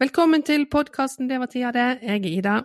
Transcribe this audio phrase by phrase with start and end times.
[0.00, 1.98] Velkommen til podkasten Det var tida det.
[2.02, 2.60] Jeg er Ida.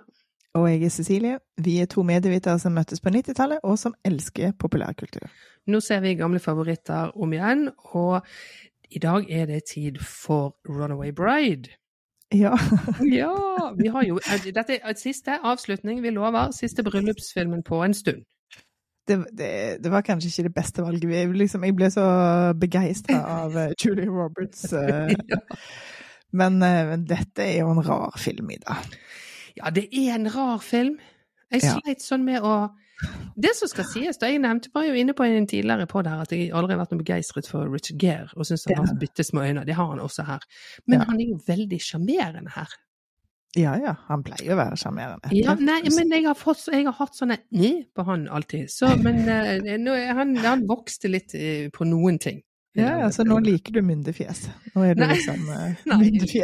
[0.53, 1.39] Og jeg er Cecilie.
[1.57, 5.25] Vi er to medievitere som møttes på 90-tallet, og som elsker populærkultur.
[5.67, 8.21] Nå ser vi gamle favoritter om igjen, og
[8.89, 11.75] i dag er det tid for Runaway Bride.
[12.31, 12.53] Ja.
[13.19, 13.33] Ja,
[13.77, 16.51] vi har jo Dette er siste avslutning, vi lover.
[16.51, 18.23] Siste bryllupsfilmen på en stund.
[19.07, 21.09] Det, det, det var kanskje ikke det beste valget.
[21.09, 22.05] Vi, liksom, jeg ble så
[22.61, 24.71] begeistra av eh, Julie Roberts.
[24.73, 25.43] Uh, Ja.
[26.35, 28.75] Men men dette er jo en rar film, Ida.
[29.55, 30.97] Ja, det er en rar film.
[31.53, 31.77] Jeg Ja.
[31.79, 32.71] sleit sånn med å
[33.37, 36.11] Det som skal sies, da jeg nevnte var jo inne på en tidligere på det
[36.13, 38.85] her, at jeg aldri har vært noe begeistret for Richard Gere, og syns han Ja.
[38.87, 39.65] har bitte små øyne.
[39.65, 40.39] Det har han også her.
[40.87, 41.05] Men Ja.
[41.05, 42.67] han er jo veldig sjarmerende her.
[43.57, 45.29] Ja ja, han pleier å være sjarmerende.
[45.31, 48.67] Ja, nei, men jeg har, fått, jeg har hatt sånne ni på han alltid.
[48.69, 52.41] Så, men eh, han, han vokste litt eh, på noen ting.
[52.75, 54.45] Ja, altså nå liker du myndefjes.
[54.73, 55.13] Nå er du Nei.
[55.15, 56.39] liksom uh, Nei, jeg liker ikke,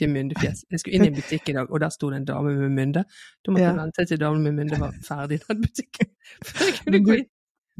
[0.00, 0.62] jeg myndefjes.
[0.70, 2.72] Jeg skulle inn i en butikk i dag, og der sto det en dame med
[2.78, 3.02] mynde.
[3.44, 3.74] Da måtte Ja.
[3.76, 6.10] vente til damen med mynde var ferdig i den butikken.
[7.04, 7.28] Du-.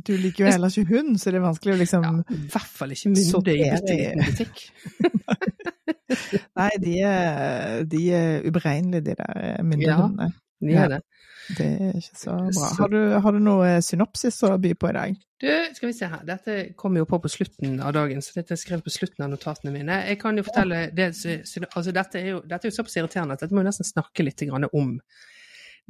[0.07, 2.71] Du liker jo heller ikke hund, så det er vanskelig å liksom Ja, I hvert
[2.79, 4.63] fall ikke mynde i butikk.
[6.61, 10.31] Nei, de er, de er uberegnelige, de der myndehundene.
[10.61, 11.01] Ja, de er det.
[11.57, 12.69] Det er ikke så bra.
[12.79, 15.19] Har du, har du noe synopsis å by på i dag?
[15.41, 16.23] Du, skal vi se her.
[16.29, 19.33] Dette kom jo på på slutten av dagen, så dette er skrevet på slutten av
[19.33, 20.03] notatene mine.
[20.11, 21.11] Jeg kan jo fortelle det,
[21.71, 24.27] altså dette er jo, dette er jo såpass irriterende at dette må vi nesten snakke
[24.27, 24.99] litt om.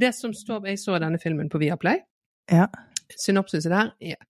[0.00, 2.00] Det som står Jeg så denne filmen på Viaplay.
[2.50, 2.68] Ja.
[3.18, 4.20] Synopsiset der er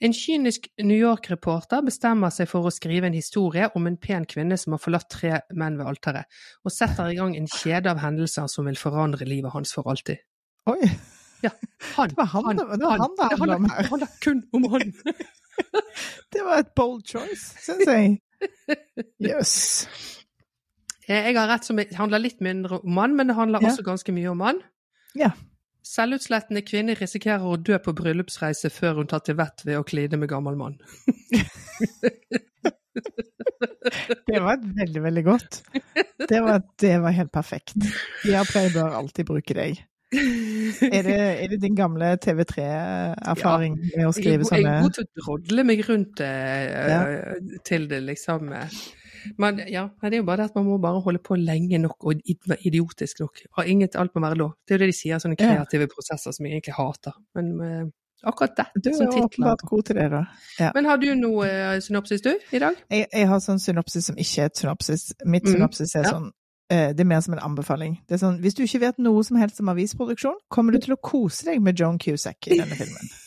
[0.00, 4.54] en kynisk New York-reporter bestemmer seg for å skrive en historie om en pen kvinne
[4.60, 6.28] som har forlatt tre menn ved alteret,
[6.62, 10.22] og setter i gang en kjede av hendelser som vil forandre livet hans for alltid.
[10.66, 10.88] Oi!
[11.94, 13.82] Han, Det var han det- det var han det handla om her.
[13.82, 14.92] Det handler kun om han.
[16.32, 18.18] Det var et bold choice, syns jeg.
[19.20, 19.86] Jøss.
[19.88, 19.88] Yes.
[21.08, 23.68] Jeg har rett som det handler litt mindre om mann, men det handler Ja.
[23.70, 24.60] også ganske mye om mann.
[25.16, 25.30] Ja.
[25.82, 30.18] Selvutslettende kvinne risikerer å dø på bryllupsreise før hun tar til vett ved å kline
[30.18, 30.76] med gammel mann.
[34.28, 35.62] Det var veldig, veldig godt.
[36.28, 37.74] Det var, det var helt perfekt.
[38.26, 39.80] Jeg pleier bør alltid bruke deg.
[40.98, 45.04] Er det, er det din gamle TV3-erfaring med å skrive sånne jeg er god til
[45.04, 47.02] å drodle meg rundt eh, Ja.
[47.68, 48.52] til det, liksom.
[48.56, 48.78] eh.
[49.36, 52.06] Men ja, det er jo bare det at man må bare holde på lenge nok
[52.08, 53.42] og idiotisk nok.
[53.58, 54.54] Har inget, alt må være lov.
[54.64, 55.44] Det er jo det de sier, sånne Ja.
[55.64, 57.12] kreative prosesser som jeg egentlig hater.
[57.34, 57.84] Men eh,
[58.24, 60.24] akkurat det Du er åpenbart god til det, da.
[60.58, 60.70] Ja.
[60.74, 62.74] Men har du noe eh, synopsis, du, i dag?
[62.90, 65.12] Jeg, jeg har sånn synopsis som ikke er et synopsis.
[65.26, 65.52] Mitt Mhm.
[65.58, 66.10] synopsis er Ja.
[66.16, 66.32] sånn eh,
[66.68, 67.94] Det er mer som en anbefaling.
[68.04, 70.92] Det er sånn, Hvis du ikke vet noe som helst om avisproduksjon, kommer du til
[70.92, 73.08] å kose deg med John Cusack i denne filmen.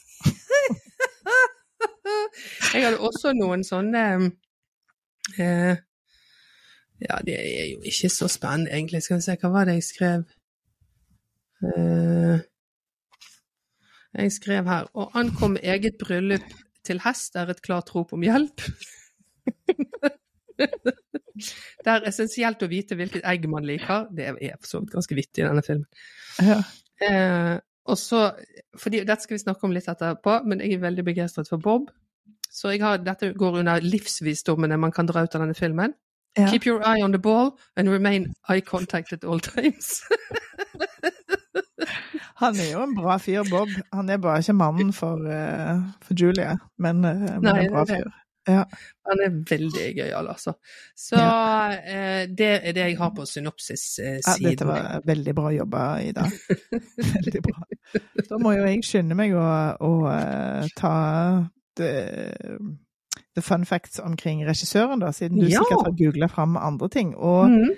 [2.74, 4.03] Jeg hadde også noen sånne
[5.40, 5.75] eh,
[7.01, 9.01] Ja, det er jo ikke så spennende, egentlig.
[9.03, 10.24] Skal vi se, hva var det jeg skrev?
[11.66, 12.38] Eh,
[14.12, 16.47] jeg skrev her Å ankomme eget bryllup
[16.85, 18.63] til hest er et klart rop om hjelp.
[21.36, 24.08] det er essensielt å vite hvilket egg man liker.
[24.16, 25.88] Det er for så vidt ganske vittig i denne filmen.
[26.42, 26.62] Ja.
[27.02, 27.58] Eh,
[27.90, 28.28] og så,
[28.78, 31.90] fordi Dette skal vi snakke om litt etterpå, men jeg er veldig begeistret for Bob.
[32.52, 35.96] Så har, dette går under livsvisdommene man kan dra ut av denne filmen.
[36.38, 36.47] Ja.
[36.47, 40.02] Keep your eye on the ball and remain eye contact at all times.
[42.42, 43.69] Han er jo en bra fyr, Bob.
[43.94, 47.84] Han er bare ikke mannen for, uh, for Julia, men, eh, men Nei, en bra
[47.86, 48.08] fyr.
[48.51, 48.63] Ja.
[49.09, 50.53] Han er veldig gøyal, altså.
[50.97, 54.45] Så eh, det er det jeg har på synopsis-siden.
[54.45, 56.28] dette var veldig bra jobba, Ida.
[57.16, 57.66] Veldig bra.
[58.29, 59.45] Da må jo jeg skynde meg å,
[59.81, 60.94] å eh, ta
[61.79, 61.91] the,
[63.35, 65.63] the fun facts omkring regissøren, da, siden du Ja.
[65.63, 67.16] sikkert har googla fram andre ting.
[67.16, 67.72] Og mm.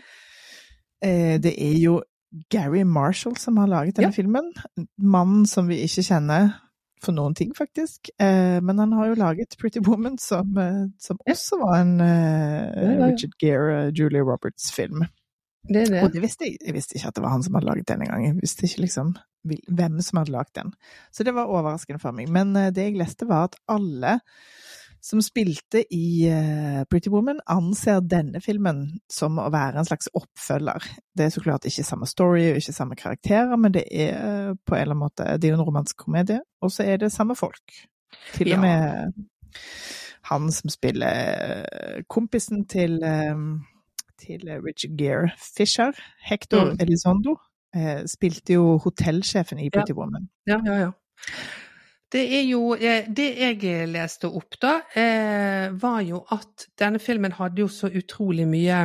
[1.06, 2.02] eh, det er jo
[2.50, 4.16] Gary Marshall som har laget denne Ja.
[4.16, 4.54] filmen.
[4.98, 6.56] Mannen som vi ikke kjenner
[7.06, 8.10] for noen ting, faktisk.
[8.22, 12.72] Eh, men han har jo laget Pretty Woman, som, eh, som også var en eh,
[12.78, 13.12] Ja, ja.
[13.12, 15.06] Richard Gere, Julia Roberts-film.
[15.64, 16.02] Det det.
[16.04, 18.04] Og det visste jeg, jeg visste ikke at det var han som hadde laget den
[18.04, 18.26] engang.
[18.26, 19.14] Jeg visste ikke liksom
[19.44, 20.74] hvem som hadde laget den.
[21.12, 22.30] Så det var overraskende for meg.
[22.32, 24.20] Men eh, det jeg leste var at alle
[25.04, 30.86] som spilte i eh, Pretty Woman, anser denne filmen som å være en slags oppfølger.
[31.14, 34.54] Det er så klart ikke samme story og ikke samme karakterer, men det er eh,
[34.64, 37.12] på en eller annen måte Det er jo en romansk komedie, og så er det
[37.12, 37.76] samme folk.
[38.34, 38.56] Til Ja.
[38.56, 39.14] og med
[40.32, 43.00] han som spiller eh, kompisen til
[44.24, 45.92] til Richard Gere Fisher,
[46.24, 46.78] Hector Mm.
[46.80, 47.36] Elizondo,
[47.76, 50.30] eh, spilte jo hotellsjefen i Pretty Woman.
[50.48, 50.92] Ja, ja, ja.
[52.14, 57.34] Det er jo eh, Det jeg leste opp da, eh, var jo at denne filmen
[57.40, 58.84] hadde jo så utrolig mye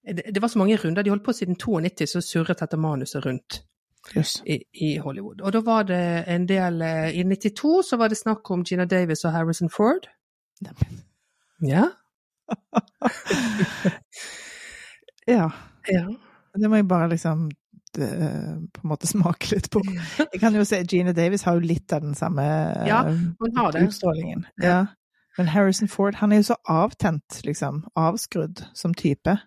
[0.00, 1.04] det, det var så mange runder.
[1.04, 3.60] De holdt på siden 92, så surret dette manuset rundt
[4.16, 4.42] Yes.
[4.46, 5.40] i, i Hollywood.
[5.40, 8.84] Og da var det en del eh, I 92 så var det snakk om Gina
[8.88, 10.08] Davis og Harrison Ford.
[10.64, 11.02] Neimen.
[11.66, 11.88] Ja.
[15.26, 15.50] Ja.
[15.86, 16.06] ja.
[16.58, 17.50] Det må jeg bare liksom
[17.98, 19.82] på en måte smake litt på.
[20.20, 22.42] Jeg kan jo se Gina Davis har jo litt av den samme
[22.86, 23.86] Ja, eh, det.
[23.88, 24.46] utstrålingen.
[24.62, 24.86] Ja.
[25.38, 27.84] Men Harrison Ford, han er jo så avtent, liksom.
[27.96, 29.38] Avskrudd som type.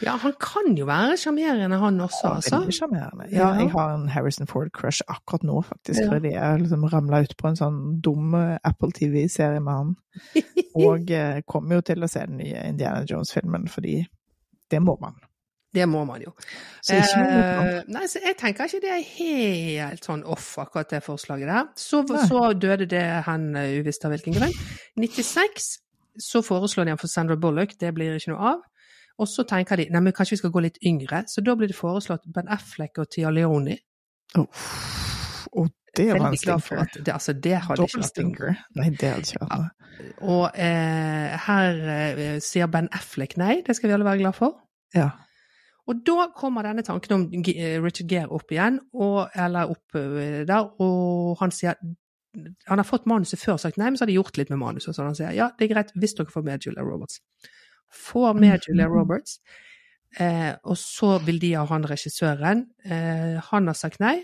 [0.00, 2.60] Ja, han kan jo være sjarmerende, han også, Ja, altså.
[2.62, 3.26] Veldig sjarmerende.
[3.32, 3.58] Ja, Ja.
[3.60, 6.00] jeg har en Harrison Ford-crush akkurat nå, faktisk.
[6.00, 6.08] Ja.
[6.14, 9.96] Fordi jeg liksom ramla ut på en sånn dum eh, Apple TV-serie med han.
[10.86, 14.06] Og eh, kommer jo til å se den nye Indiana Jones-filmen, fordi
[14.70, 15.18] det må man.
[15.76, 16.32] Det må man jo.
[16.80, 16.96] Så.
[16.96, 21.66] Eh, nei, så jeg tenker ikke det er helt sånn off, akkurat det forslaget der.
[21.76, 22.00] Så,
[22.30, 24.54] så døde det hen uh, uvisst av hvilken grunn.
[24.96, 25.74] 96
[26.22, 28.64] så foreslår de han for Sandra Bullock, det blir ikke noe av.
[29.20, 31.70] Og så tenker de nei, men kanskje vi skal gå litt yngre, så da blir
[31.72, 33.76] det foreslått Ben Affleck og Tia Leoni.
[34.36, 34.66] Oh.
[35.56, 36.82] Oh, det var en stinker.
[36.82, 38.56] at det, altså, det hadde Dobbel stinker.
[38.76, 39.72] Nei, det hadde ikke vært noe.
[40.28, 44.58] Og eh, her eh, sier Ben Affleck nei, det skal vi alle være glad for.
[44.96, 45.14] Ja.
[45.86, 50.42] Og da kommer denne tanken om eh, Richard Gere opp igjen, og, eller opp eh,
[50.48, 51.78] der, og han sier
[52.68, 54.58] Han har fått manuset før og sagt nei, men så har de gjort litt med
[54.60, 54.92] manuset.
[54.92, 57.22] Så han sier ja, det er greit hvis dere får med Julia Roberts.
[57.96, 58.64] Får med Mhm.
[58.68, 59.38] Julia Roberts,
[60.20, 62.66] eh, og så vil de ha han regissøren.
[62.84, 64.18] Eh, han har sagt nei.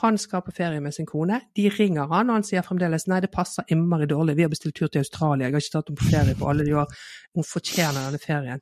[0.00, 1.40] Han skal på ferie med sin kone.
[1.56, 4.36] De ringer han, og han sier fremdeles nei, det passer innmari dårlig.
[4.36, 6.64] Vi har bestilt tur til Australia, jeg har ikke tatt henne på ferie på alle
[6.64, 6.86] de år.
[7.34, 8.60] Hun fortjener denne ferien.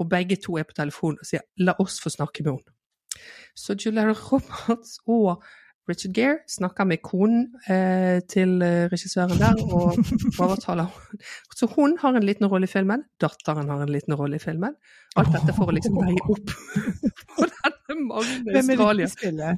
[0.00, 2.78] Og begge to er på telefon og sier 'la oss få snakke med henne'.
[3.54, 5.42] Så Julia Roberts og
[5.88, 9.98] Richard Gere snakker med konen eh, til eh, regissøren der og
[10.44, 11.18] overtaler henne.
[11.56, 14.76] Så hun har en liten rolle i filmen, datteren har en liten rolle i filmen.
[15.16, 16.54] Alt dette for å liksom veie opp
[17.34, 19.56] for denne manglende Hvem er det Australia.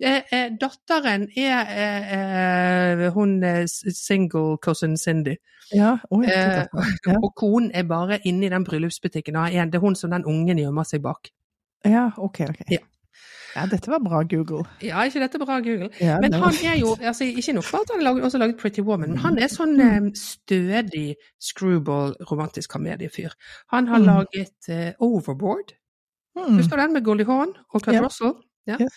[0.00, 3.38] Eh, eh, datteren er eh, hun
[3.68, 5.36] single cousin Cindy.
[5.72, 6.68] Ja, det.
[7.06, 7.16] Ja.
[7.22, 9.36] Og konen er bare inne i den bryllupsbutikken.
[9.36, 11.28] og Det er hun som den ungen gjemmer seg bak.
[11.84, 12.60] ja, ok, ok.
[12.70, 12.78] Ja.
[13.56, 14.66] Ja, dette var bra Google.
[14.84, 15.88] Ja, ikke dette bra, Google?
[16.00, 18.80] Ja, Men han er jo altså, Ikke nok for at han har også laget Pretty
[18.84, 23.32] Woman, men han er sånn eh, stødig screwball romantisk komediefyr.
[23.72, 24.04] Han har Mm.
[24.04, 25.72] laget eh, Overboard.
[26.36, 26.56] Mm.
[26.58, 28.02] Husker du den med Goldie Hawn og Kurt Ja.
[28.04, 28.34] Russell?
[28.66, 28.76] Ja.
[28.80, 28.88] Ja.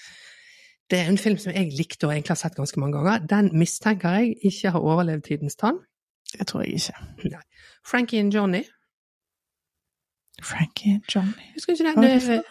[0.90, 3.26] Det er en film som jeg likte og egentlig har sett ganske mange ganger.
[3.28, 5.78] Den mistenker jeg ikke har overlevd tidens tann.
[6.38, 6.94] Det tror jeg ikke.
[7.86, 8.64] Frankie and Johnny.
[10.44, 11.54] Frankie and Johnny.
[11.54, 12.22] Husker ikke er det?
[12.22, 12.44] det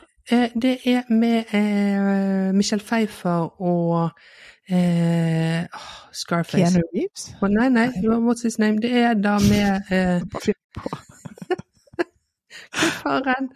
[0.62, 4.11] Det, eh, er med eh, Michelle Pfeiffer og
[4.69, 5.64] eh,
[6.12, 6.73] Scarface.
[6.73, 7.35] Keanu Reeves?
[7.43, 7.88] Oh, nei, nei,
[8.26, 8.79] what's his name?
[8.82, 10.23] Det er da med eh,
[10.79, 10.99] Hva.
[13.02, 13.50] Faren.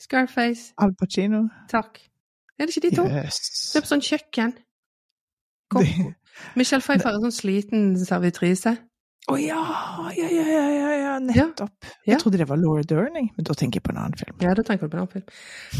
[0.00, 0.72] Scarface.
[0.78, 1.48] Al Pacino?
[1.70, 1.98] Takk.
[2.58, 3.04] Er det ikke de to?
[3.08, 4.52] Det Se på sånn kjøkken.
[5.70, 5.84] Kom.
[6.56, 8.76] Michelle Pfeiffer er sånn sliten servitrise.
[9.28, 9.58] Å ja,
[10.16, 11.74] ja, ja, ja, ja, ja, nettopp.
[11.84, 12.14] Ja.
[12.14, 14.38] Jeg trodde det var Laura Dern, men da tenker jeg på en annen film.
[14.40, 15.26] Ja, da tenker du på en annen film.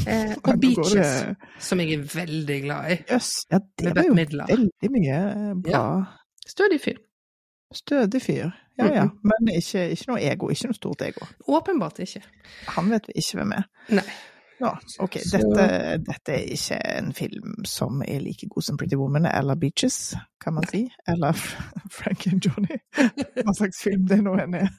[0.04, 2.96] Eh, og Beaches, det- som jeg er veldig glad i.
[3.08, 4.46] Jøss, ja, det var jo Midler.
[4.52, 5.84] veldig mye bra.
[6.46, 6.98] Stødig fyr.
[7.72, 8.50] Stødig fyr.
[8.78, 9.06] Ja, ja.
[9.24, 10.48] Men ikke, ikke noe ego.
[10.52, 11.26] Ikke noe stort ego.
[11.48, 12.22] Åpenbart ikke.
[12.76, 13.64] Han vet vi ikke hvem er.
[13.96, 14.04] Nei.
[14.60, 15.16] Ja, ok.
[15.32, 15.66] Dette,
[16.02, 20.54] dette er ikke en film som er like god som Pretty Woman eller Beaches, kan
[20.56, 20.84] man si.
[21.06, 21.32] Eller
[21.98, 22.78] Frank and Johnny.
[23.44, 24.70] Hva slags film det nå enn er.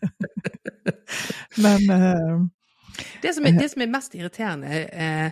[1.64, 2.48] Men uh,
[3.24, 5.32] Det som er, det som er mest irriterende eh,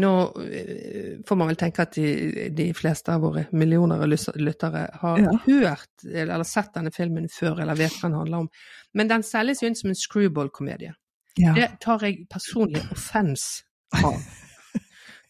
[0.00, 4.08] Nå eh, får man vel tenke at de, de fleste av våre millioner av
[4.40, 5.34] lyttere har Ja.
[5.44, 8.48] hørt eller sett denne filmen før eller vet hva den handler om.
[8.96, 10.94] Men den selges jo inn som en screwball-komedie.
[11.36, 11.52] ja.
[11.56, 13.62] Det tar jeg personlig offens
[14.00, 14.20] av.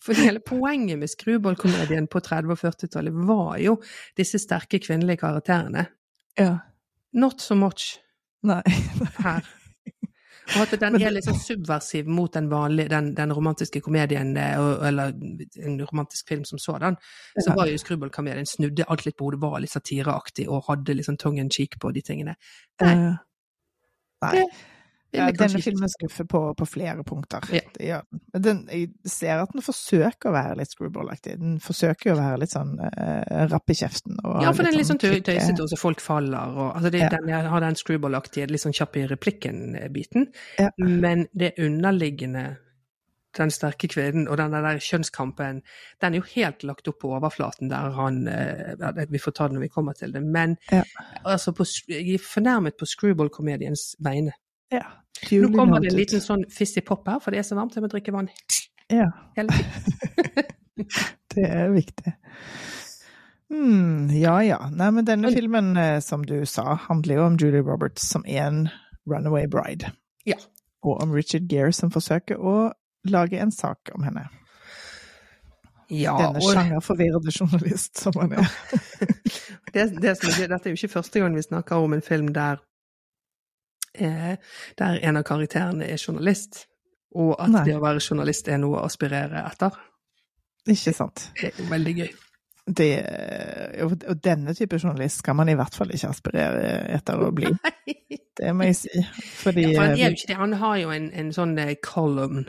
[0.02, 3.76] For hele poenget med screwball-komedien på 30- og 40-tallet var jo
[4.19, 5.87] disse sterke kvinnelige karakterene.
[6.38, 6.59] ja.
[7.12, 7.99] Not so much
[8.42, 8.62] Nei.
[9.19, 9.45] her.
[10.57, 14.59] Og at den er litt sånn subversiv mot den vanlige, den, den romantiske komedien, eh,
[14.88, 16.97] eller en romantisk film som sådan.
[17.38, 21.21] Så var jo Skruballkomedien snudde alt litt på hodet, var litt satireaktig og hadde sånn
[21.21, 22.35] tongue in cheek på de tingene.
[22.83, 22.97] Nei.
[24.25, 24.45] Nei.
[25.12, 27.45] Ja, denne filmen skuffer på, på flere punkter.
[27.52, 27.61] Ja.
[27.83, 27.99] Ja.
[28.33, 28.62] den.
[28.73, 31.35] Jeg ser at den forsøker å være litt screwball-aktig.
[31.40, 34.16] Den forsøker å være litt sånn uh, rapp i kjeften.
[34.25, 37.04] Ja, for den er litt sånn kvikke- tøysete, og så folk faller, og altså det,
[37.12, 40.28] den Jeg har den screwball-aktige, litt sånn kjapp i replikken-biten.
[40.81, 42.47] Men det underliggende,
[43.37, 45.62] den sterke kvinnen og den der kjønnskampen,
[46.00, 49.57] den er jo helt lagt opp på overflaten der han uh, Vi får ta det
[49.57, 50.21] når vi kommer til det.
[50.25, 50.57] Men
[51.25, 54.33] altså på, jeg er fornærmet på screwball-komediens vegne.
[54.72, 54.86] Ja,
[55.30, 57.84] Nå kommer det en liten sånn fizzy pop her, for det er så varmt, jeg
[57.84, 58.30] må drikke vann
[58.90, 59.10] Ja,
[61.34, 62.14] det er viktig.
[63.52, 64.58] Mm, ja ja.
[64.72, 68.24] Nei, men denne Men- filmen, eh, som du sa, handler jo om Julie Roberts som
[68.26, 68.68] er en
[69.06, 69.92] runaway bride.
[70.26, 70.36] Ja.
[70.82, 72.72] Og om Richard Gere som forsøker å
[73.04, 74.28] lage en sak om henne.
[75.92, 78.48] Ja, Denne og sjangerforvirrede journalist som han er.
[79.74, 82.62] det, det er, dette er jo ikke første gang vi snakker om en film der,
[83.94, 84.34] eh,
[84.78, 86.66] der en av karakterene er journalist,
[87.14, 87.64] og at Nei.
[87.68, 89.76] det å være journalist er noe å aspirere etter.
[90.72, 91.28] Ikke sant?
[91.40, 92.12] Det er jo veldig gøy.
[92.62, 92.88] Det,
[93.82, 97.50] og denne type journalist skal man i hvert fall ikke aspirere etter å bli.
[98.38, 99.02] Det må jeg si.
[99.42, 100.37] Fordi Ja, for han er eh, jo ikke det.
[100.38, 102.46] Han har jo en, en sånn eh, column,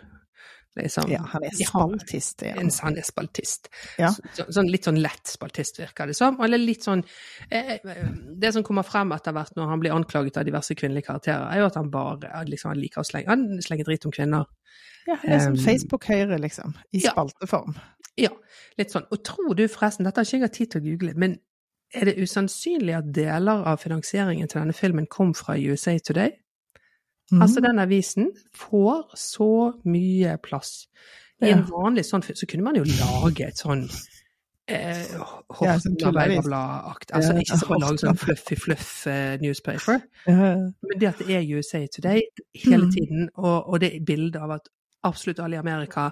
[0.80, 1.12] liksom.
[1.12, 2.44] ja, han er spaltist.
[2.46, 2.56] Ja.
[2.58, 2.98] Han.
[2.98, 3.70] er spaltist.
[4.02, 4.10] Ja.
[4.14, 6.40] Så, sånn, litt sånn lett spaltist, virker det som.
[6.44, 7.04] Eller litt sånn
[7.50, 7.76] eh,
[8.42, 11.64] Det som kommer frem etter hvert når han blir anklaget av diverse kvinnelige karakterer, er
[11.64, 14.50] jo at han bare liksom, han liker å slenge Han slenger drit om kvinner.
[15.08, 16.78] Ja, han er Um, Facebook-høyre, liksom.
[16.92, 17.12] I ja.
[17.12, 17.76] spalteform.
[18.20, 18.32] Ja,
[18.78, 19.08] litt sånn.
[19.12, 21.40] Og tror du forresten, dette har ikke jeg hatt tid til å google, men
[21.94, 26.34] er det usannsynlig at deler av finansieringen til denne filmen kom fra USA Today?
[27.32, 27.42] Mhm.
[27.42, 29.48] Altså, den avisen får så
[29.86, 30.88] mye plass.
[31.42, 33.90] I en vanlig sånn så kunne man jo lage et sånn
[34.68, 36.38] eh, Ja, sånn Horten tulleavis.
[36.38, 37.12] Arbeiderblad-akt.
[37.12, 39.38] Altså ikke så lage sånn fluffy fluff eh,
[40.28, 40.54] Ja,
[40.88, 42.22] men det at det er USA Today
[42.56, 42.92] hele Mm.
[42.92, 44.70] tiden, og, og det er bildet av at
[45.04, 46.12] absolutt alle i Amerika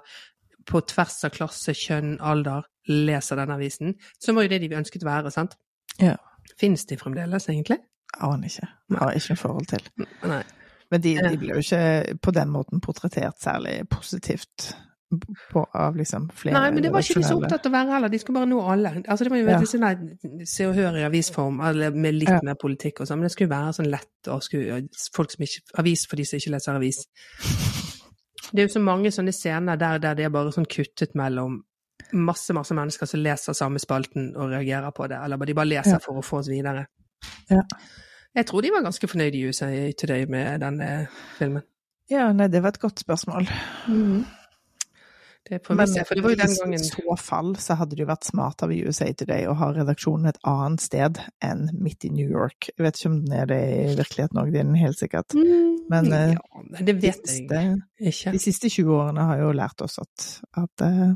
[0.65, 5.03] på tvers av klasse, kjønn, alder leser denne avisen, som var jo det de ønsket
[5.03, 5.55] å være, sant?
[5.99, 6.17] Ja.
[6.59, 7.77] Fins de fremdeles, egentlig?
[8.19, 8.67] Aner ikke.
[8.99, 9.79] Har ikke forhold til.
[10.27, 10.43] Nei.
[10.91, 14.73] Men de, de blir jo ikke på den måten portrettert særlig positivt
[15.51, 17.91] på, av liksom flere Nei, men det var ikke de så opptatt av å være
[17.97, 18.91] heller, de skulle bare nå alle.
[19.07, 19.57] Altså, det var jo Ja.
[19.67, 22.39] sånn Se og Hør i avisform, eller med litt Ja.
[22.43, 25.79] mer politikk og sånn, men det skulle være sånn lett og skulle, folk som ikke
[25.83, 27.01] Avis for de som ikke leser avis.
[28.51, 31.61] Det er jo så mange sånne scener der, der det er bare sånn kuttet mellom
[32.13, 35.91] masse, masse mennesker som leser samme spalten og reagerer på det, eller de bare leser
[35.91, 35.99] Ja.
[35.99, 36.87] for å få oss videre.
[37.49, 37.61] Ja.
[38.35, 40.91] Jeg tror de var ganske fornøyde i USA Today med denne
[41.37, 41.65] filmen.
[42.11, 43.47] Ja, nei, det var et godt spørsmål.
[45.49, 48.03] Det Men se, for det var jo den gangen i så fall så hadde det
[48.03, 52.11] jo vært smart av USA Today å ha redaksjonen et annet sted enn midt i
[52.13, 52.69] New York.
[52.69, 55.35] Jeg vet ikke om den er det i virkeligheten òg, er den helt sikkert.
[55.91, 58.35] Men, eh, ja, det vet De siste, jeg ikke.
[58.37, 60.27] de siste 20 årene har jo lært oss at,
[60.61, 61.15] at eh,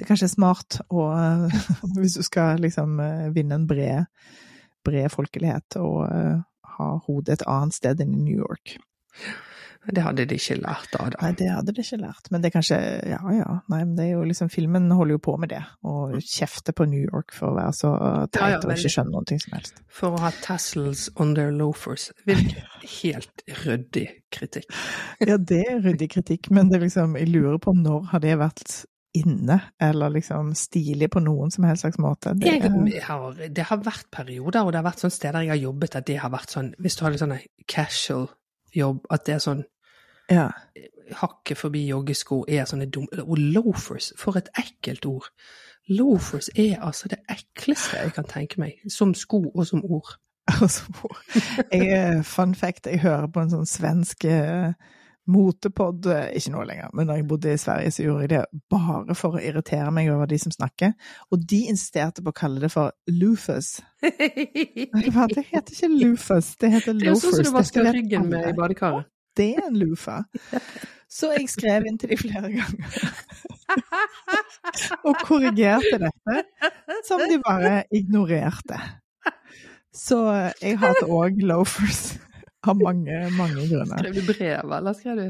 [0.00, 1.06] det kanskje er smart å
[2.00, 4.10] Hvis du skal liksom eh, vinne en bred,
[4.84, 6.44] bred folkelighet, og eh,
[6.76, 8.78] ha hodet et annet sted enn i New York.
[9.92, 11.18] Det hadde de ikke lært av, da.
[11.20, 12.78] Nei, det hadde de ikke lært, men det er kanskje
[13.10, 16.14] Ja ja, nei, men det er jo liksom Filmen holder jo på med det, og
[16.24, 17.90] kjefter på New York for å være så
[18.32, 19.82] teit Ja, ja, og ikke skjønne noe som helst.
[19.92, 22.08] For å ha tassels on their loafers.
[22.28, 22.64] Virker
[23.02, 24.72] helt ryddig kritikk.
[25.20, 28.38] Ja, det er ryddig kritikk, men det er liksom Jeg lurer på når har det
[28.40, 28.78] vært
[29.14, 32.32] inne, eller liksom stilig på noen som helst slags måte.
[32.34, 35.60] Det, Jeg har, det har vært perioder, og det har vært sånne steder jeg har
[35.62, 37.36] jobbet, at det har vært sånn Hvis du har litt sånn
[37.70, 38.26] casual
[38.74, 39.62] jobb, at det er sånn
[40.32, 40.48] ja.
[41.20, 45.30] hakket forbi joggesko er sånne dumme Og loafers, for et ekkelt ord.
[45.92, 50.16] Loafers er altså det ekleste jeg kan tenke meg, som sko og som ord.
[50.60, 50.84] Altså,
[51.72, 54.74] jeg, eh, fun fact, jeg hører på en sånn svensk eh,
[55.30, 58.62] motepod, eh, ikke nå lenger, men da jeg bodde i Sverige, så gjorde jeg det
[58.70, 60.92] bare for å irritere meg over de som snakker,
[61.32, 63.78] og de insisterte på å kalle det for loofers.
[64.04, 67.92] det Og jeg bare, Det heter ikke loofers, det heter er sånn som du vasker
[67.92, 69.08] ryggen med i badekaret.
[69.34, 70.20] Det er en lufa.
[71.10, 73.08] Så jeg skrev inn til de flere ganger.
[75.06, 76.36] og korrigerte dette,
[77.06, 78.78] som de bare ignorerte.
[79.94, 80.20] Så
[80.62, 82.14] jeg hater òg loafers.
[82.64, 83.98] Av mange, mange grunner.
[83.98, 85.24] Skrev du brev, eller skrev du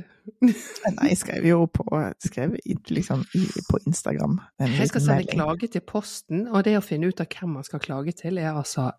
[0.44, 1.84] Nei, jeg skrev jo på,
[2.24, 3.24] skrev liksom,
[3.68, 4.38] på Instagram.
[4.62, 7.82] Jeg skal sende klage til Posten, og det å finne ut av hvem man skal
[7.84, 8.92] klage til, er altså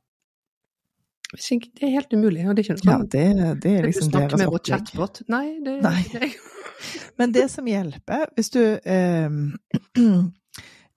[1.33, 2.45] Det er helt umulig.
[2.47, 3.25] Og det er ikke noe Ja, det,
[3.63, 4.09] det er Vil du opplegg.
[4.09, 5.21] snakke deres med vår chatbot?
[5.33, 6.31] Nei, det Nei.
[7.19, 9.39] Men det som hjelper, hvis du eh,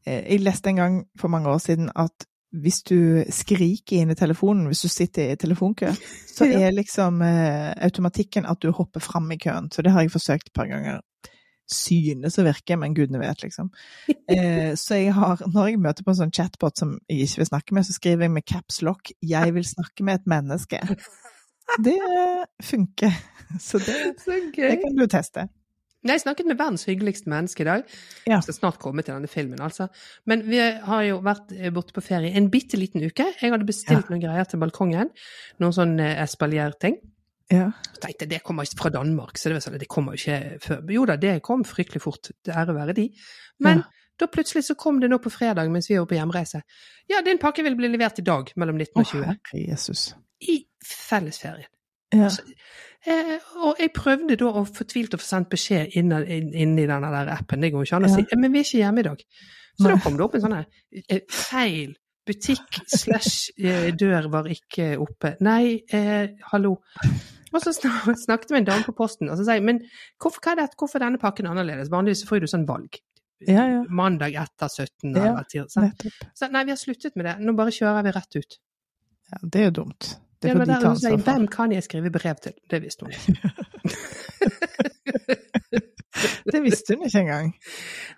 [0.07, 4.17] eh, Jeg leste en gang for mange år siden at hvis du skriker inn i
[4.17, 5.91] telefonen, hvis du sitter i telefonkø,
[6.33, 9.71] så er liksom eh, automatikken at du hopper fram i køen.
[9.73, 11.03] Så det har jeg forsøkt et par ganger.
[11.69, 13.73] Synes å virke, men gudene vet, liksom.
[14.29, 17.49] Eh, så jeg har, når jeg møter på en sånn chatbot som jeg ikke vil
[17.49, 20.83] snakke med, så skriver jeg med caps lock 'Jeg vil snakke med et menneske'.
[21.85, 21.97] Det
[22.65, 23.13] funker.
[23.61, 25.49] Så det, Så det kan du teste.
[26.07, 27.83] Jeg snakket med verdens hyggeligste menneske i dag.
[28.29, 28.37] Ja.
[28.37, 29.89] Jeg skal snart komme til denne filmen, altså.
[30.31, 33.27] Men vi har jo vært eh, borte på ferie en bitte liten uke.
[33.41, 35.11] Jeg hadde bestilt noen greier til balkongen.
[35.59, 37.01] Noen sånn eh, espalier-ting.
[37.51, 37.71] Ja.
[37.97, 40.83] Jeg tenkte det kommer ikke fra Danmark, så det, var sånn, det kommer ikke før.
[40.93, 43.09] Jo da, det kom fryktelig fort, det ære være de.
[43.65, 43.89] Men Ja.
[44.21, 46.61] da plutselig så kom det nå på fredag mens vi var på hjemreise.
[47.09, 49.25] Ja, din pakke vil bli levert i dag mellom 19 og 20.
[49.33, 50.15] herre Jesus.
[50.45, 51.73] I fellesferien.
[52.15, 52.29] Ja.
[53.09, 57.13] Eh, og jeg prøvde da å fortvilt å få sendt beskjed inni inn, inn denne
[57.15, 58.39] der appen, det går ikke an å si, ja.
[58.41, 59.23] men vi er ikke hjemme i dag.
[59.79, 59.95] Så Nei.
[59.95, 60.67] da kom det opp en sånn her,
[61.07, 61.95] eh, feil,
[62.29, 65.37] butikk slash eh, dør var ikke oppe.
[65.47, 66.75] Nei, eh, hallo.
[67.49, 69.81] Og så snak- snakket med en dame på posten, og så sier jeg, men
[70.21, 71.89] hvorfor, hva er det, hvorfor er denne pakken annerledes?
[71.95, 73.01] Vanligvis får du sånn valg.
[73.47, 73.83] Ja, ja.
[73.89, 75.95] Mandag etter 17 Ja, eller tirsdag.
[76.37, 78.59] Så nei, vi har sluttet med det, nå bare kjører vi rett ut.
[79.31, 80.17] Ja, det er jo dumt.
[80.39, 82.53] Det Det ja, men de der ta hun sier, hvem kan jeg skrive brev til?
[82.71, 83.41] Det visste hun ikke.
[86.53, 87.51] Det visste hun ikke engang.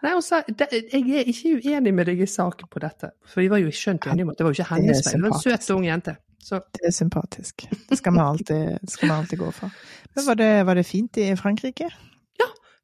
[0.03, 3.11] Nei, hun sa "Det- jeg er ikke uenig med deg i saken på dette.
[3.27, 5.23] For vi var jo skjønt enige om at det var jo ikke hennes er feil.
[5.23, 6.17] Det var en søt ung jente.
[6.41, 7.67] Så Det er sympatisk.
[7.89, 9.71] Det skal man alltid, skal man alltid gå for.
[10.17, 11.91] Men var det, var det fint i Frankrike?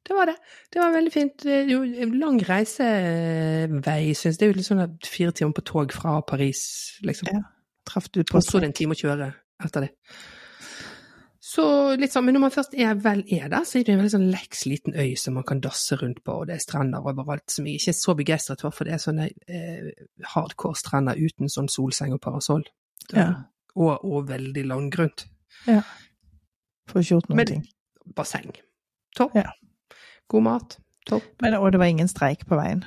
[0.07, 0.35] det var det.
[0.73, 1.43] Det var veldig fint.
[1.43, 4.39] Det er jo en lang reisevei, syns jeg.
[4.39, 7.27] Det er jo litt sånn fire timer på tog fra Paris, liksom.
[7.33, 7.41] Ja.
[7.87, 9.31] Traff du på Og så det en time å kjøre
[9.63, 9.91] etter det.
[11.47, 11.63] Så
[11.95, 14.11] litt sånn, Men når man først er vel er der, så er det en veldig
[14.11, 17.45] sånn leks liten øy som man kan dasse rundt på, og det er strender overalt
[17.53, 19.87] som jeg ikke er så begeistret for, for det er sånne eh,
[20.33, 22.65] hardcore strender uten sånn solseng og parasoll.
[23.15, 23.29] Ja.
[23.77, 25.23] Og, og veldig langgrunt.
[25.67, 27.63] Får ikke gjort noen Men- ting.
[28.17, 28.51] Basseng.
[29.15, 29.33] Topp.
[29.35, 29.49] Ja.
[30.31, 30.77] God mat.
[31.07, 31.23] Topp.
[31.41, 32.83] Men, og det var ingen streik på veien?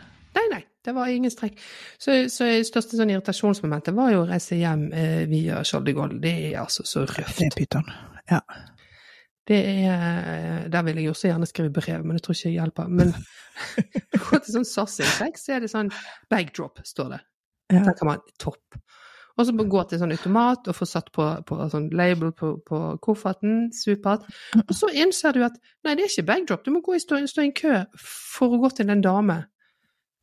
[0.84, 1.58] Det var ingen strekk.
[2.00, 6.20] Så, så største sånn irritasjonsmomentet var jo å reise hjem eh, via Charles de Gaulle.
[6.22, 7.38] Det er altså så røft.
[7.38, 7.90] Det er pyton.
[8.30, 8.40] Ja.
[9.50, 12.92] Det er Der vil jeg også gjerne skrive brev, men jeg tror ikke det hjelper.
[13.00, 13.12] Men
[14.24, 15.92] gå til sånn SAS-inntrekk, så er det sånn
[16.32, 17.20] bag drop, står det.
[17.74, 17.84] Ja.
[17.86, 18.80] Der kan man topp.
[19.38, 22.80] Og så gå til sånn automat og få satt på, på sånn label på, på
[23.04, 23.70] kofferten.
[23.74, 24.26] Supert.
[24.66, 25.56] Og så innser du at
[25.86, 27.78] nei, det er ikke bag drop, du må gå i stå, stå i en kø
[28.00, 29.38] for å gå til en dame.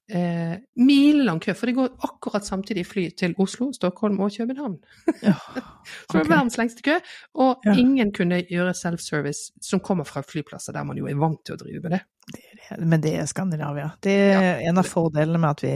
[0.09, 4.77] Eh, milelang kø, for det går akkurat samtidig fly til Oslo, Stockholm og København.
[5.23, 5.33] Ja.
[6.07, 6.29] Så det Ok.
[6.29, 6.95] verdens lengste kø,
[7.35, 7.73] og Ja.
[7.75, 11.57] ingen kunne gjøre self-service som kommer fra flyplasser der man jo er vant til å
[11.59, 11.99] drive med det.
[12.31, 12.39] Det
[12.71, 12.87] er det.
[12.87, 13.89] Men det er Skandinavia.
[14.03, 15.71] Det er En av fordelene med at vi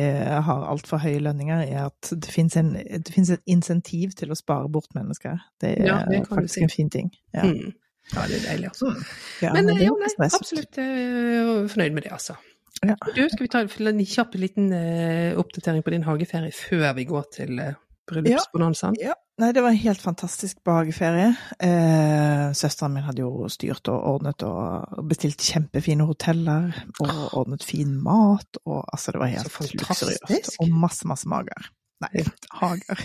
[0.48, 4.36] har altfor høye lønninger, er at det finnes, en, det finnes et insentiv til å
[4.36, 5.40] spare bort mennesker.
[5.62, 6.64] Det er Ja, det faktisk si.
[6.64, 7.12] en fin ting.
[7.34, 7.44] Ja.
[7.44, 7.74] Mm.
[8.16, 8.96] ja det er deilig, altså.
[9.42, 12.36] Ja, men men er jo, nei, absolutt eh, fornøyd med det, altså.
[12.82, 12.96] Ja.
[13.16, 17.28] Du, skal vi ta en kjapp liten uh, oppdatering på din hageferie før vi går
[17.36, 17.76] til uh,
[18.10, 18.98] bryllupsbonanzaen?
[19.02, 19.14] Ja.
[19.42, 21.32] Nei, det var en helt fantastisk hageferie.
[21.66, 27.96] Eh, søsteren min hadde jo styrt og ordnet og bestilt kjempefine hoteller og ordnet fin
[28.04, 30.60] mat, og altså, det var helt luksuriøst.
[30.62, 31.72] Og masse, masse mager.
[32.06, 32.26] Nei,
[32.62, 33.02] hager.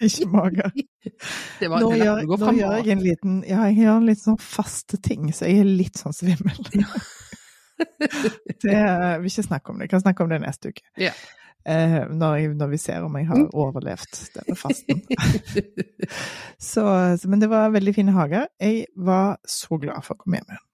[0.00, 0.74] Ikke mager.
[1.60, 5.28] Nå gjør, nå gjør jeg en liten Ja, jeg gjør en liten sånn faste ting,
[5.36, 6.58] så jeg er litt sånn svimmel.
[8.62, 8.78] det,
[9.20, 9.86] vil ikke snakke om det.
[9.88, 10.82] Jeg kan snakke om det neste uke.
[11.00, 11.12] Ja.
[11.68, 13.50] Eh, når, jeg, når vi ser om jeg har Mm.
[13.52, 15.02] overlevd denne fasten.
[16.58, 16.84] så,
[17.28, 18.46] men det var veldig fine hager.
[18.60, 20.66] Jeg var så glad for å komme hjem igjen.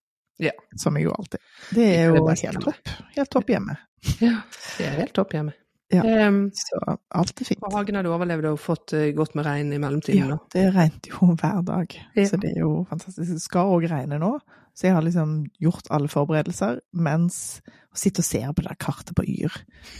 [0.46, 0.52] Ja.
[0.76, 1.40] Som jeg jo alltid.
[1.74, 2.90] Det er jo det helt topp.
[3.16, 3.76] Helt topp hjemme.
[4.26, 4.34] ja,
[4.76, 5.54] det er helt topp hjemme.
[5.94, 6.02] Ja.
[6.26, 6.80] um, Så
[7.14, 7.62] alt er fint.
[7.62, 10.32] og hagen hadde overlevd og fått eh, godt med regn i mellomtiden.
[10.34, 12.24] Ja, det regnet jo hver dag, Ja.
[12.26, 13.36] så det er jo fantastisk.
[13.36, 14.32] Det skal òg regne nå,
[14.76, 15.30] så jeg har liksom
[15.62, 19.54] gjort alle forberedelser, mens å sitte og se på det der kartet på Yr,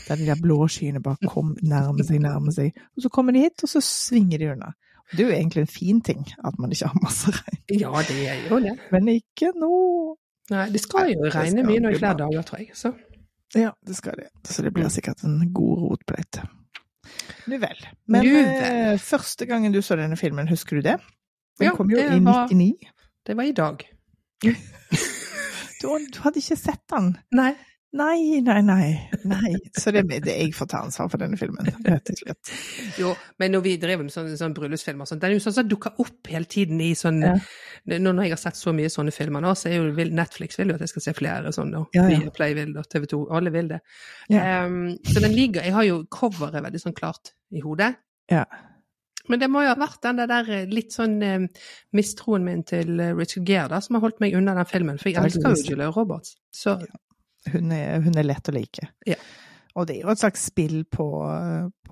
[0.07, 3.41] der de der blå skyene bare kom, nærmer seg, nærmer seg, og så kommer de
[3.47, 4.69] hit, og så svinger de unna.
[5.11, 8.17] Det er jo egentlig en fin ting at man ikke har masse regn, Ja, det
[8.29, 8.75] er jo det.
[8.91, 9.71] men ikke nå.
[10.51, 12.69] Nei, det skal jo regne mye nå i flere dager, tror jeg.
[12.77, 12.93] Så.
[13.55, 14.29] Ja, det skal det.
[14.47, 16.45] Så det blir sikkert en god rotbløyte.
[17.47, 17.79] Nu vel.
[18.07, 18.47] Men Nu vel.
[18.93, 20.97] eh, første gangen du så denne filmen, husker du det?
[21.59, 22.73] Den Ja, kom jo i var- 99.
[23.25, 23.83] Det var i dag.
[24.43, 27.15] Du, du hadde ikke sett den?
[27.37, 27.53] Nei.
[27.97, 29.09] Nei, nei, nei.
[29.23, 29.53] nei.
[29.79, 32.51] Så det, det jeg får ta ansvar for denne filmen, rett og slett.
[32.99, 35.69] Jo, men når vi drev med sånne, sånne bryllupsfilmer, sånn, den er jo sånn som
[35.71, 37.33] dukker opp hele tiden i sånn Ja.
[37.87, 40.73] Nå Når jeg har sett så mye sånne filmer nå, så er jo Netflix vil
[40.73, 41.85] jo at jeg skal se flere sånne.
[41.85, 42.19] Og Ja, ja.
[42.35, 43.19] Play vil det, og TV 2.
[43.39, 43.79] Alle vil det.
[44.33, 44.65] Ja.
[44.65, 47.93] Um, så den ligger Jeg har jo coveret veldig sånn klart i hodet.
[48.33, 48.43] Ja.
[49.27, 51.65] Men det må jo ha vært den der, der litt sånn eh,
[51.97, 54.97] mistroen min til eh, Richard Gere da, som har holdt meg unna den filmen.
[55.01, 55.73] For jeg elsker jo.
[55.73, 56.37] Julia Roberts.
[56.55, 56.77] Så
[57.51, 58.89] Hun er, hun er lett å like.
[59.07, 59.15] Ja.
[59.77, 61.05] Og det er jo et slags spill på,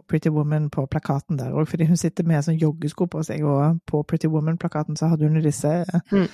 [0.09, 3.77] Pretty Woman på plakaten der òg, fordi hun sitter med sånn joggesko på seg, og
[3.85, 5.73] på Pretty Woman-plakaten så hadde hun disse
[6.11, 6.25] Mm.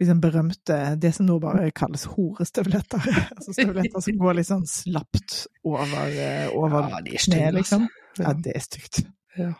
[0.00, 3.02] liksom berømte Det som nå bare kalles horestøvletter.
[3.36, 7.88] altså støvletter som går litt sånn slapt over, eh, over ja, kneet, liksom.
[7.88, 8.22] altså.
[8.22, 9.02] Ja, det er stygt.
[9.38, 9.52] Ja.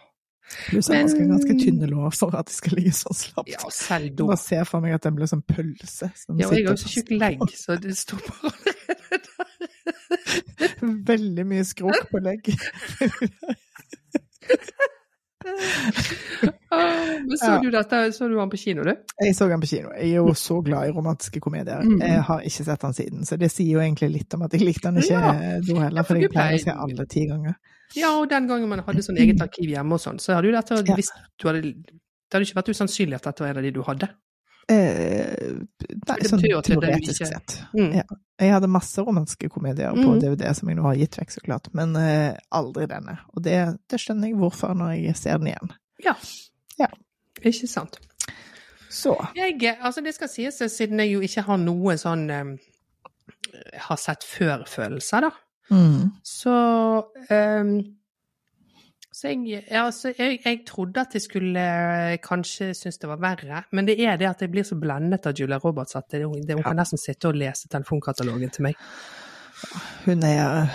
[0.68, 3.50] Pluss at man skal ha ganske tynne lår for at de skal ligge så slapt.
[3.52, 4.26] Ja, selv da.
[4.28, 6.10] bare ser for meg at den blir som pølse.
[6.18, 8.76] Som Ja, og jeg har jo så tjukk legg, så det står bare der.
[11.12, 12.50] Veldig mye skrok på legg.
[17.26, 18.92] Men så du dette, så du han på kino, du?
[19.20, 19.90] Jeg så han på kino.
[19.96, 21.82] Jeg er jo så glad i romantiske komedier.
[21.82, 22.00] Mm.
[22.00, 24.64] Jeg har ikke sett han siden, så det sier jo egentlig litt om at jeg
[24.66, 25.32] likte han ikke Ja.
[25.66, 27.58] da heller, for jeg pleier å se alle ti ganger.
[27.96, 30.56] Ja, og den gangen man hadde sånn eget arkiv hjemme og sånn, så hadde jo
[30.56, 30.96] dette Ja.
[30.96, 34.08] hadde, Det hadde ikke vært usannsynlig at dette var en av de du hadde.
[34.70, 35.58] Eh,
[36.08, 37.56] nei, sånn teoretisk sett.
[37.74, 37.90] Mm.
[37.98, 38.04] Ja.
[38.40, 40.20] Jeg hadde masse romanske komedier på Mm.
[40.22, 43.18] DVD som jeg nå har gitt vekk, så klart, men eh, aldri denne.
[43.36, 43.58] Og det,
[43.90, 45.72] det skjønner jeg hvorfor når jeg ser den igjen.
[46.04, 46.14] Ja.
[46.78, 46.88] Ja.
[47.42, 47.98] Ikke sant.
[48.88, 49.16] Så.
[49.34, 52.56] Jeg, altså det skal sies, siden jeg jo ikke har noe sånn eh,
[53.88, 55.30] har sett før-følelser, da.
[55.72, 56.12] Mm.
[56.22, 56.54] Så
[57.32, 57.74] um,
[59.22, 59.84] så jeg, ja,
[60.18, 64.16] jeg, jeg trodde at jeg skulle eh, kanskje synes det var verre, men det er
[64.18, 66.98] det at jeg blir så blendet av Julia Roberts at det, det, hun kan nesten
[66.98, 68.80] sitte og lese telefonkatalogen til meg.
[70.06, 70.72] Hun er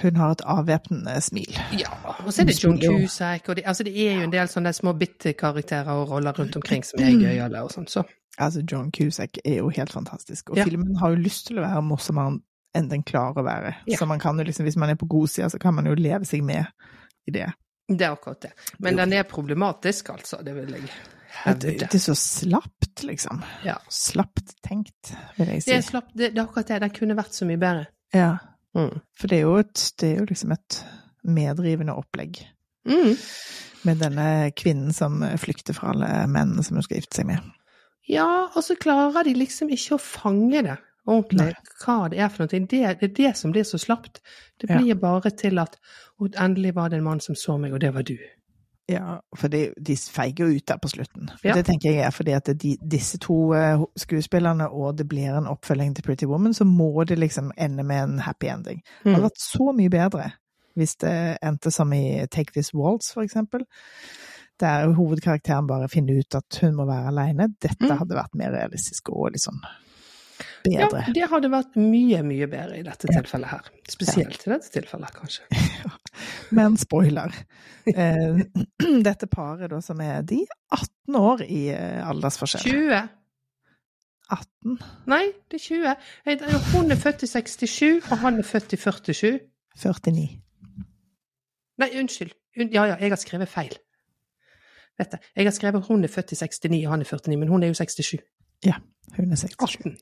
[0.00, 1.56] Hun har et avvæpnende smil.
[1.76, 1.90] Ja,
[2.24, 4.72] og så er det John Cusack, og det, altså det er jo en del sånne
[4.72, 8.06] små bitte-karakterer og roller rundt omkring som er gøyale og sånn, så.
[8.38, 10.64] Altså, John Cusack er jo helt fantastisk, og Ja.
[10.64, 12.40] filmen har jo lyst til å være morsommere enn
[12.74, 13.74] den klarer å være.
[13.90, 13.98] Ja.
[13.98, 15.96] Så man kan jo liksom, hvis man er på god side, så kan man jo
[15.98, 16.68] leve seg med
[17.26, 17.48] i det.
[17.90, 18.52] Det er akkurat det.
[18.78, 20.86] Men den er problematisk, altså, det vil jeg
[21.42, 21.72] hevde.
[21.80, 23.42] det er så slapt, liksom.
[23.66, 23.80] Ja.
[23.90, 25.72] Slapt tenkt, vil jeg si.
[25.72, 27.88] Det er, slapp, det, det er akkurat det, den kunne vært så mye bedre.
[28.14, 28.32] Ja.
[28.78, 29.00] Mm.
[29.18, 30.82] For det er jo, et, det er jo liksom et
[31.26, 32.38] medrivende opplegg.
[32.86, 33.16] Mm.
[33.88, 37.50] Med denne kvinnen som flykter fra alle mennene som hun skal gifte seg med.
[38.10, 42.44] Ja, og så klarer de liksom ikke å fange det ordentlig, hva det er for
[42.44, 42.48] noe.
[42.48, 44.20] Det, det er det som blir så slapt.
[44.60, 44.78] Det Ja.
[44.78, 45.76] blir bare til at
[46.20, 48.16] og endelig var det en mann som så meg, og det var du.
[48.88, 51.30] Ja, for de, de feiger jo ut der på slutten.
[51.44, 51.54] Ja.
[51.54, 55.46] Det tenker jeg er fordi at de, disse to eh, skuespillerne, og det blir en
[55.46, 58.82] oppfølging til Pretty Woman, så må det liksom ende med en happy ending.
[59.04, 59.28] Det hadde Mm.
[59.30, 60.32] vært så mye bedre
[60.76, 63.60] hvis det endte som i Take This Waltz, for eksempel.
[64.60, 67.48] Der hovedkarakteren bare finner ut at hun må være alene.
[67.62, 67.96] Dette Mm.
[67.98, 69.60] hadde vært mer realistisk og litt sånn
[70.70, 73.70] Ja, det hadde vært mye, mye bedre i dette tilfellet her.
[73.90, 75.46] Spesielt i dette tilfellet, kanskje.
[76.56, 77.34] Men spoiler.
[77.90, 78.36] Eh,
[79.08, 80.42] dette paret da som er de
[80.76, 82.76] 18 år i eh, aldersforskjell.
[82.76, 82.98] 20?
[84.36, 84.76] 18?
[85.10, 86.74] Nei, det er 20.
[86.74, 89.40] Hun er født i 67, og han er født i 47.
[89.80, 90.26] 49.
[91.80, 92.36] Nei, unnskyld.
[92.60, 93.74] Ja, ja, jeg har skrevet feil.
[95.00, 95.18] Vet du.
[95.36, 97.72] Jeg har skrevet hun er født i 69, og han er 49, men hun er
[97.72, 98.20] jo 67.
[99.16, 99.76] Hun er 67.
[99.76, 99.96] 18.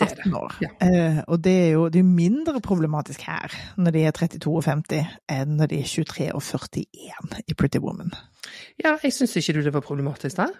[0.00, 0.18] Det er det.
[0.18, 0.56] 18 år.
[0.64, 0.70] Ja.
[0.80, 4.64] Uh, og det er jo det er mindre problematisk her, når de er 32 og
[4.64, 8.14] 50, enn når de er 23 og 41 i Pretty Woman.
[8.84, 10.54] Ja, jeg syns ikke du det var problematisk der.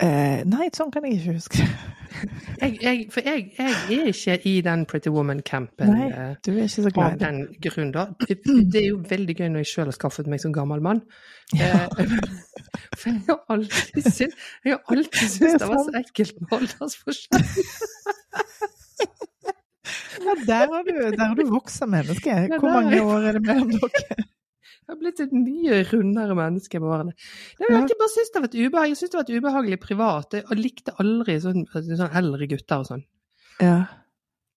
[0.00, 1.64] Eh, nei, sånn kan jeg ikke huske.
[2.60, 6.64] Jeg, jeg, for jeg, jeg er ikke i den Pretty Woman-campen Nei, eh, Du er
[6.66, 8.02] ikke så av glad i den grunn, da.
[8.26, 11.00] Det er jo veldig gøy når jeg sjøl har skaffet meg som gammel mann.
[11.56, 11.86] Ja.
[12.98, 17.46] For jeg har alltid syntes, har alltid Det syntes det var så ekkelt med aldersforskjell.
[20.20, 22.34] Ja, der har du, der har du vokst som menneske.
[22.58, 24.26] Hvor mange år er det mellom dere?
[24.90, 27.12] Jeg har blitt et mye rundere menneske med årene.
[27.60, 30.34] Det er ikke bare synes det jeg det har vært ubehagelig privat.
[30.34, 33.04] Jeg likte aldri sånn, sånn eldre gutter og sånn.
[33.62, 33.76] Ja.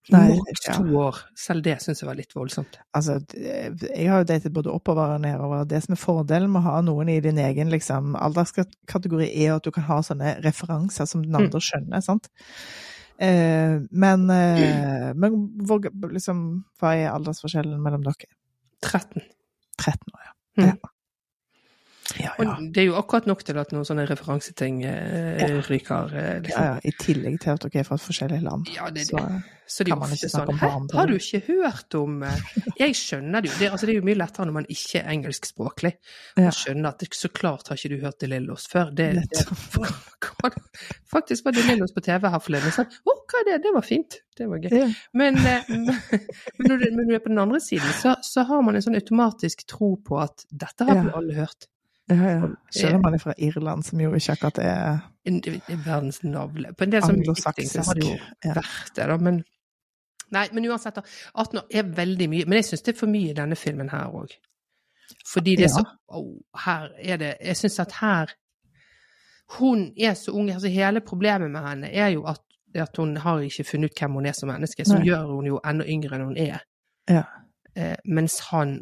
[0.10, 0.74] Nei, Maks ja.
[0.80, 1.20] to år.
[1.38, 2.80] Selv det syns jeg var litt voldsomt.
[2.98, 5.68] Altså, jeg har jo datet både oppover og nedover.
[5.70, 9.70] Det som er fordelen med å ha noen i din egen liksom, alderskategori, er at
[9.70, 11.44] du kan ha sånne referanser som den Mm.
[11.46, 12.28] andre skjønner, sant?
[13.22, 15.38] Eh, men, eh, men
[15.70, 18.34] hvor, liksom, hva er aldersforskjellen mellom dere?
[18.82, 19.22] 13.
[19.78, 20.34] 13 år, ja.
[20.60, 20.68] Mm.
[20.68, 20.94] Ja.
[22.20, 26.12] Ja, Og det er jo akkurat nok til at noen sånne referanseting eh, ryker.
[26.12, 26.68] Eh, ja, liksom.
[26.68, 26.76] ja.
[26.84, 28.70] I tillegg til at dere er fra forskjellige land.
[28.76, 29.22] Ja, det Så.
[29.74, 32.18] Så det er kan jo man ofte sånn om Hæ, har du ikke hørt om
[32.28, 32.42] eh,
[32.84, 33.56] Jeg skjønner det jo.
[33.62, 35.94] Det, altså, det er jo mye lettere når man ikke er engelskspråklig.
[36.36, 36.52] Ja.
[36.54, 38.92] skjønner at det, så klart har ikke du hørt det lille oss før.
[38.92, 39.46] Det, det.
[41.12, 42.72] Faktisk var det Lillos på TV her forleden.
[42.72, 43.60] Jeg sa å, hva er det?
[43.66, 44.18] Det var fint.
[44.38, 44.74] Det var gøy.
[44.78, 44.88] Ja.
[45.14, 45.88] Men, eh, men,
[46.68, 49.94] når, du, men på den andre siden, så, så har man en sånn automatisk tro
[50.06, 51.06] på at dette har Ja.
[51.08, 51.70] vi alle hørt.
[52.12, 52.48] Ja, ja.
[52.76, 56.74] Selv om man er fra Irland, som jo ikke akkurat er En- er Verdens navle.
[56.76, 59.18] På en del sånne ting så har det jo vært det, da.
[59.18, 59.44] Men
[60.34, 61.04] Nei, men uansett, da.
[61.36, 62.46] 18 år er veldig mye.
[62.50, 64.32] Men jeg syns det er for mye i denne filmen her òg.
[65.30, 66.32] Fordi det er så oh,
[66.66, 68.32] her er det Jeg syns at her
[69.60, 70.52] Hun er så ung.
[70.52, 72.42] altså Hele problemet med henne er jo at,
[72.76, 74.86] at hun har ikke funnet ut hvem hun er som menneske.
[74.86, 75.08] Som Nei.
[75.12, 76.64] gjør hun jo enda yngre enn hun er.
[77.10, 77.24] Ja.
[77.76, 78.82] Eh, mens han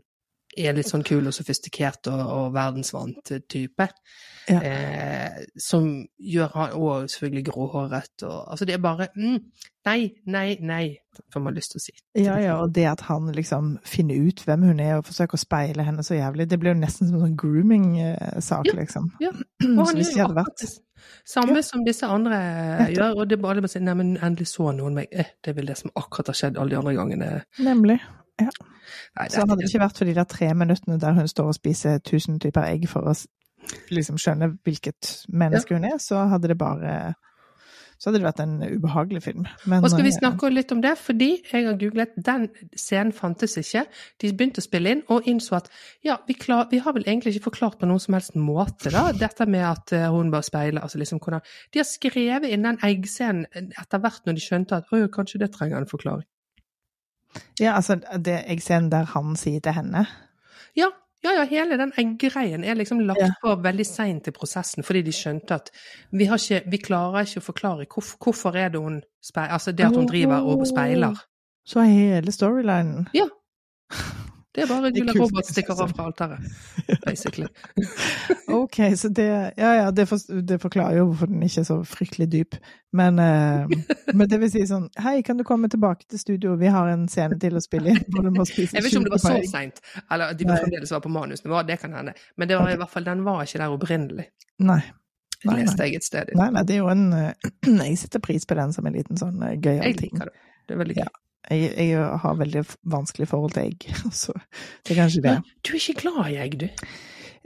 [0.57, 3.87] er litt sånn kul og sofistikert og, og verdensvant type.
[4.49, 4.59] Ja.
[4.65, 5.85] Eh, som
[6.17, 9.37] gjør han òg selvfølgelig gråhåret og Altså, det er bare mm,
[9.85, 10.97] Nei, nei, nei,
[11.33, 11.93] får man lyst til å si.
[12.21, 15.41] Ja, ja, og det at han liksom finner ut hvem hun er og forsøker å
[15.41, 19.09] speile henne så jævlig, det blir jo nesten som en sånn grooming-sak, Ja, liksom.
[19.23, 19.31] Ja,
[19.79, 20.65] Og han gjør jo akkurat
[21.25, 22.93] samme som disse andre Etter.
[22.99, 25.09] gjør, og det er bare å si 'nei, men endelig så noen meg'.
[25.11, 27.29] Eh, det er vel det som akkurat har skjedd alle de andre gangene.
[27.59, 27.99] Nemlig.
[28.49, 31.57] Nei, Så hadde det ikke vært for de der tre minuttene der hun står og
[31.57, 33.15] spiser tusen typer egg for å
[33.91, 37.13] liksom skjønne hvilket menneske hun er, så hadde det bare
[38.01, 39.43] Så hadde det vært en ubehagelig film.
[39.69, 40.95] Men, Og skal vi eh, snakke litt om det?
[40.97, 43.83] Fordi jeg har googlet, den scenen fantes ikke.
[44.17, 45.69] De begynte å spille inn, og innså at
[46.01, 49.11] ja, vi, klar, vi har vel egentlig ikke forklart på noen som helst måte, da,
[49.13, 52.81] dette med at eh, hun bare speiler, altså liksom hvordan De har skrevet inn den
[52.89, 56.25] eggscenen etter hvert når de skjønte at å, kanskje det trenger en forklaring.
[57.59, 60.05] Ja, altså, det eggscenen der han sier til henne
[60.75, 60.87] Ja,
[61.23, 63.29] ja, ja, hele den eggreien er liksom lagt Ja.
[63.43, 65.69] på veldig seint i prosessen, fordi de skjønte at
[66.11, 69.71] vi, har ikke, vi klarer ikke å forklare hvorfor, hvorfor er det hun speiler, altså
[69.71, 71.15] det at hun driver og speiler.
[71.65, 73.07] Så er hele storylinen
[74.51, 76.39] Det er bare Roberts stikker av fra alteret,
[77.05, 77.47] basically.
[78.61, 81.77] Ok, så det Ja ja, det, for, det forklarer jo hvorfor den ikke er så
[81.87, 82.57] fryktelig dyp.
[82.91, 83.71] Men, eh,
[84.13, 86.57] men det vil si sånn Hei, kan du komme tilbake til studio?
[86.59, 88.01] Vi har en scene til å spille i.
[88.11, 89.79] må Jeg vet ikke om det var så seint,
[90.11, 90.59] eller de Nei.
[90.59, 92.17] fremdeles var på manusnivå, det kan hende.
[92.35, 94.27] Men det var i hvert fall, den var ikke der opprinnelig,
[94.59, 94.81] Nei.
[95.41, 95.63] Nei, nei.
[95.63, 96.35] leste jeg et sted.
[96.37, 97.51] Nei, nei, det er jo en eh,
[97.87, 100.19] Jeg setter pris på den som en liten sånn eh, gøyal ting.
[100.19, 100.33] det.
[100.67, 101.07] Det er veldig gøy.
[101.49, 103.87] Jeg, jeg har veldig vanskelig forhold til egg,
[104.21, 104.33] så
[104.85, 105.31] det er kanskje det.
[105.39, 106.67] Men du er ikke glad i egg, du?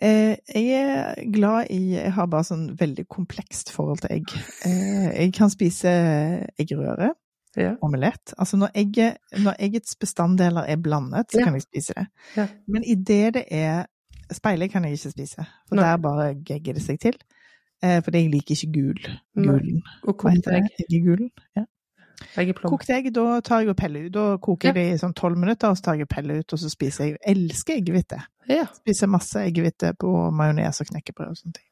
[0.03, 4.33] Eh, jeg er glad i Jeg har bare sånn veldig komplekst forhold til egg.
[4.67, 5.87] Eh, jeg kan spise
[6.59, 7.13] eggerøre,
[7.55, 7.75] Ja.
[7.81, 8.33] omelett.
[8.37, 11.45] Altså når, egget, når eggets bestanddeler er blandet, så Ja.
[11.45, 12.07] kan jeg spise det.
[12.35, 12.47] Ja.
[12.67, 13.85] Men idet det er
[14.33, 15.83] Speilegg kan jeg ikke spise, for Nei.
[15.85, 17.13] der bare gegger det seg til.
[17.83, 18.99] Eh, fordi jeg liker ikke gul.
[19.37, 19.83] Gulen.
[20.03, 20.63] Og Hva kokt egg.
[20.65, 20.85] det?
[20.89, 21.29] Eggegulen?
[21.55, 21.63] Ja.
[22.37, 22.71] Eggeplom.
[22.71, 24.11] Kokt egg, da tar jeg og peller ut.
[24.15, 26.53] Da koker jeg det i sånn tolv minutter, og så tar jeg og peller ut,
[26.55, 27.17] og så spiser jeg.
[27.19, 28.21] Jeg elsker eggehvite.
[28.51, 28.65] Ja.
[28.77, 31.69] Spiser masse eggehvite på majones og knekkebrød og sånne ting.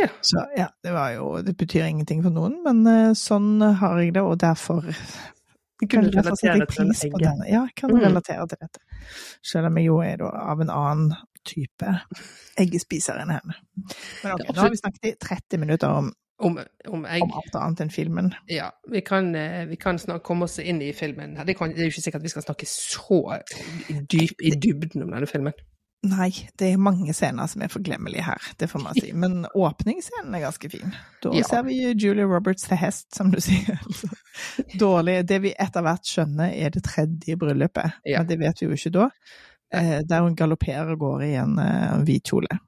[0.00, 0.08] Ja.
[0.24, 4.14] Så ja, det var jo Det betyr ingenting for noen, men eh, sånn har jeg
[4.16, 7.42] det, og derfor Du kunne relatere jeg til pris på egget.
[7.50, 8.00] Ja, jeg kan Mm.
[8.06, 8.80] relatere til dette.
[9.42, 11.12] Selv om jeg jo er av en annen
[11.44, 11.92] type
[12.56, 13.54] eggespiser enn henne.
[14.22, 16.58] Men ok, nå har vi snakket i 30 minutter om, Om,
[16.90, 18.32] om jeg, om alt annet enn filmen.
[18.50, 21.36] Ja, vi kan, eh, vi kan snart komme oss inn i filmen.
[21.46, 23.20] Det, kan, det er jo ikke sikkert at vi skal snakke så
[24.10, 25.54] dyp i dybden om denne filmen.
[26.02, 29.12] Nei, det er mange scener som er forglemmelige her, det får man si.
[29.22, 30.90] Men åpningsscenen er ganske fin.
[31.22, 31.44] Da Ja.
[31.46, 33.78] ser vi Julia Roberts til hest, som du sier.
[34.82, 35.20] Dårlig.
[35.30, 38.18] Det vi etter hvert skjønner er det tredje bryllupet, Ja.
[38.18, 39.08] men det vet vi jo ikke da.
[39.72, 42.58] Eh, der hun galopperer og går i en eh, hvit kjole.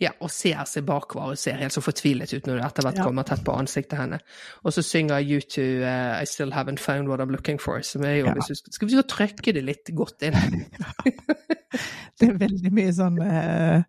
[0.00, 2.96] Ja, og ser seg bakover og ser helt så fortvilet ut når du etter hvert
[3.02, 3.04] Ja.
[3.04, 4.18] kommer tett på ansiktet henne.
[4.64, 7.82] Og så synger U2 uh, I Still Haven't Found What I'm Looking For.
[7.82, 8.32] Som er jo, Ja.
[8.38, 10.34] hvis du skal, vi så trykke det litt godt inn?
[12.20, 13.82] Det er veldig mye sånn uh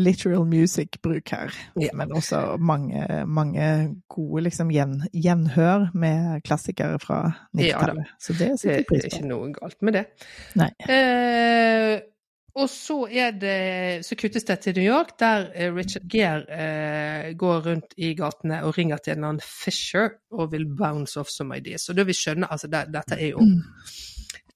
[0.00, 1.50] literal music-bruk her.
[1.76, 1.90] Ja.
[1.98, 3.64] Men også mange, mange
[4.08, 7.18] gode liksom gjen, gjenhør med klassikere fra
[7.58, 8.12] Ja 90-tallet.
[8.22, 9.10] Så det Det setter er jeg pris på.
[9.10, 10.04] ikke noe galt med det.
[10.56, 10.70] Nei.
[10.88, 12.00] Eh,
[12.54, 13.06] og så
[13.40, 18.14] det Så kuttes det til New York, der eh, Richard Gere eh, går rundt i
[18.14, 21.88] gatene og ringer til en eller annen Fisher og vil bounce off some ideas.
[21.88, 23.62] Og da vi skjønner Altså, det, dette er jo Mm.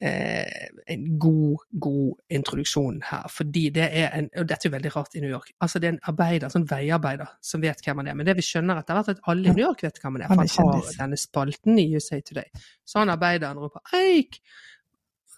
[0.00, 3.28] eh, en god, god introduksjon her.
[3.30, 5.52] Fordi det er en Og dette er jo veldig rart i New York.
[5.60, 8.14] Altså, det er en arbeider, sånn veiarbeider, som vet hvem han er.
[8.14, 10.22] Men det vi skjønner etter hvert, er at alle i New York vet hvem han
[10.22, 10.28] er.
[10.28, 12.50] For han har denne spalten i USA Today.
[12.84, 14.40] Så han arbeideren roper 'Eik!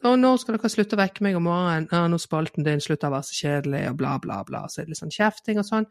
[0.05, 1.89] Og når skal dere slutte å vekke meg om morgenen?
[1.93, 4.67] Ja, nå spalten din slutter å være så kjedelig, og bla, bla, bla.
[4.69, 5.87] Så er det litt sånn kjefting og sånn.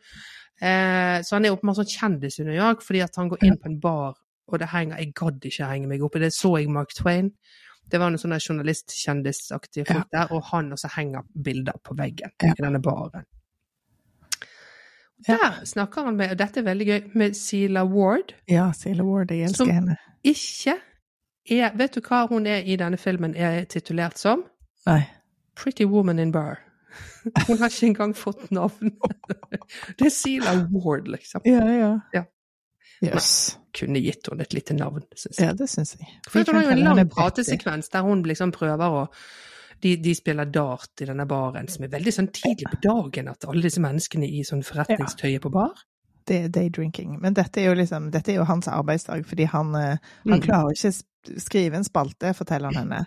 [0.62, 3.58] Eh, så han er åpenbart sånn kjendis i New York, fordi at han går inn
[3.58, 4.13] på en bar,
[4.48, 6.32] og det henger Jeg gadd ikke henge meg opp i det.
[6.34, 7.32] Så jeg Mark Twain.
[7.89, 12.54] Det var noe sånn journalistkjendisaktige folk der, og han også henger bilder på veggen Ja.
[12.54, 13.26] i denne baren.
[15.28, 15.38] Ja.
[15.38, 18.34] Der snakker han med, og dette er veldig gøy, med Sila Ward.
[18.48, 19.98] Ja, Sila Ward, jeg elsker Som- henne.
[20.24, 20.76] Ikke
[21.50, 24.44] er Vet du hva hun er i denne filmen er titulert som?
[24.88, 25.02] Nei.
[25.56, 26.58] Pretty Woman in Bar.
[27.48, 28.92] Hun har ikke engang fått navn.
[29.98, 31.42] Det er Sela Ward, liksom.
[31.48, 31.90] Ja, ja.
[32.14, 32.24] Ja.
[33.04, 33.58] Jøss.
[33.76, 35.48] Kunne gitt henne et lite navn, syns jeg.
[35.50, 36.08] Ja, det syns jeg.
[36.30, 39.04] For hun har jo en lang pratesekvens der hun liksom prøver å
[39.84, 43.44] de, de spiller dart i denne baren, som er veldig sånn tidlig på dagen at
[43.50, 45.74] alle disse menneskene i sånn forretningstøy er på bar.
[46.26, 47.18] Det er daydrinking.
[47.22, 50.42] Men dette er jo liksom, dette er jo hans arbeidsdag, fordi han, eh, han Mm.
[50.48, 50.94] klarer ikke
[51.38, 53.06] skrive en spalte, forteller han henne.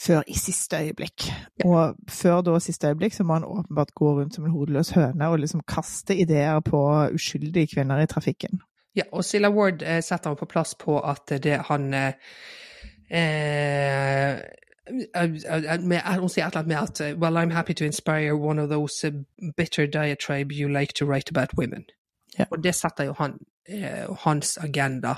[0.00, 1.28] før i siste øyeblikk.
[1.64, 5.28] Og før da siste øyeblikk så må han åpenbart gå rundt som en hodeløs høne
[5.28, 6.80] og liksom kaste ideer på
[7.14, 8.60] uskyldige kvinner i trafikken.
[8.96, 12.12] Ja, og Silla Ward eh, setter han på plass på at det han eh,
[13.10, 14.38] eh,
[15.80, 18.68] med, hun sier et eller annet med at Well, I'm happy to inspire one of
[18.68, 19.12] those
[19.56, 21.84] bitter diatribe you like to write about women.
[22.38, 22.44] Ja.
[22.50, 23.38] Og det setter jo han,
[24.24, 25.14] hans agenda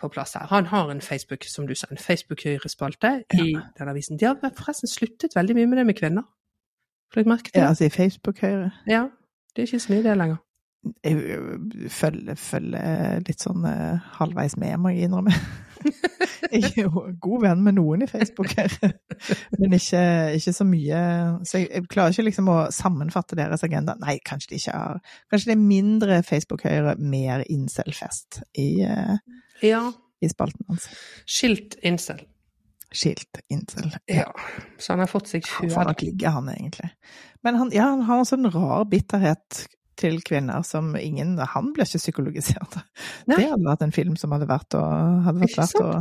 [0.00, 0.46] på plass her.
[0.50, 3.44] Han har en Facebook, som du sa, en Facebook-høyrespalte Ja.
[3.44, 4.18] i den avisen.
[4.18, 6.22] De har forresten sluttet veldig mye med det med kvinner.
[6.22, 8.70] Har du lagt merke til Ja, altså i Facebook-høyre.
[8.88, 9.08] Ja.
[9.56, 10.36] Det er ikke så mye det lenger.
[11.04, 15.34] Jeg øh, følger, følger litt sånn uh, halvveis med, må jeg innrømme.
[16.52, 18.72] Jeg er jo god venn med noen i Facebook her,
[19.58, 20.02] men ikke,
[20.36, 20.98] ikke så mye.
[21.48, 23.94] Så jeg, jeg klarer ikke liksom å sammenfatte deres agenda.
[24.02, 25.00] Nei, kanskje de ikke har
[25.32, 29.16] Kanskje det er mindre Facebook-høyre, mer incel-fest i, eh,
[29.62, 29.86] Ja.
[30.22, 30.88] i spalten hans.
[31.26, 32.22] Skilt incel.
[32.92, 33.90] Skilt incel.
[34.06, 34.28] Ja.
[34.78, 36.90] Så han har fått seg Han får nok ligge, han egentlig.
[37.42, 39.64] Men han, ja, han har en sånn rar bitterhet
[39.98, 42.80] til kvinner som ingen Han ble ikke psykologisert.
[43.30, 43.38] Nei.
[43.38, 44.82] Det hadde vært en film som hadde vært, å,
[45.28, 45.92] hadde vært verdt å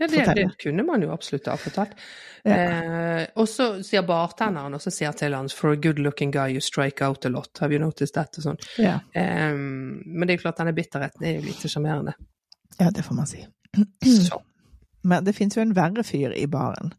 [0.00, 1.92] Ja, det, det kunne man jo absolutt ha fortalt.
[2.42, 2.56] Ja.
[2.56, 6.56] Eh, og så sier bartenderen, og så sier til hans For a good looking guy
[6.56, 7.52] you strike out a lot.
[7.62, 8.34] Have you noticed that?
[8.40, 8.58] Og sånn.
[8.82, 8.96] ja.
[9.14, 12.16] Eh, men det er jo klart, denne bitterheten er jo lite sjarmerende.
[12.78, 13.46] Ja, det får man si.
[14.28, 14.40] Så.
[15.04, 16.92] Men det fins jo en verre fyr i baren.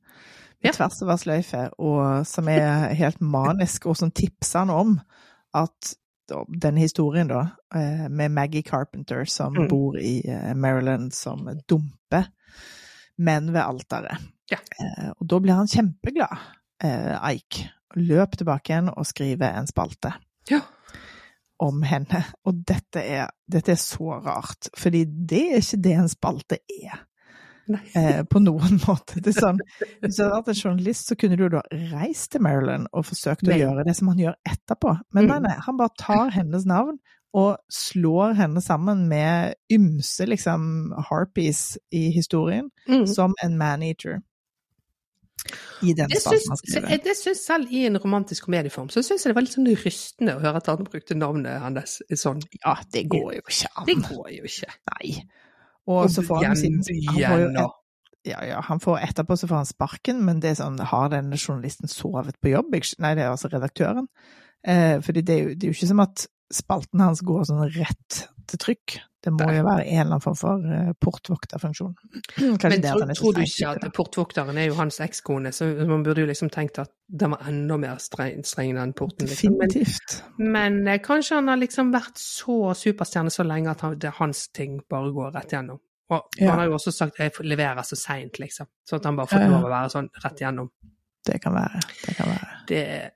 [0.63, 0.71] Ja.
[0.71, 4.99] Tvers over sløyfe, og som er helt manisk, og som tipser han om
[5.53, 5.93] at
[6.61, 7.41] den historien, da,
[7.75, 9.67] eh, med Maggie Carpenter som Mm.
[9.69, 12.29] bor i eh, Maryland, som dumper
[13.17, 14.17] menn ved alteret.
[14.51, 14.57] Ja.
[14.79, 16.37] Eh, Og da blir han kjempeglad,
[16.83, 17.65] Eik.
[17.95, 20.13] Løp tilbake igjen og skriver en spalte
[20.49, 20.59] Ja.
[21.63, 22.19] Om henne.
[22.45, 26.99] Og dette er, dette er så rart, fordi det er ikke det en spalte er
[27.95, 29.21] eh, på noen måte.
[29.23, 29.61] Det sånn,
[30.03, 31.61] hvis du hadde vært en journalist, så kunne du da
[31.93, 34.97] reist til Maryland og forsøkt å gjøre det som han gjør etterpå.
[35.15, 35.47] Men nei, Mm.
[35.47, 36.99] nei, han bare tar hennes navn
[37.33, 43.07] og slår henne sammen med ymse liksom harpies i historien, Mm.
[43.09, 44.19] som en man-eater.
[45.83, 46.97] I den Det spalten han skriver.
[47.03, 50.37] det syns selv i en romantisk komedieform, så syns jeg det var litt sånn rystende
[50.37, 52.43] å høre at han brukte navnet hans sånn.
[52.61, 53.87] Ja, det går jo ikke an.
[53.89, 54.71] Det går jo ikke.
[54.93, 55.15] Nei.
[55.91, 56.79] Og så får han sin.
[58.23, 61.35] Ja, ja, han får etterpå så får han sparken, men det er sånn, har denne
[61.35, 62.71] journalisten sovet på jobb?
[63.03, 64.07] Nei, det er altså redaktøren.
[64.63, 67.65] Eh, fordi det er, jo, det er jo ikke som at spalten hans går sånn
[67.75, 68.99] rett trykk.
[69.23, 71.93] Det må jo være en eller annen form for eh, portvokterfunksjon.
[72.41, 76.27] Men tror, tror du ikke at portvokteren er jo hans ekskone, så man burde jo
[76.27, 79.29] liksom tenkt at den var enda mer streng, streng den porten.
[79.31, 79.55] Liksom.
[79.55, 80.17] Men, Definitivt.
[80.37, 84.49] men eh, kanskje han har liksom vært så superstjerne så lenge at han, det, hans
[84.51, 85.79] ting bare går rett gjennom.
[86.11, 86.49] Og Ja.
[86.51, 88.67] han har jo også sagt jeg leverer så seint, liksom.
[88.83, 90.67] Sånn at han bare får lov å være sånn rett gjennom.
[91.25, 91.79] Det kan være.
[92.05, 92.47] Det kan være.
[92.67, 93.09] Det er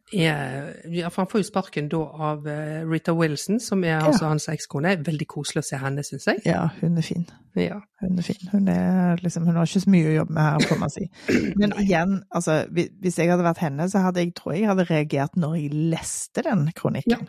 [0.94, 4.06] ja, for Han får jo sparken da av eh, Rita Wilson, som er Ja.
[4.08, 4.94] altså hans ekskone.
[5.06, 6.40] Veldig koselig å se henne, syns jeg.
[6.46, 7.26] Ja, hun er fin.
[7.56, 7.82] Ja.
[8.02, 8.48] Hun er fin.
[8.52, 11.08] Hun, er liksom, hun har ikke så mye å jobbe med her, får man si.
[11.60, 15.36] Men igjen, altså, hvis jeg hadde vært henne, så hadde jeg, tror jeg hadde reagert
[15.36, 17.28] når jeg leste den kronikken.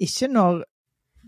[0.00, 0.64] Ikke når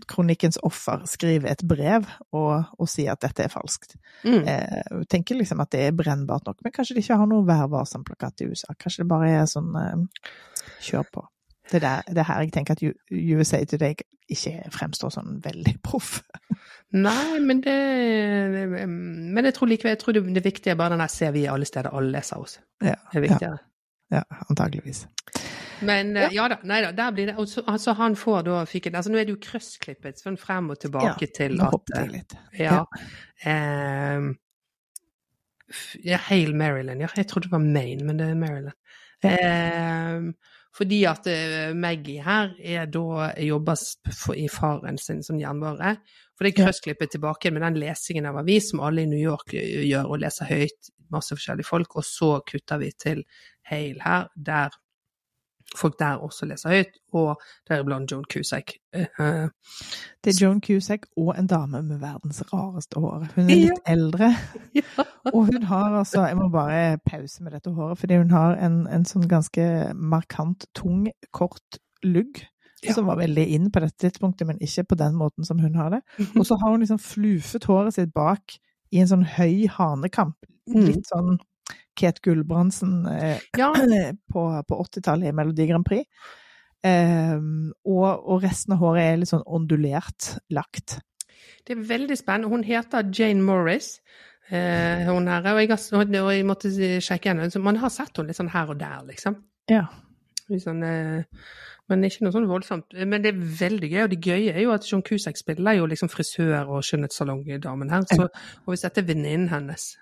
[0.09, 3.95] kronikkens offer skriver et brev og, og sier at dette er falskt.
[4.25, 4.41] Mm.
[4.47, 7.69] Eh, tenker liksom at det er brennbart nok, men kanskje de ikke har noe Vær
[7.71, 8.73] varsom-plakat i USA.
[8.79, 10.25] Kanskje det bare er sånn eh,
[10.83, 11.27] kjør på.
[11.71, 13.95] Det er er her jeg tenker at USA Today
[14.33, 16.17] ikke fremstår sånn veldig proff.
[16.93, 17.77] Nei, men det
[18.87, 21.45] Men jeg tror likevel jeg tror det, det viktige er bare den der ser vi
[21.49, 22.59] alle steder, alle leser oss.
[22.83, 23.57] Ja, Det er viktigere.
[24.13, 25.05] ja, antageligvis.
[25.85, 28.63] Men eh, ja da, nei da, der blir det og så- Altså, han får da
[28.65, 32.11] fiken Altså, nå er det jo krøssklippet sånn frem og tilbake til at jeg eh,
[32.11, 32.35] litt.
[32.59, 32.85] Ja.
[35.71, 37.01] f- ja, Hail Maryland.
[37.01, 38.75] Ja, jeg trodde det var Maine, men det er Maryland.
[39.23, 39.37] Ja.
[39.37, 40.33] Ehm,
[40.75, 43.77] fordi at eh, Maggie her er da jobber
[44.11, 45.97] for, i faren sin som jernvare.
[46.37, 46.65] For det er Ja.
[46.67, 50.45] krøssklippet tilbake med den lesingen av avis som alle i New York gjør, og leser
[50.49, 53.23] høyt, masse forskjellige folk, og så kutter vi til
[53.69, 54.69] Hale her, der
[55.77, 58.75] folk der også leser høyt, og deriblant Joan Cusack.
[58.93, 59.49] Eh, eh,
[60.23, 63.27] Det er Joan Cusack og en dame med verdens rareste hår.
[63.35, 64.31] Hun er litt eldre,
[64.79, 65.05] ja.
[65.33, 68.83] og hun har altså Jeg må bare pause med dette håret, fordi hun har en,
[68.87, 72.43] en sånn ganske markant, tung, kort lugg.
[72.83, 72.91] Ja.
[72.97, 75.93] Som var veldig inn på dette tidspunktet, men ikke på den måten som hun har
[75.93, 76.01] det.
[76.35, 78.57] Og så har hun liksom flufet håret sitt bak
[78.91, 80.35] i en sånn høy hanekamp.
[80.67, 80.81] Mm.
[80.89, 81.37] Litt sånn
[81.99, 83.71] Kate Gulbrandsen eh, Ja,
[84.33, 86.07] på, på 80-tallet i Melodi Grand Prix.
[86.83, 90.97] Ehm, og, og resten av håret er litt sånn ondulert lagt.
[91.63, 92.51] Det er veldig spennende.
[92.51, 93.97] Hun heter Jane Morris.
[94.49, 95.45] eh, hun her.
[95.53, 96.71] Og jeg, har, og jeg måtte
[97.03, 97.49] sjekke henne.
[97.51, 99.37] Så man har sett henne litt sånn her og der, liksom.
[99.71, 99.85] Ja.
[100.59, 101.23] Sånn, eh,
[101.91, 102.97] men ikke noe sånn voldsomt.
[102.99, 105.87] Men det er veldig gøy, og det gøye er jo at John Cusack spiller jo
[105.87, 108.03] liksom frisør og skjønnhetssalongdamen her.
[108.11, 109.93] Så, og hvis dette er venninnen hennes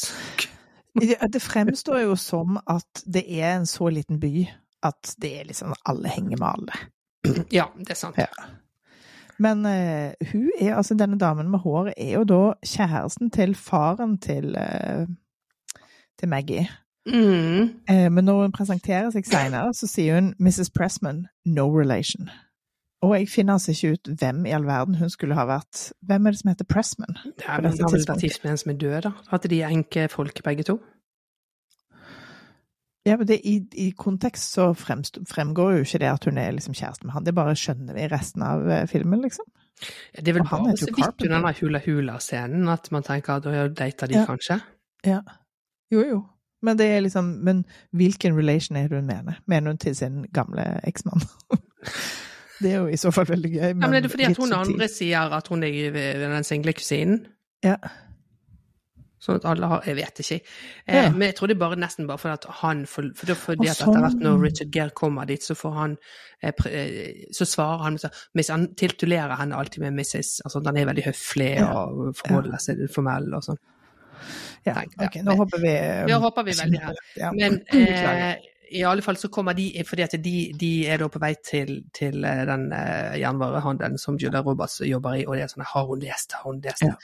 [1.34, 4.48] Det fremstår jo som at det er en så liten by
[4.82, 6.72] at det er liksom alle henger med alle.
[7.52, 8.18] Ja, det er sant.
[8.18, 8.26] Ja.
[9.40, 14.18] Men uh, hun er, altså denne damen med håret er jo da kjæresten til faren
[14.18, 15.06] til, uh,
[16.18, 16.68] til Maggie.
[17.06, 17.70] Mm.
[17.90, 20.70] Uh, men når hun presenterer seg senere, så sier hun Mrs.
[20.76, 22.28] Pressman, no relation.
[23.02, 25.86] Og jeg finner altså ikke ut hvem i all verden hun skulle ha vært.
[26.04, 27.16] Hvem er det som heter Pressman?
[27.38, 29.12] Det er vel vært gift med en som er død, da.
[29.32, 30.76] At de er enkefolk begge to.
[33.08, 36.52] Ja, men det, i, I kontekst så fremst, fremgår jo ikke det at hun er
[36.52, 37.24] liksom kjæreste med han.
[37.24, 39.48] Det bare skjønner vi i resten av eh, filmen, liksom.
[40.12, 43.64] Det er vel Og bare så vidt under den hula-hula-scenen at man tenker at da
[43.72, 44.26] data de Ja.
[44.28, 44.58] kanskje.
[45.08, 45.22] Ja.
[45.90, 46.20] Jo, jo.
[46.62, 47.64] Men det er liksom Men
[47.96, 49.40] hvilken relation er det hun mener?
[49.48, 51.24] Mener hun til sin gamle eksmann?
[52.60, 53.66] det er jo i så fall veldig gøy.
[53.68, 55.90] Ja, men er det fordi at hun andre sier at hun er
[56.22, 57.26] den single kusinen?
[57.64, 57.76] Ja.
[59.20, 60.36] Sånn at alle har Jeg vet ikke.
[60.88, 61.10] Eh, Ja.
[61.12, 63.76] Men jeg tror det er bare nesten bare fordi at han For, for fordi at
[63.82, 64.22] etter hvert sånn.
[64.24, 65.96] når Richard Gere kommer dit, så får han
[66.42, 67.98] eh, eh, Så svarer han
[68.34, 70.40] med sånn Han titulerer henne alltid med Mrs.
[70.46, 71.68] Altså han er veldig høflig Ja.
[71.84, 73.60] og forholder seg formell og sånn.
[74.64, 75.06] Ja, Tenk, ja.
[75.06, 75.74] ok, nå hopper vi
[76.08, 76.96] Ja, hopper vi veldig her.
[77.16, 77.30] Ja.
[77.32, 78.36] Men eh,
[78.70, 81.80] i alle fall så kommer de fordi at de, de er da på vei til,
[81.96, 85.88] til eh, den uh, jernvarehandelen som Julia Roberts jobber i, og det er sånn Har
[85.90, 86.36] hun lest?
[86.38, 86.86] Har hun lest?
[86.86, 86.94] Ja.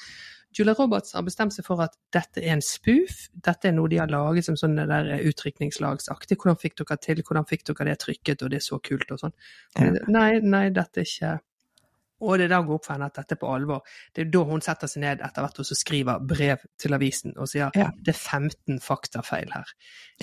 [0.57, 3.27] Julia Roberts har bestemt seg for at dette er en spoof.
[3.45, 6.39] Dette er noe de har laget som sånn der utrykningslagsaktig.
[6.41, 7.21] Hvordan fikk dere til?
[7.21, 8.45] Hvordan fikk dere det trykket?
[8.47, 9.37] Og det er så kult og sånn.
[9.77, 9.91] Ja.
[10.09, 11.35] Nei, nei, dette er ikke
[12.21, 13.83] Og det er da for henne at dette er på alvor.
[14.17, 17.35] Det er da hun setter seg ned etter hvert og så skriver brev til avisen
[17.37, 17.91] og sier Ja.
[18.01, 19.69] det er 15 faktafeil her.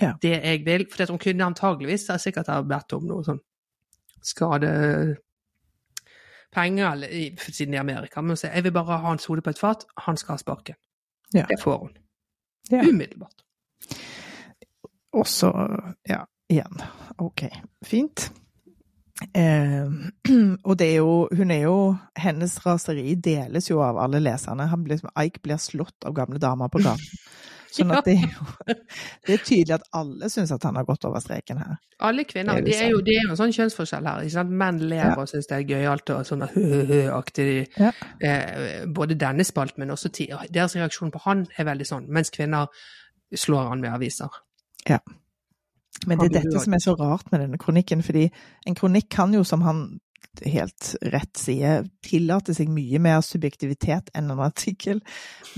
[0.01, 0.13] Ja.
[0.21, 3.41] Det jeg vil For hun kunne antageligvis ha sikkert ha bedt om noe sånn
[4.23, 5.19] skadepenger
[7.51, 8.21] siden i Amerika.
[8.21, 10.37] Men hun sier jeg vil bare ha hans hode på et fat, han skal ha
[10.41, 10.75] sparken.
[11.33, 11.45] Ja.
[11.49, 11.97] Det får hun.
[12.71, 13.43] Umiddelbart.
[15.13, 15.49] Og så,
[16.09, 16.81] ja, igjen.
[17.21, 17.43] Ok,
[17.85, 18.31] fint.
[19.34, 19.86] Eh,
[20.68, 21.74] og det er jo Hun er jo
[22.18, 24.66] Hennes raseri deles jo av alle leserne.
[24.72, 27.20] Han blir, Ike blir slått av gamle damer på gaten.
[27.74, 28.43] Sånn at det er jo
[29.26, 31.78] Det er tydelig at alle syns at han har gått over streken her.
[32.05, 32.59] Alle kvinner.
[32.61, 34.22] Det er er, jo, liksom- det er jo en sånn kjønnsforskjell her.
[34.28, 34.53] Ikke sant?
[34.64, 35.16] Menn ler Ja.
[35.18, 37.47] og syns det er gøyalt og sånn hø-hø-aktig.
[37.80, 37.91] Ja.
[38.22, 42.05] Eh, både denne spalten, men også ti- deres reaksjon på han er veldig sånn.
[42.14, 42.70] Mens kvinner
[43.34, 44.30] slår han med aviser.
[46.08, 48.28] Men det er dette som er så rart med denne kronikken, fordi
[48.68, 49.86] en kronikk kan jo, som han
[50.41, 55.04] helt rett sier, tillate seg mye mer subjektivitet enn en artikkel,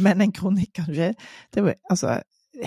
[0.04, 1.14] men en kronikk kan ikke
[1.56, 2.18] det er altså,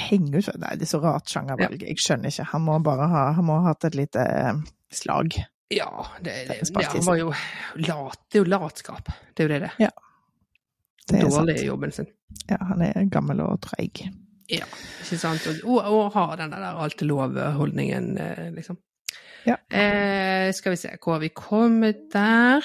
[0.09, 2.49] henge ut Nei, det er så rart sjangervalg, jeg skjønner ikke.
[2.53, 4.61] Han må bare ha, han må ha hatt et lite eh,
[4.95, 5.39] slag.
[5.72, 5.91] Ja,
[6.24, 7.33] det, Det det, han var jo
[7.76, 8.20] lat.
[8.29, 9.11] Det er jo latskap.
[9.35, 9.91] Det er jo det det ja,
[11.09, 11.66] Det er Dårlig sant.
[11.66, 12.09] jobben sin.
[12.49, 14.07] Ja, han er gammel og treig.
[14.49, 14.64] Ja,
[15.05, 15.46] ikke sant.
[15.64, 18.78] Og, og, har den der alt er lov-holdningen, eh, liksom.
[19.46, 19.57] Ja.
[19.70, 22.64] Eh, skal vi se, hvor har vi kommet der?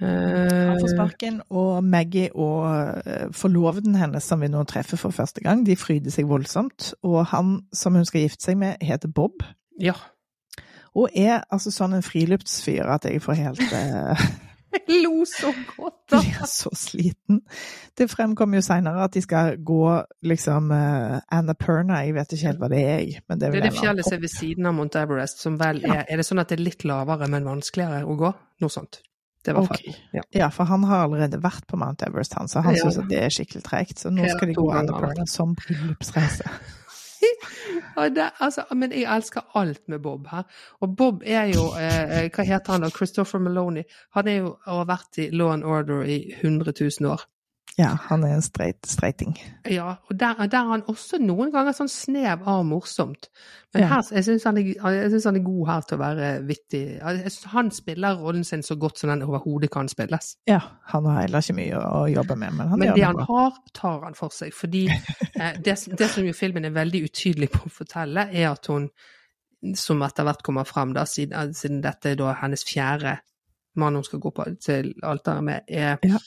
[0.00, 2.68] Eh, Han får sparken, og Maggie og
[3.06, 6.92] eh, forloveden hennes, som vi nå treffer for første gang, de fryder seg voldsomt.
[7.02, 9.42] Og han som hun skal gifte seg med, heter Bob.
[9.80, 9.96] ja.
[10.96, 14.22] Og er altså sånn en friluftsfyr at jeg får helt eh,
[14.72, 17.40] Jeg lo så godt, Jeg blir så sliten.
[17.96, 19.80] Det fremkom jo seinere at de skal gå
[20.28, 23.22] liksom eh, Annapurna, jeg vet ikke helt hva det er, jeg.
[23.28, 25.80] Men det, Det er det fjellet som er ved siden av Mount Everest, som vel
[25.88, 28.32] er Er det sånn at det er litt lavere, men vanskeligere å gå?
[28.60, 29.00] Noe sånt.
[29.46, 29.94] Det var okay.
[30.12, 30.22] Ja.
[30.34, 32.82] Ja, for han har allerede vært på Mount Everest, han, så han Ja.
[32.84, 33.98] syns det er skikkelig tregt.
[34.02, 34.66] Så nå skal de gå.
[34.74, 36.44] Annapurna som bryllupsreise.
[37.98, 40.42] Altså, men jeg elsker alt med Bob her.
[40.80, 42.90] Og Bob er jo eh, Hva heter han da?
[42.94, 43.82] Christopher Maloney.
[44.14, 47.26] Han er jo har vært i Law and Order i 100 000 år.
[47.78, 49.36] Ja, han er en streit, streiting.
[49.70, 53.28] Ja, og der, der er han også noen ganger sånn snev av morsomt.
[53.74, 53.88] Men Ja.
[53.92, 56.80] her, jeg syns han, han er god her til å være vittig.
[57.52, 60.32] Han spiller rollen sin så godt som den overhodet kan spilles.
[60.50, 60.58] Ja,
[60.90, 63.20] han har heller ikke mye å jobbe med, men han Men gjør det det han
[63.20, 63.28] bra.
[63.30, 64.50] har, tar han for seg.
[64.58, 64.82] Fordi
[65.40, 68.90] eh, det, det som jo filmen er veldig utydelig på å fortelle, er at hun,
[69.78, 73.20] som etter hvert kommer frem, da, siden, siden dette er da hennes fjerde
[73.78, 76.18] mann hun skal gå på til alteret med, er Ja.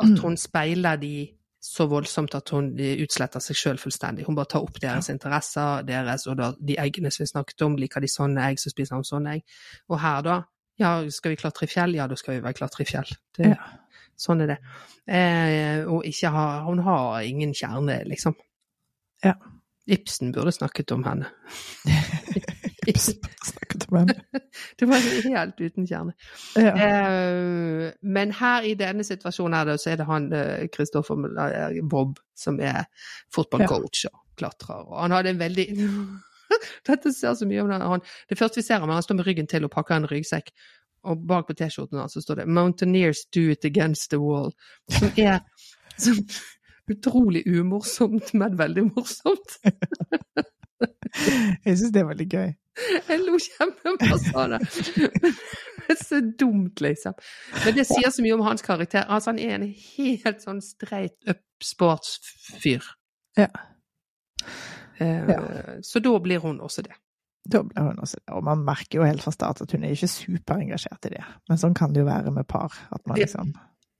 [0.00, 1.28] at hun speiler de
[1.60, 4.24] så voldsomt at hun utsletter seg sjøl fullstendig.
[4.26, 7.76] Hun bare tar opp deres interesser, deres, og da de eggene som vi snakket om,
[7.76, 9.42] liker de sånne egg, så spiser hun sånne egg.
[9.90, 10.36] Og her, da,
[10.78, 11.94] ja, skal vi klatre i fjell?
[11.98, 13.10] Ja, da skal vi vel klatre i fjell.
[13.36, 13.58] Det, Ja.
[14.18, 14.58] Sånn er det.
[15.06, 18.34] Eh, og ikke har, Hun har ingen kjerne, liksom.
[19.24, 19.34] Ja.
[19.86, 21.26] Ibsen burde snakket om henne.
[22.96, 24.14] Snakket om henne.
[24.78, 26.14] Det var helt uten kjerne.
[26.56, 26.72] Ja.
[26.74, 30.30] Uh, men her i denne situasjonen her, så er det han
[30.74, 31.20] Kristoffer
[31.90, 32.86] Bob som er
[33.34, 34.86] fotballcoach og klatrer.
[34.86, 35.68] Og han hadde en veldig
[36.88, 37.84] Dette ser så mye om den.
[37.84, 40.52] Han, det første vi ser ham, han står med ryggen til og pakker en ryggsekk.
[41.08, 44.54] Og bak på T-skjorten hans står det 'Mountaineers do it against the wall'.
[44.90, 45.38] Som er
[46.04, 46.16] som,
[46.90, 49.58] utrolig umorsomt, men veldig morsomt.
[51.64, 52.50] Jeg syns det er veldig gøy.
[53.08, 54.60] Jeg lo kjempemasse av det.
[55.88, 57.14] Det er så dumt, liksom.
[57.64, 59.06] Men det sier så mye om hans karakter.
[59.08, 62.84] Altså, han er en helt sånn straight up sportsfyr.
[63.38, 63.48] Ja.
[65.00, 65.40] Eh, Ja.
[65.82, 66.94] Så da blir hun også det.
[67.48, 68.32] Da blir hun også det.
[68.36, 71.24] Og man merker jo helt fra start at hun er ikke superengasjert i det.
[71.48, 72.74] Men sånn kan det jo være med par.
[72.92, 73.54] At man liksom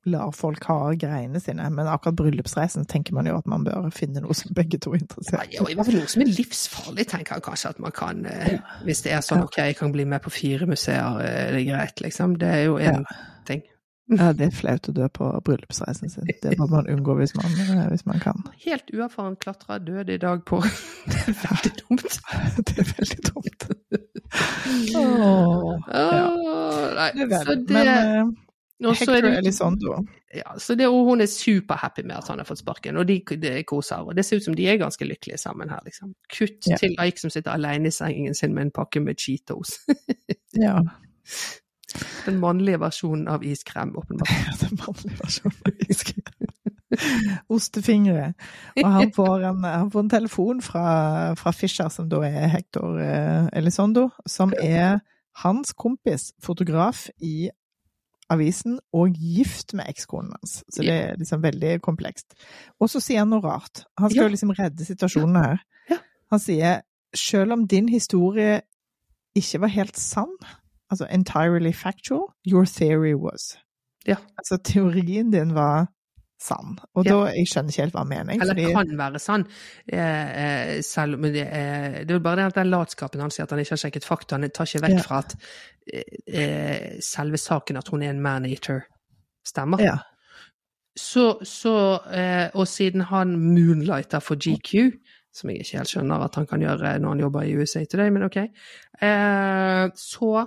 [0.07, 1.70] lar folk ha greiene sine.
[1.74, 5.03] Men akkurat bryllupsreisen tenker man jo at man bør finne noe som begge to er
[5.03, 8.22] interessert Ja, I hvert fall noe som er livsfarlig, tenker jeg kanskje at man kan
[8.28, 11.64] eh, Hvis det er sånn ok, jeg kan bli med på fire museer, eh, det
[11.64, 12.38] er greit, liksom.
[12.40, 13.05] Det er jo en
[13.49, 13.64] ting.
[14.09, 16.28] Ja, det er flaut å dø på bryllupsreisen sin.
[16.40, 18.40] Det må man unngå hvis man, eh, hvis man kan.
[18.64, 20.62] Helt uerfaren klatrer døde i dag på
[21.12, 22.20] Det er veldig dumt.
[22.64, 23.68] Det er veldig dumt.
[24.96, 26.28] Åh, ja.
[26.28, 28.36] Åh, nei, Det er så det, Men
[28.81, 29.97] Hector det, Elizondo
[30.35, 33.16] ja, så det, og hun er superhappy med at han har fått sparken, og de,
[33.43, 34.05] de koser.
[34.05, 36.12] Og det ser ut som de er ganske lykkelige sammen her, liksom.
[36.29, 36.76] Kutt Ja.
[36.76, 39.79] til Ike som sitter alene i sengen sin med en pakke med Cheetos.
[40.59, 40.81] Ja.
[42.26, 44.29] Den mannlige versjonen av iskrem, åpenbart.
[44.62, 46.49] Den mannlige versjonen av iskrem.
[47.49, 48.33] Ostefingre.
[48.83, 52.99] Og han får en, han får en telefon fra, fra Fischer, som da er Hector
[52.99, 54.99] Elisondo, Elizondo, som er
[55.45, 57.49] hans kompis, fotograf i
[58.31, 60.59] avisen, og gift med ekskonen hans.
[60.68, 62.35] Så det er liksom veldig komplekst.
[62.81, 63.85] Og så sier han noe rart.
[63.99, 64.29] Han skal Ja.
[64.29, 65.59] jo liksom redde situasjonen her.
[65.91, 65.97] Ja.
[66.31, 66.81] Han sier
[67.16, 68.61] selv om din historie
[69.37, 70.35] ikke var helt sann,
[70.91, 73.57] altså entirely factual, your theory was.
[74.07, 74.16] Ja.
[74.39, 75.89] Altså teorien din var
[76.39, 76.76] sann.
[76.95, 77.11] Og Ja.
[77.11, 78.34] da, jeg skjønner ikke helt hva han mener.
[78.41, 79.47] Eller fordi, kan være sann,
[79.93, 83.45] eh, eh, selv men det er, det er bare det at den latskapen han sier
[83.49, 85.03] at han ikke har sjekket fakta, han tar ikke vekk Ja.
[85.03, 85.34] fra at
[86.26, 88.82] eh, selve saken at hun er en man-eater,
[89.47, 89.80] stemmer.
[89.82, 89.97] ja.
[90.99, 94.97] Så, så eh, Og siden han moonlighter for GQ,
[95.32, 98.11] som jeg ikke helt skjønner at han kan gjøre når han jobber i USA Today,
[98.11, 98.36] men ok,
[99.03, 100.47] eh, så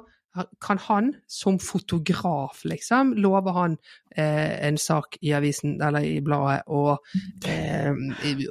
[0.62, 3.78] kan han som fotograf, liksom, love han
[4.16, 7.04] eh, en sak i avisen eller i bladet, og,
[7.46, 7.92] eh,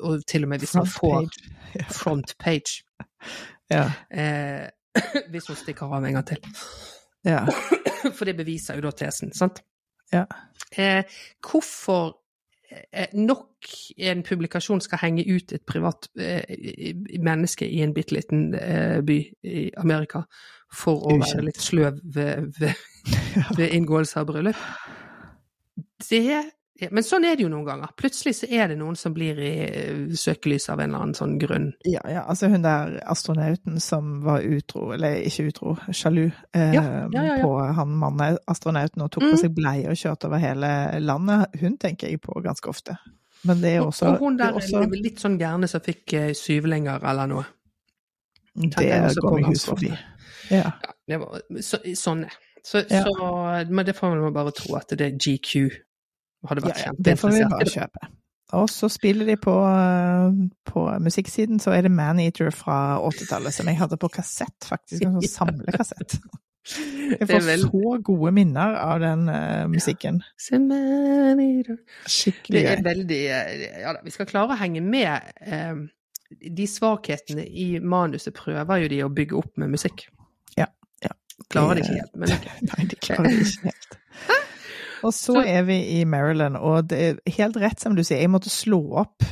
[0.02, 1.54] og til og med hvis han får page.
[2.02, 2.82] Front page,
[3.70, 3.86] Ja.
[4.10, 4.68] eh,
[5.30, 6.44] hvis hun stikker av en gang til.
[7.24, 7.44] ja.
[8.16, 9.62] For det beviser jo da tesen, sant?
[10.12, 10.24] Ja.
[10.76, 11.04] Eh,
[11.44, 12.19] hvorfor
[13.12, 19.00] nok en publikasjon skal henge ut et privat eh, menneske i en bitte liten eh,
[19.06, 20.22] by i Amerika
[20.72, 22.78] for å være litt sløv ved, ved,
[23.58, 24.64] ved inngåelse av bryllup.
[26.10, 26.44] Det
[26.90, 27.90] Men sånn er det jo noen ganger.
[28.00, 31.34] Plutselig så er det noen som blir i eh, søkelyset av en eller annen sånn
[31.42, 31.66] grunn.
[31.84, 36.84] Ja, ja, altså hun der astronauten som var utro, eller ikke utro, sjalu, eh, Ja,
[37.12, 39.30] ja, på han mannen astronauten og tok Mm.
[39.34, 42.96] på seg bleie og kjørte over hele landet, hun tenker jeg på ganske ofte.
[43.44, 46.32] Men det er også, og hun der er også, litt sånn gærne som fikk eh,
[46.36, 47.44] syvlinger eller noe.
[48.54, 49.92] det går meg hus forbi.
[50.50, 50.72] Ja.
[50.82, 54.90] Ja, det var, så, sånn er så, så, Men det får man bare tro at
[54.98, 55.70] det er GQ
[56.48, 58.08] hadde vært ja, det får vi bare kjøpe.
[58.58, 63.68] Og så spiller de på, eh, på musikksiden, så er det Maneater fra 80-tallet, som
[63.70, 65.04] jeg hadde på kassett, faktisk.
[65.06, 66.16] En sånn samlekassett.
[67.14, 70.18] Jeg får vel- så gode minner av den uh, musikken.
[70.50, 70.58] Ja.
[72.10, 75.30] Skikkelig Det er veldig eh, Ja da, vi skal klare å henge med.
[76.58, 80.04] De svakhetene i manuset prøver jo de å bygge opp med musikk.
[80.58, 80.66] Ja,
[81.02, 81.14] ja.
[81.50, 82.60] Klarer Det- ikke helt, men okay.
[82.74, 83.96] Nei, de klarer det ikke helt.
[85.06, 88.32] Og så er vi i Maryland, og det er helt rett som du sier, jeg
[88.32, 89.24] måtte slå opp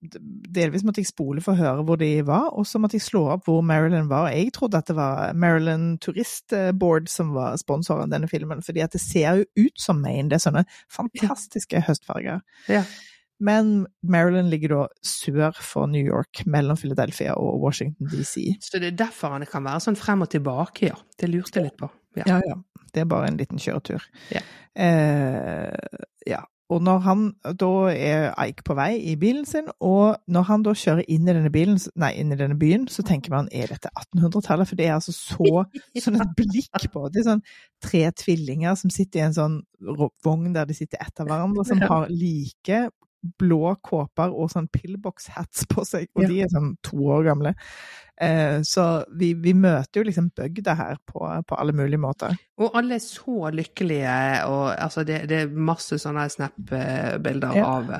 [0.00, 3.20] Delvis måtte jeg spole for å høre hvor de var, og så måtte jeg slå
[3.34, 4.30] opp hvor Maryland var.
[4.32, 8.96] Jeg trodde at det var Maryland turistboard som var sponsoren av denne filmen, fordi at
[8.96, 10.30] det ser jo ut som Maine.
[10.30, 12.40] Det er sånne fantastiske høstfarger.
[12.72, 12.86] Ja.
[13.44, 18.56] Men Maryland ligger da sør for New York, mellom Philadelphia og Washington DC.
[18.64, 20.96] Så det er derfor han kan være sånn frem og tilbake, ja.
[21.20, 21.92] Det lurte jeg litt på.
[22.16, 22.24] Ja.
[22.26, 22.56] Ja, ja.
[22.94, 24.06] Det er bare en liten kjøretur.
[24.34, 24.42] Ja.
[24.74, 26.40] Eh, ja.
[26.70, 27.22] og når han,
[27.58, 31.34] da er Ike på vei i bilen sin, og når han da kjører inn i
[31.34, 34.70] denne, bilen, nei, inn i denne byen, så tenker man er dette 1800-tallet?
[34.70, 35.64] For det er altså så
[36.04, 37.44] sånn et blikk på Det er sånn
[37.82, 39.60] tre tvillinger som sitter i en sånn
[40.24, 42.86] vogn der de sitter etter hverandre, som har like
[43.20, 46.30] blå kåper og sånn pillbox-hats på seg, og ja.
[46.30, 47.54] de er sånn to år gamle.
[48.20, 52.34] Eh, så vi, vi, møter jo liksom bygda her på, på, alle mulige måter.
[52.60, 57.64] Og alle er så lykkelige, og altså det, det er masse sånne snap-bilder ja.
[57.64, 57.94] av,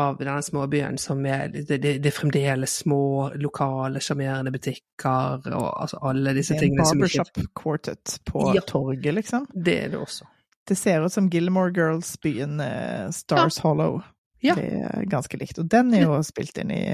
[0.00, 3.02] av, denne småbyen som er det, det, det er fremdeles små,
[3.36, 6.86] lokale, sjarmerende butikker og altså alle disse tingene.
[6.86, 8.64] Er en barbershop quartet på ja.
[8.64, 9.44] torget, liksom.
[9.52, 10.30] Det er det også.
[10.70, 14.00] Det ser ut som Gilmore Girls-byen eh, Stars Hollow.
[14.44, 14.56] Ja.
[14.56, 15.60] Det er ganske likt.
[15.60, 16.84] Og den er jo spilt inn i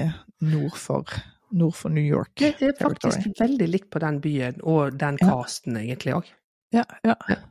[0.43, 1.17] nord for,
[1.55, 2.35] nord for New York.
[2.39, 3.35] Det er faktisk territory.
[3.43, 6.33] veldig likt på den byen og den casten, egentlig òg.
[6.75, 7.15] Ja, ja.
[7.31, 7.43] ja.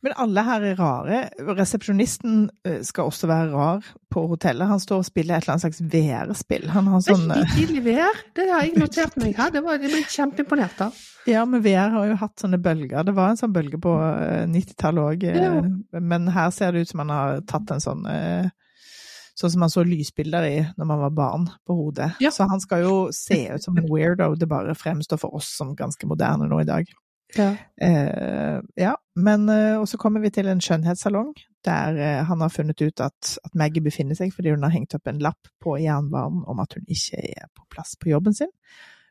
[0.00, 1.16] Men alle her er rare.
[1.58, 4.70] Resepsjonisten eh, skal også være rar på hotellet.
[4.70, 6.68] Han står og spiller et eller annet slags VR-spill.
[6.70, 9.50] Han har sånn Veldig tidlig VR, det har jeg notert meg her.
[9.56, 11.02] Det var, jeg ble kjempeimponert av.
[11.28, 13.02] Ja, men VR har jo hatt sånne bølger.
[13.04, 13.96] Det var en sånn bølge på
[14.54, 15.26] 90-tallet òg.
[15.34, 15.50] Ja.
[15.98, 18.06] Men her ser det ut som han har tatt en sånn
[19.38, 22.12] sånn som man så lysbilder i når man var barn, på hodet.
[22.22, 22.32] Ja.
[22.34, 25.76] Så han skal jo se ut som en weirdo, det bare fremstår for oss som
[25.78, 26.90] ganske moderne nå i dag.
[27.36, 27.52] Ja.
[27.76, 28.94] Eh, ja.
[29.20, 31.34] Men uh, Og så kommer vi til en skjønnhetssalong
[31.66, 34.94] der uh, han har funnet ut at, at, Maggie befinner seg fordi hun har hengt
[34.96, 38.48] opp en lapp på jernbanen om at hun ikke er på plass på jobben sin.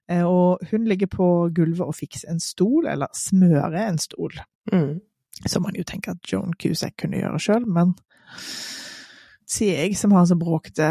[0.09, 4.39] Eh, og hun ligger på gulvet og fikser en stol, eller smører en stol.
[4.71, 4.99] Mm.
[5.45, 7.93] Som man jo tenker at Joan Cusack kunne gjøre sjøl, men
[9.47, 10.87] sier jeg, som har så bråkete,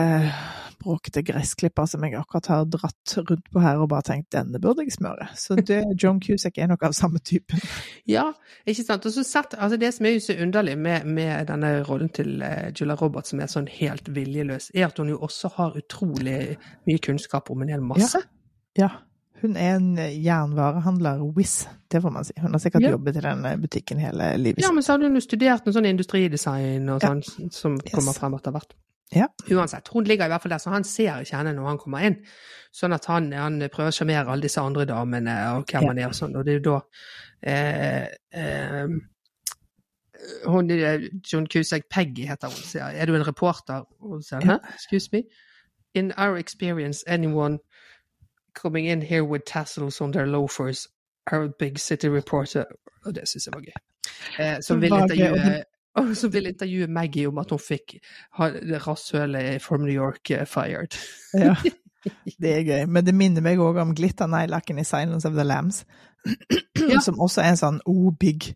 [0.81, 4.87] bråkete gressklipper som jeg akkurat har dratt rundt på her og bare tenkt denne burde
[4.87, 5.29] jeg smøre.
[5.37, 7.61] Så det, John Cusack er nok av samme typen.
[8.09, 8.31] Ja,
[8.69, 9.09] ikke sant.
[9.09, 12.41] Og så sett, altså Det som er jo så underlig med, med denne rollen til
[12.43, 16.57] uh, Julia Roberts, som er sånn helt viljeløs, er at hun jo også har utrolig
[16.89, 18.25] mye kunnskap om en hel masse.
[18.77, 18.89] Ja.
[18.89, 18.95] ja.
[19.43, 22.33] Hun er en jernvarehandler, Wizz, det får man si.
[22.41, 22.95] Hun har sikkert ja.
[22.95, 24.63] jobbet i den eh, butikken hele livet.
[24.65, 27.49] Ja, men så hadde hun jo studert noe sånn industridesign og sånn, ja.
[27.53, 27.93] som yes.
[27.93, 28.77] kommer frem etter hvert.
[29.15, 29.29] Ja.
[29.53, 32.07] Uansett, hun ligger i hvert fall der, så han ser ikke henne når han kommer
[32.09, 32.17] inn.
[32.75, 36.09] Sånn at han, han prøver å sjarmere alle disse andre damene og hvem han er
[36.11, 36.81] og sånn, og det er jo da
[37.53, 38.97] eh, eh,
[40.49, 40.73] hun,
[41.23, 43.85] John Cusack, Peggy heter hun, sier er du en reporter?
[44.03, 45.23] Og sier hæ, excuse me?
[45.95, 47.61] In our experience, anyone
[48.57, 50.89] coming in here with tassels on their loafers
[51.33, 52.65] are a big city reporter.
[53.05, 53.81] Og det syns jeg var gøy.
[54.41, 57.99] Eh, som, vil intervjue, som vil intervjue Maggie om at hun fikk
[58.87, 60.97] rasshølet from New York uh, fired.
[61.35, 61.55] ja,
[62.43, 62.87] det er gøy.
[62.87, 65.85] Men det minner meg òg om glitterneglakken i Silence of the Lambs.
[66.27, 67.01] ja.
[67.07, 68.55] Som også er en sånn oh, big,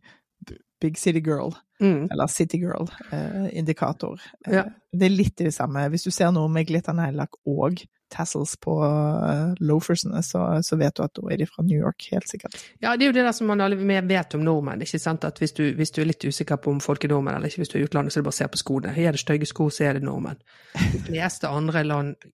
[0.80, 1.54] big city girl.
[1.80, 2.08] Mm.
[2.12, 4.20] Eller City Girl-indikator.
[4.46, 4.64] Eh, ja.
[4.92, 5.86] Det er litt det samme.
[5.88, 11.04] Hvis du ser noe med glitternegllakk og tassels på uh, loafersene, så, så, vet du
[11.04, 12.58] at da er de fra New York, helt sikkert.
[12.82, 14.82] Ja, det er jo det der som man alle vet om nordmenn.
[14.82, 15.24] ikke sant?
[15.24, 17.62] At hvis du, hvis du er litt usikker på om folk er nordmenn eller ikke,
[17.62, 18.96] hvis du er i utlandet, så er det bare å se på skoene.
[18.96, 20.42] Er det stygge sko, så er det nordmenn.
[20.74, 22.28] De fleste andre land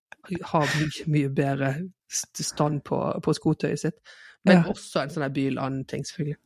[0.50, 1.74] har mye, mye bedre
[2.10, 4.16] stand på, på skotøyet sitt.
[4.46, 4.66] Men ja.
[4.72, 6.40] også en sånn byland-ting, selvfølgelig.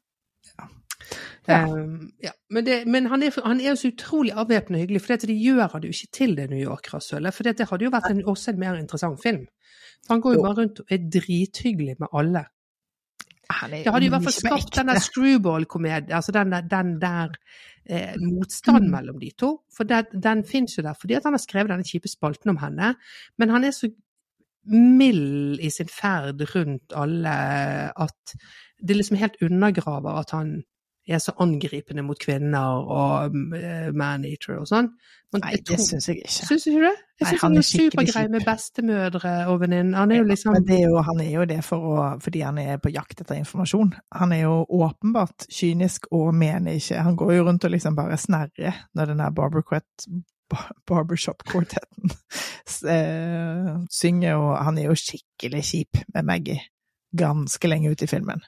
[1.49, 1.65] Ja.
[1.67, 2.31] Um, ja.
[2.51, 5.85] Men, det, men, han, er, han er så utrolig avvæpnende hyggelig, for det gjør han
[5.87, 7.35] jo ikke til det New York-rasshølet.
[7.35, 9.47] For det hadde jo vært en, også en mer interessant film.
[10.07, 12.45] For han går jo bare rundt og er drithyggelig med alle.
[13.71, 17.35] det hadde jo i hvert fall skapt den der screwball-komedien, altså den der, den der
[17.87, 18.95] eh, motstanden mm.
[18.97, 19.51] mellom de to.
[19.77, 22.95] For det, den fins jo der fordi han har skrevet denne kjipe spalten om henne.
[23.39, 23.91] Men han er så
[24.71, 27.31] mild i sin ferd rundt alle
[27.97, 28.35] at
[28.87, 30.63] det liksom helt undergraver at han
[31.11, 34.89] er så angripende mot kvinner og uh, man-eater og sånn.
[35.39, 36.33] Nei, det syns jeg ikke.
[36.49, 36.97] Syns ikke det?
[37.21, 39.99] Jeg syns han, er er supergrei med bestemødre og venninner.
[40.01, 41.95] Han er jo liksom ja, er jo, Han er jo det for å,
[42.25, 43.91] fordi han er på jakt etter informasjon.
[44.19, 48.19] Han er jo åpenbart kynisk og mener ikke Han går jo rundt og liksom bare
[48.19, 49.31] snerrer når den der
[50.91, 52.11] barbershop-kvartetten
[52.91, 53.71] eh,
[54.03, 56.61] synger, og han er jo skikkelig kjip med Maggie
[57.17, 58.43] ganske lenge ut i filmen.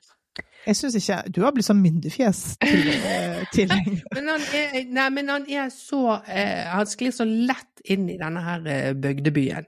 [0.63, 3.73] Jeg syns ikke Du har blitt sånn myndefjes til
[4.15, 8.19] men, han er, nei, men han er så eh, Han sklir så lett inn i
[8.21, 9.67] denne her eh, bygdebyen.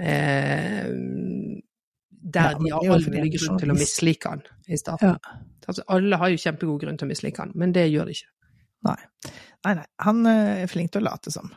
[0.00, 0.86] Eh,
[2.22, 5.18] der ja, de har all mulig grunn til å mislike han i starten.
[5.18, 5.40] Ja.
[5.68, 8.30] Altså, alle har jo kjempegod grunn til å mislike han, men det gjør de ikke.
[8.88, 8.96] Nei.
[9.66, 9.86] Nei, nei.
[10.06, 11.52] Han eh, er flink til å late som.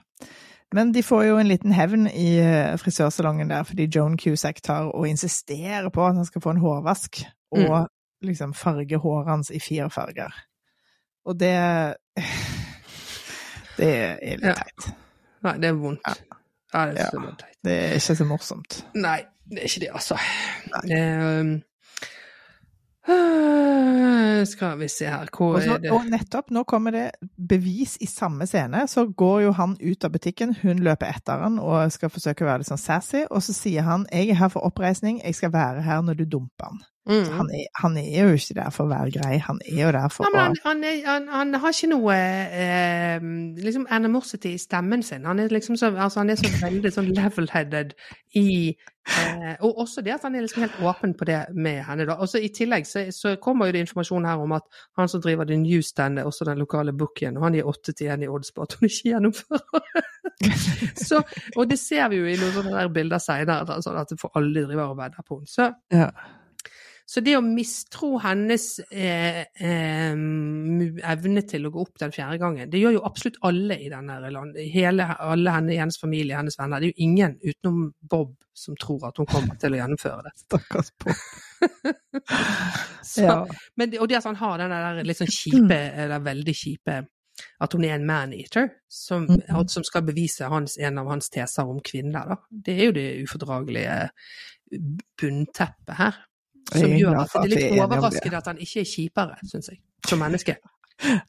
[0.76, 4.92] Men de får jo en liten hevn i eh, frisørsalongen der, fordi Joan Cusack tar
[4.92, 7.24] og insisterer på at han skal få en hårvask,
[7.56, 7.92] og mm
[8.26, 10.34] liksom farge håret hans i fire farger.
[11.26, 11.54] Og det
[13.78, 13.90] Det
[14.22, 14.54] er litt Ja.
[14.56, 14.94] teit.
[15.44, 16.02] Nei, det er vondt.
[16.08, 16.14] Ja.
[16.74, 17.32] Ja, det er Ja.
[17.40, 17.56] teit.
[17.64, 18.86] Det er ikke så morsomt.
[18.96, 20.18] Nei, det er ikke det, altså.
[20.88, 21.62] Det um,
[24.46, 27.12] skal vi se her, hvor Og, så, er det og nettopp, nå kommer det
[27.50, 28.88] bevis i samme scene.
[28.88, 32.50] Så går jo han ut av butikken, hun løper etter han og skal forsøke å
[32.50, 35.52] være litt sånn sassy, og så sier han 'jeg er her for oppreisning, jeg skal
[35.54, 36.82] være her når du dumper han'.
[37.10, 37.28] Mm.
[37.38, 40.10] Han, er, han er jo ikke der for å være grei, han er jo der
[40.10, 43.28] for Ja, å han, han, han, han har ikke noe eh,
[43.62, 45.28] liksom animosity i stemmen sin.
[45.30, 47.94] Han er liksom så, altså han er så veldig sånn level-headed
[48.42, 52.08] i eh, Og også det at han er liksom helt åpen på det med henne.
[52.10, 52.16] da.
[52.18, 54.66] Og så I tillegg så, så kommer jo det informasjon her om at
[54.98, 58.10] han som driver The Newstand, er også den lokale booken, og han gir åtte til
[58.16, 60.02] én i odds på at hun ikke gjennomfører.
[61.12, 61.22] så,
[61.54, 64.66] og det ser vi jo i noen sånne der bilder seinere, sånn at for alle
[64.66, 65.54] driver og vedder på henne.
[65.54, 66.10] Så ja.
[67.06, 70.16] Så det å mistro hennes eh, eh,
[71.14, 74.18] evne til å gå opp den fjerde gangen, det gjør jo absolutt alle i denne
[74.24, 74.66] landet.
[74.74, 76.82] Hele, alle henne, hennes familie, hennes venner.
[76.82, 80.34] Det er jo ingen utenom Bob som tror at hun kommer til å gjennomføre det.
[80.48, 81.22] Stakkars Bob.
[83.16, 83.46] Ja.
[83.80, 86.98] men det, og det at han har den der litt sånn kjipe, eller veldig kjipe
[87.64, 89.68] At hun er en man-eater, som, mm -hmm.
[89.68, 92.36] som skal bevise hans, en av hans teser om kvinner, da.
[92.50, 94.10] Det er jo det ufordragelige
[95.22, 96.16] bunnteppet her.
[96.72, 100.18] Som gjør at det er litt overraskende at han ikke er kjipere, syns jeg, som
[100.24, 100.54] menneske.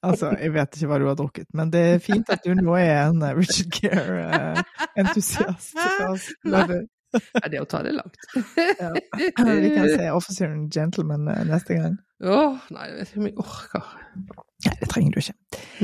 [0.07, 2.77] Altså, jeg vet ikke hva du har drukket, men det er fint at du nå
[2.79, 5.75] er en eh, Richard Gere-entusiast.
[7.41, 7.49] Nei.
[7.51, 8.17] Det er å ta det langt.
[8.81, 8.93] Ja.
[9.63, 11.99] Vi kan se Officer and Gentleman eh, neste gang.
[12.25, 13.89] Åh, nei, jeg vet ikke om jeg orker.
[14.65, 15.35] Nei, det trenger du ikke.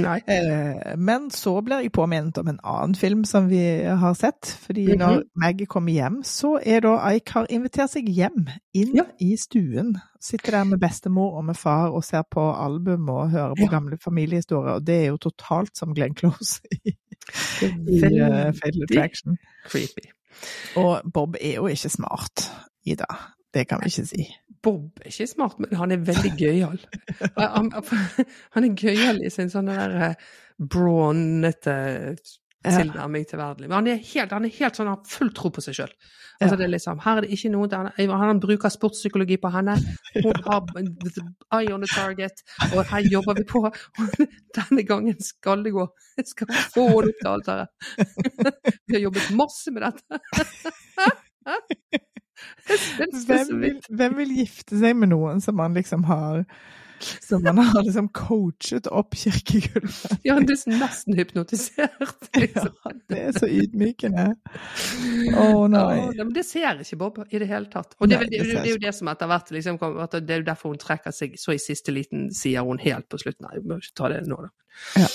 [0.01, 0.15] Nei.
[0.33, 4.49] Eh, Men så blir jeg påminnet om en annen film som vi har sett.
[4.65, 4.99] Fordi Mhm.
[5.03, 9.05] når Maggie kommer hjem, så er da Ike har invitert seg hjem, inn Ja.
[9.21, 9.93] i stuen.
[10.25, 13.75] Sitter der med bestemor og med far og ser på album og hører på Ja.
[13.77, 14.79] gamle familiehistorier.
[14.81, 16.97] Og det er jo totalt som Glenn Close i,
[17.61, 19.37] i eh, Fatal Attraction.
[19.69, 20.09] creepy.
[20.81, 22.47] Og Bob er jo ikke smart,
[22.85, 23.09] Ida.
[23.55, 24.27] Det kan vi ikke si.
[24.63, 26.79] Bob er ikke smart, men han er veldig gøyal.
[27.57, 27.73] Han,
[28.55, 30.31] han er gøyal i sin sånn der eh,
[30.71, 31.75] brawnnete
[32.63, 33.69] tilnærming til verden.
[33.69, 35.93] Men han er helt, han er helt sånn, han har full tro på seg sjøl.
[36.43, 36.67] Altså, Ja.
[36.67, 39.77] liksom, her er det ikke noe der, Han bruker sportspsykologi på henne.
[40.15, 40.63] Hun har
[41.59, 42.43] eye on the target,
[42.75, 43.63] og her jobber vi på.
[44.57, 45.87] Denne gangen skal det gå.
[46.19, 47.69] Jeg skal få henne opp til alteret.
[48.89, 50.21] Vi har jobbet masse med dette.
[53.27, 56.45] Hvem vil, hvem vil gifte seg med noen som man liksom har
[57.29, 60.19] Som man har liksom coachet opp kirkegulvet?
[60.27, 61.91] Ja, det er nesten hypnotisert.
[62.33, 63.01] Ja, Liksom.
[63.11, 64.25] det er så ydmykende.
[65.39, 65.97] Å nei.
[66.17, 67.95] Ja, men det ser ikke Bob i det hele tatt.
[68.01, 69.79] Og det, Nei, det, det det er jo det som etter hvert liksom,
[70.13, 73.21] Det er jo derfor hun trekker seg så i siste liten, sier hun helt på
[73.23, 73.47] slutten.
[73.49, 74.53] Nei, vi må ikke ta det nå, da.
[75.03, 75.11] Ja.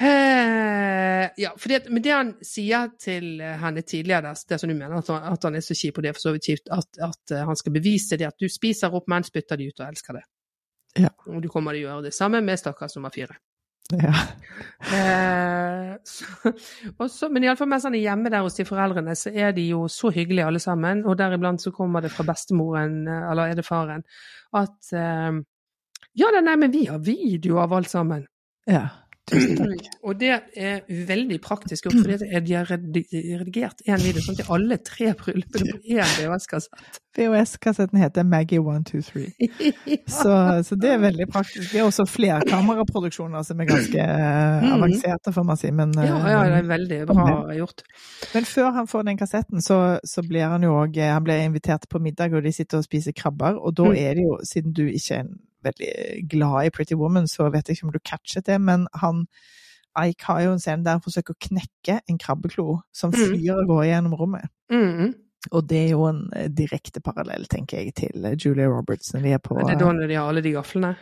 [0.00, 4.74] Eh, ja, for det, men det han sier til henne tidligere, det, det som du
[4.74, 6.70] mener, at han, at han er så kjip, og det er for så vidt kjipt,
[6.72, 9.82] at, at eh, han skal bevise det at du spiser opp menn, spytter de ut
[9.82, 10.24] og elsker det.
[10.98, 11.12] Ja.
[11.30, 13.38] Og du kommer til å gjøre det samme med stakkars nummer fire.
[13.94, 14.14] Ja.
[14.90, 16.50] Eh, så,
[16.98, 19.84] også, men iallfall mens han er hjemme der hos de foreldrene, så er de jo
[19.92, 21.02] så hyggelige alle sammen.
[21.06, 24.02] Og deriblant så kommer det fra bestemoren, eh, eller er det faren,
[24.56, 25.40] at eh,
[26.18, 28.26] Ja nei, men vi har video av alt sammen.
[28.70, 28.88] ja.
[29.30, 29.86] Tusen takk.
[30.02, 34.76] Og det er veldig praktisk gjort, fordi de har redigert en video sånn til alle
[34.84, 37.00] tre bryllupene på én VHS-kassett.
[37.20, 39.32] VHS-kassetten heter Maggie 123.
[40.20, 40.30] Så,
[40.66, 41.72] så det er veldig praktisk.
[41.72, 44.72] Det er også flerkameraproduksjoner som er ganske eh, Mhm.
[44.76, 45.70] avanserte, får man si.
[45.70, 47.26] Men, eh, Ja, ja, det er veldig bra
[47.56, 47.82] gjort.
[48.34, 51.88] men før han får den kassetten, så, så blir han jo òg Han blir invitert
[51.90, 53.58] på middag, og de sitter og spiser krabber.
[53.58, 53.96] Og da Mm.
[53.96, 57.66] er det jo, siden du ikke er en veldig glad i Pretty Woman, så vet
[57.68, 59.26] jeg ikke om du catchet det, men han
[59.98, 63.18] Ike har jo en scene der han forsøker å knekke en krabbeklo som Mm.
[63.18, 64.46] flyr og går gjennom rommet.
[64.70, 65.14] Mm.
[65.52, 69.22] Og det er jo en eh, direkte parallell, tenker jeg, til eh, Julia Roberts når
[69.22, 70.94] de er på Det er da når de har alle de gaflene.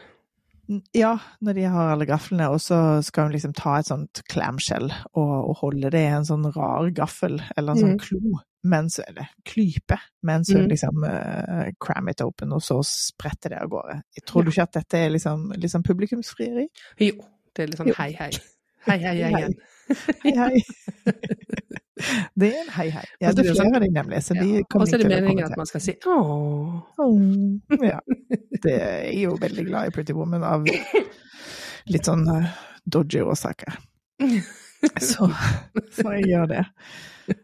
[0.71, 4.23] eh, Ja, når de har alle gaflene, og så skal hun liksom ta et sånt
[4.31, 7.99] clamshell og, og holde det i en sånn rar gaffel, eller en sånn Mm.
[7.99, 10.69] klo, mens, eller klype, mens hun Mm.
[10.69, 14.03] liksom uh, cram it open, og så spretter det av gårde.
[14.17, 16.69] Jeg tror du ikke at dette er liksom, liksom publikumsfrieri?
[17.01, 17.15] Jo,
[17.55, 18.31] det er litt sånn hei, hei.
[18.89, 19.55] Hei, hei, Hei, igjen.
[20.23, 20.63] Hei, hei.
[22.39, 23.05] det er en hei, hei.
[23.21, 24.63] Ja, det er er det sånn- flere av de nemlig, så de Ja.
[24.75, 27.61] Og så er det meningen at man skal si ååå.
[27.83, 27.99] Ja.
[28.63, 30.65] Det er jo veldig glad i Pretty Woman av
[31.93, 32.49] litt sånn eh,
[32.87, 33.79] dodgy årsaker.
[35.03, 35.27] Så,
[35.91, 36.65] så jeg gjør det.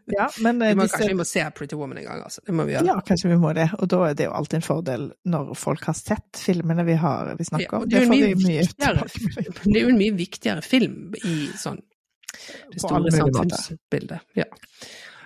[0.09, 2.41] Ja, men Vi eh, må, disse kanskje vi må se Pretty Woman en gang, altså.
[2.47, 2.87] Det må vi gjøre.
[2.89, 3.67] Ja, kanskje vi må det.
[3.79, 7.33] Og da er det jo alltid en fordel når folk har sett filmene vi, har,
[7.37, 7.85] vi snakker om.
[7.85, 11.83] Ja, det vi tilbakemelding Det er jo en mye viktigere film i sånn
[12.71, 14.25] det store samfunnsbildet.
[14.35, 14.49] Ja.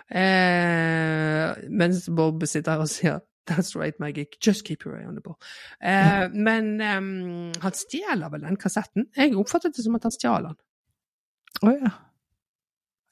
[0.09, 4.27] Eh, mens Bob sitter her og sier That's right, Maggie.
[4.45, 5.39] Just keep your eye on the ball.
[5.81, 9.07] Eh, men um, han stjeler vel den kassetten?
[9.17, 10.57] Jeg oppfattet det som at han stjal den.
[11.63, 11.91] Å ja.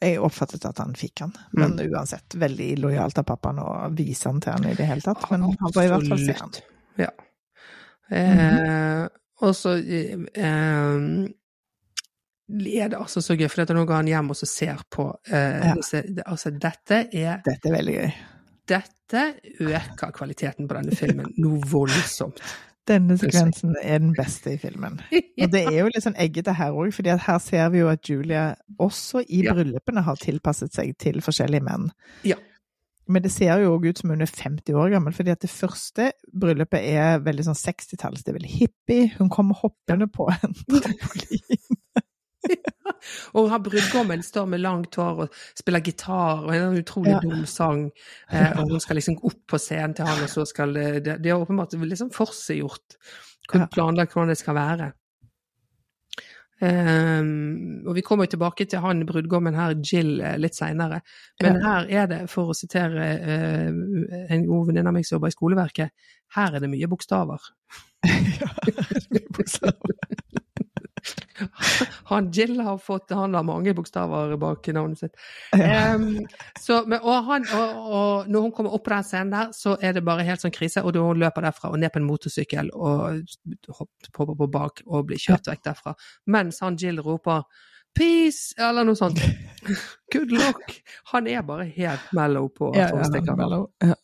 [0.01, 1.87] Jeg oppfattet at han fikk han, men Mm.
[1.91, 5.23] uansett, veldig lojalt av pappaen å vise han til han i det hele tatt.
[5.31, 6.51] Men han får i hvert fall se han.
[7.01, 7.09] Ja.
[8.11, 9.07] Eh,
[9.41, 10.13] Og så eh,
[12.47, 15.65] er det altså så gøy, for nå går han hjem og så ser på eh,
[15.67, 15.73] Ja.
[15.75, 18.13] disse Altså, dette er Dette er veldig gøy.
[18.67, 19.25] Dette
[19.61, 22.41] øker kvaliteten på denne filmen noe voldsomt.
[22.87, 24.99] Denne sekvensen er den beste i filmen.
[25.43, 28.07] Og det er jo litt sånn eggete her òg, for her ser vi jo at
[28.07, 29.53] Julia også i Ja.
[29.55, 31.89] bryllupene har tilpasset seg til forskjellige menn.
[32.27, 32.37] Ja.
[33.07, 35.49] Men det ser jo òg ut som hun er 50 år gammel, fordi at det
[35.51, 38.23] første bryllupet er veldig sånn 60-talls.
[38.23, 39.11] Det er veldig hippie.
[39.19, 41.76] Hun kommer hoppende på en trampolin.
[43.37, 47.19] Og han brudgommen står med langt hår og spiller gitar og en utrolig Ja.
[47.23, 47.89] dum sang.
[48.31, 51.17] Eh, og hun skal liksom opp på scenen til han, og så skal det Det,
[51.23, 52.97] det er åpenbart liksom forseggjort.
[53.53, 53.67] Ja.
[53.71, 54.91] Planlagt hvordan det skal være.
[56.59, 61.01] Um, og vi kommer jo tilbake til han brudgommen her, Jill, eh, litt seinere.
[61.43, 63.69] Men her er det, for å sitere uh,
[64.33, 67.45] en god venninne av meg som jobber i skoleverket, her er det mye bokstaver.
[68.41, 68.49] ja,
[69.13, 69.99] mye bokstaver.
[72.11, 75.15] Han Jill har fått Han har mange bokstaver bak navnet sitt.
[75.53, 76.25] Um,
[76.59, 79.77] så, men, og, han, og, og når hun kommer opp på den scenen der, så
[79.81, 80.83] er det bare helt sånn krise.
[80.83, 83.23] Og da hun løper derfra og ned på en motorsykkel og
[83.79, 85.95] hopper på, bak og blir kjørt vekk derfra.
[86.33, 87.45] Mens han Jill roper
[87.97, 89.19] 'peace', eller noe sånt.
[90.11, 90.77] 'Good luck'.
[91.13, 93.35] Han er bare helt mellow på tolvstikker.
[93.35, 93.67] mellow.
[93.81, 93.95] Ja.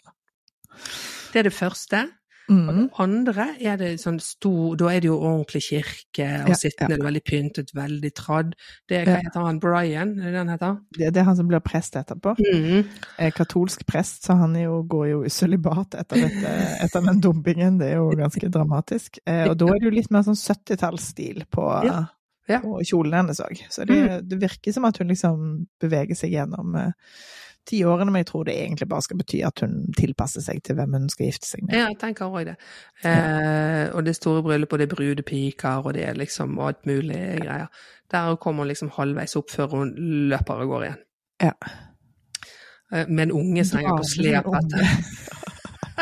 [1.33, 2.07] det er det første.
[2.49, 2.67] Og Mm.
[2.75, 6.97] det andre er det sånn stor Da er det jo ordentlig kirke, og Ja, sittende
[6.97, 7.03] ja.
[7.05, 8.53] veldig pyntet, veldig tradd.
[8.89, 9.59] Det hva heter han?
[9.59, 10.19] Brian?
[10.19, 10.77] Er det den heter?
[10.91, 12.35] Det, det er han som blir prest etterpå.
[12.37, 12.85] Mm.
[13.17, 17.79] Er katolsk prest, så han jo, går jo i sølibat etter, dette, etter den dumpingen.
[17.79, 19.19] Det er jo ganske dramatisk.
[19.25, 22.05] Eh, og da er det jo litt mer sånn 70-tallsstil på, Ja.
[22.49, 22.59] Ja.
[22.59, 23.55] på kjolen hennes òg.
[23.71, 26.91] Så det, det virker som at hun liksom beveger seg gjennom eh,
[27.69, 30.77] ti årene, men jeg tror det egentlig bare skal bety at hun tilpasser seg til
[30.79, 31.77] hvem hun skal gifte seg med.
[31.77, 32.57] Ja, jeg tenker òg det.
[33.07, 37.21] Eh, og det store bryllupet, og det er brudepiker, og det er liksom alt mulig
[37.43, 37.71] greier.
[38.11, 39.95] Der kommer hun liksom halvveis opp før hun
[40.31, 41.01] løper av gårde igjen.
[41.43, 41.55] Ja.
[42.93, 44.85] Eh, med en unge som henger på slep Dra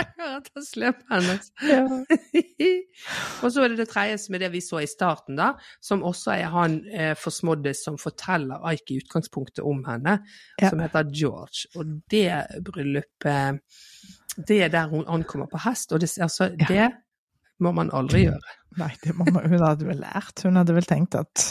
[0.02, 0.32] etter.
[0.38, 1.50] etter slepet hennes.
[1.66, 1.82] Ja.
[3.44, 5.48] og så er det det tredje som er det vi så i starten, da,
[5.84, 10.14] som også er han eh, forsmådde som forteller Ike i utgangspunktet om henne,
[10.62, 10.70] Ja.
[10.70, 11.60] som heter George.
[11.76, 12.32] Og det
[12.66, 13.60] bryllupet
[14.48, 16.66] Det er der hun ankommer på hest, og det, altså, Ja.
[16.70, 16.92] det
[17.60, 18.56] må man aldri gjøre.
[18.80, 20.42] Nei, det må man, hun hadde vel lært.
[20.44, 21.44] Hun hadde vel tenkt at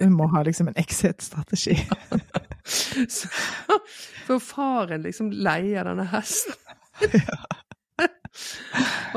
[0.00, 1.74] hun må ha liksom en exit-strategi.
[4.26, 6.54] For faren liksom leier denne hesten.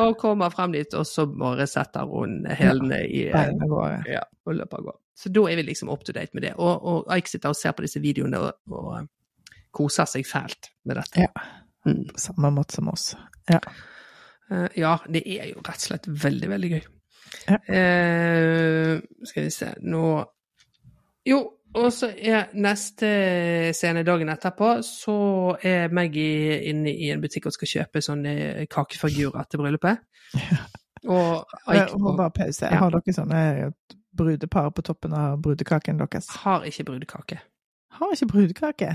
[0.01, 3.51] og kommer frem dit, og så bare setter hun hælene i eh,
[4.09, 4.99] Ja, og løper av gårde.
[5.15, 6.53] Så da er vi liksom up to date med det.
[6.57, 9.09] Og, og Ike sitter og ser på disse videoene og, og eh,
[9.73, 11.27] koser seg fælt med dette.
[11.27, 11.49] Ja.
[11.85, 12.07] Mm.
[12.13, 13.11] På samme måte som oss.
[13.49, 16.83] Eh, ja, det er jo rett og slett veldig, veldig gøy.
[17.47, 17.57] Ja.
[17.75, 20.03] Eh, skal vi se Nå
[21.25, 21.37] Jo,
[21.75, 23.09] og så er neste
[23.73, 25.15] scene dagen etterpå, så
[25.63, 30.03] er Maggie inne i en butikk og skal kjøpe sånne kakefigurer til bryllupet.
[31.03, 32.63] Og Jeg Ike må bare pause.
[32.71, 32.77] Ja.
[32.79, 33.39] Har dere sånne
[34.15, 36.29] brudepar på toppen av brudekaken deres?
[36.45, 37.39] har ikke brudekake.
[37.99, 38.93] Har ikke brudekake.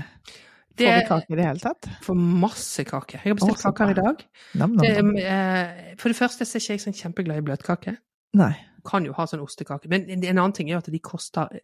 [0.79, 1.89] Det Får vi kake i det hele tatt?
[2.01, 3.19] får masse kake.
[3.19, 4.23] Jeg har bestilt Å, så kaker i dag.
[4.55, 5.11] Nam, nam, Det, nam.
[5.21, 7.93] eh, for det første så er ikke jeg sånn kjempeglad i bløtkake.
[8.41, 8.53] Nei.
[8.89, 9.89] Kan jo ha sånn ostekake.
[9.91, 11.59] Men en en annen ting er jo at de koster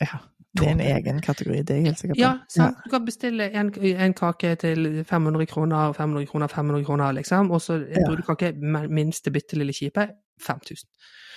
[0.00, 0.18] Ja.
[0.58, 2.20] Det er en egen kategori, det er jeg helt sikker på.
[2.20, 2.76] Ja, sant.
[2.84, 7.50] Du kan bestille en, en kake til 500 kroner, 500 kroner, 500 kroner, liksom.
[7.50, 8.06] Og så en Ja.
[8.08, 8.52] brudekake,
[8.88, 10.08] minste bitte lille kjipe,
[10.40, 10.88] 5000.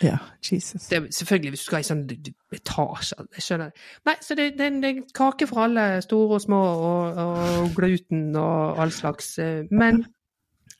[0.01, 0.17] Ja,
[0.51, 0.88] Jesus.
[0.89, 2.07] Det selvfølgelig hvis du skal i sånn
[2.55, 3.72] etasje, jeg skjønner.
[4.05, 7.76] Nei, så det, det, det er en kake for alle, store og små, og, og
[7.76, 9.38] gluten og all slags.
[9.38, 10.05] eh, Men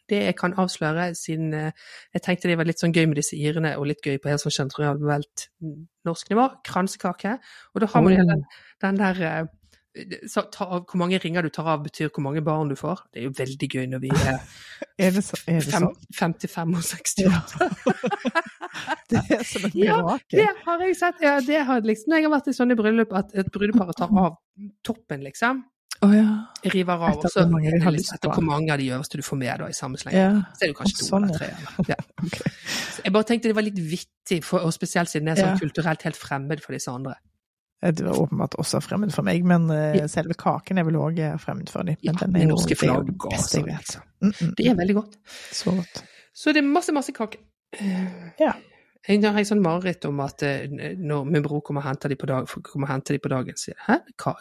[0.10, 1.72] det jeg kan avsløre, siden eh,
[2.14, 4.41] jeg tenkte det var litt sånn gøy med disse irene, og litt gøy på helt
[4.43, 5.47] sånn generelt
[6.08, 7.38] norsk nivå, kransekake.
[7.76, 8.45] Og da har man den,
[8.82, 9.43] den der eh,
[10.28, 13.02] så, ta, av- Hvor mange ringer du tar av, betyr hvor mange barn du får.
[13.12, 14.38] Det er jo veldig gøy når vi er
[14.97, 15.97] Er det, så, er det fem, sånn?
[16.16, 18.22] 55 og 68.
[19.12, 19.97] Det er som et Ja.
[20.32, 21.20] Det har jeg sett.
[21.24, 24.14] Ja, det har liksom, når jeg har vært i sånne bryllup at et brudepar tar
[24.16, 24.38] av
[24.88, 25.64] toppen, liksom.
[26.02, 26.30] Å ja.
[26.62, 29.38] Og så mange de har er lyst etter hvor mange av de øverste du får
[29.38, 30.16] med da, i samme sleng.
[30.18, 30.30] ja.
[30.58, 31.49] Så er det kanskje kanskje to Sånn, eller tre.
[31.89, 31.97] Ja.
[32.26, 32.54] okay.
[33.06, 35.60] Jeg bare tenkte det var litt vittig, for, og spesielt siden det er sånn Ja.
[35.62, 37.18] kulturelt helt fremmed for disse andre.
[37.82, 41.70] Det var åpenbart også fremmed for meg, men uh, selve kaken er vel òg fremmed
[41.74, 41.97] for dem.
[42.06, 43.66] Ja, den er jo norske det flagg og jeg sånn.
[43.66, 43.88] vet.
[43.88, 44.04] Liksom.
[44.22, 45.16] Mm, mm, Det er veldig godt.
[45.49, 46.04] Så godt.
[46.34, 47.41] Så det er masse, masse kake.
[48.38, 48.54] Ja.
[49.08, 52.18] Jeg har en sånn mareritt om at eh, når min bror kommer og henter de
[52.22, 54.36] på, dag, de på dagen, sier Hæ, hva,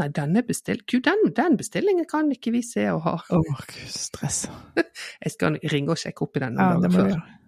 [0.00, 0.84] nei, den er bestilt.
[0.90, 3.14] Gud, den, den bestillingen kan ikke vi se og ha.
[3.32, 4.44] Åh, gud, stress.
[5.24, 7.41] Jeg skal ringe og sjekke opp i den Ja, noen det dager før.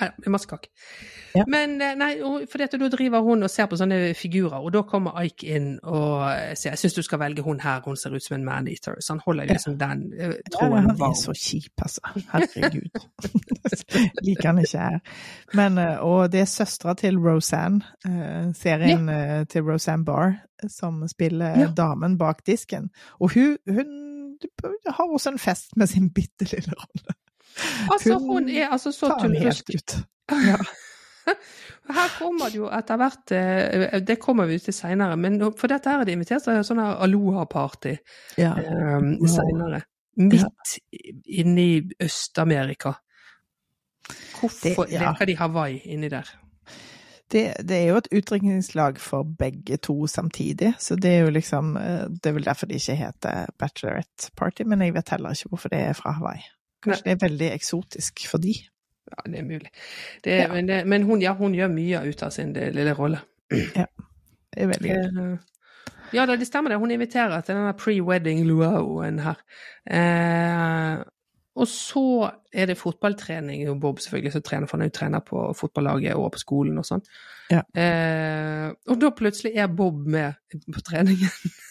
[0.00, 0.10] Gjøre.
[0.10, 0.70] Her, med masse kake.
[1.34, 1.44] Ja.
[1.46, 2.10] Men eh, nei,
[2.50, 6.24] for da driver hun og ser på sånne figurer, og da kommer Ike inn og
[6.30, 8.96] eh, sier jeg syns du skal velge hun her, hun ser ut som en maneater.
[8.98, 12.00] Så han holder liksom den Ja, tråden han er så kjip, altså.
[12.32, 13.04] Herregud.
[14.26, 14.98] Liker han ikke her.
[15.54, 17.84] Men, og det er søstera til Roseanne,
[18.56, 19.44] serien ja.
[19.44, 20.38] til Roseanne Barr,
[20.68, 21.72] som spiller Ja.
[21.76, 22.90] damen bak disken.
[23.20, 23.96] Og hun, hun
[24.86, 27.16] har også en fest med sin bitte lille rolle.
[27.92, 29.70] Altså, Hun er altså så tullerusk.
[30.30, 30.56] Ja.
[31.90, 35.90] Her kommer det jo etter hvert eh, Det kommer vi til seinere, men for dette
[35.90, 37.96] her er det invitert til sånn Aloha-party
[38.38, 38.52] Ja.
[38.54, 39.80] um, seinere.
[40.20, 40.76] Midt
[41.26, 42.92] inne i Øst-Amerika.
[44.38, 45.10] Hvorfor Det- ja.
[45.10, 46.30] leker de Hawaii inni der?
[47.32, 51.76] Det, det er jo et utdrikningslag for begge to samtidig, så det er jo liksom
[51.76, 55.48] eh, Det er vel derfor det ikke heter Bachelorette Party, men jeg vet heller ikke
[55.48, 56.42] hvorfor det er fra Hawaii.
[56.84, 58.54] Kanskje det er veldig eksotisk for de.
[59.10, 59.70] Ja, det er mulig.
[60.24, 60.48] Det, Ja.
[60.52, 63.22] Men, det, men hun, ja, hun gjør mye ut av sin lille rolle.
[64.50, 65.04] Det er veldig gøy.
[65.22, 65.38] Eh,
[66.10, 66.78] Ja det stemmer det.
[66.82, 69.38] Hun inviterer til denne pre-wedding luauen her.
[69.86, 71.04] Eh,
[71.54, 73.68] og så er det fotballtrening.
[73.70, 76.82] Og Bob selvfølgelig som trener, for han er jo trener på fotballaget og på skolen
[76.82, 77.04] og sånn.
[77.50, 77.62] Ja.
[77.78, 80.34] Eh, og da plutselig er Bob med
[80.74, 81.30] på treningen.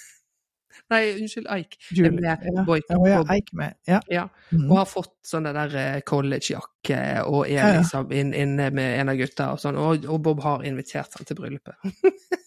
[0.90, 1.78] Nei, unnskyld, Ike.
[1.92, 2.12] Julie.
[2.12, 2.64] med Ja.
[2.90, 3.76] Ja, ja, Eik med.
[3.88, 4.00] Ja.
[4.10, 4.72] Ja, Mhm.
[4.72, 7.80] og har fått sånn det der eh, collegejakke og er Ja, ja.
[7.82, 9.78] liksom inn- inne med en av gutta og sånn.
[9.78, 11.76] Og, og Bob har invitert han til bryllupet.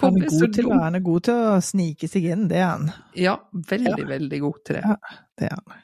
[0.00, 2.56] Han Bob er, så god til, han er god til å snike seg inn, det
[2.62, 2.86] er han.
[3.14, 4.84] Ja, veldig, veldig god til det.
[4.86, 4.94] Ja.
[5.36, 5.82] Det er han.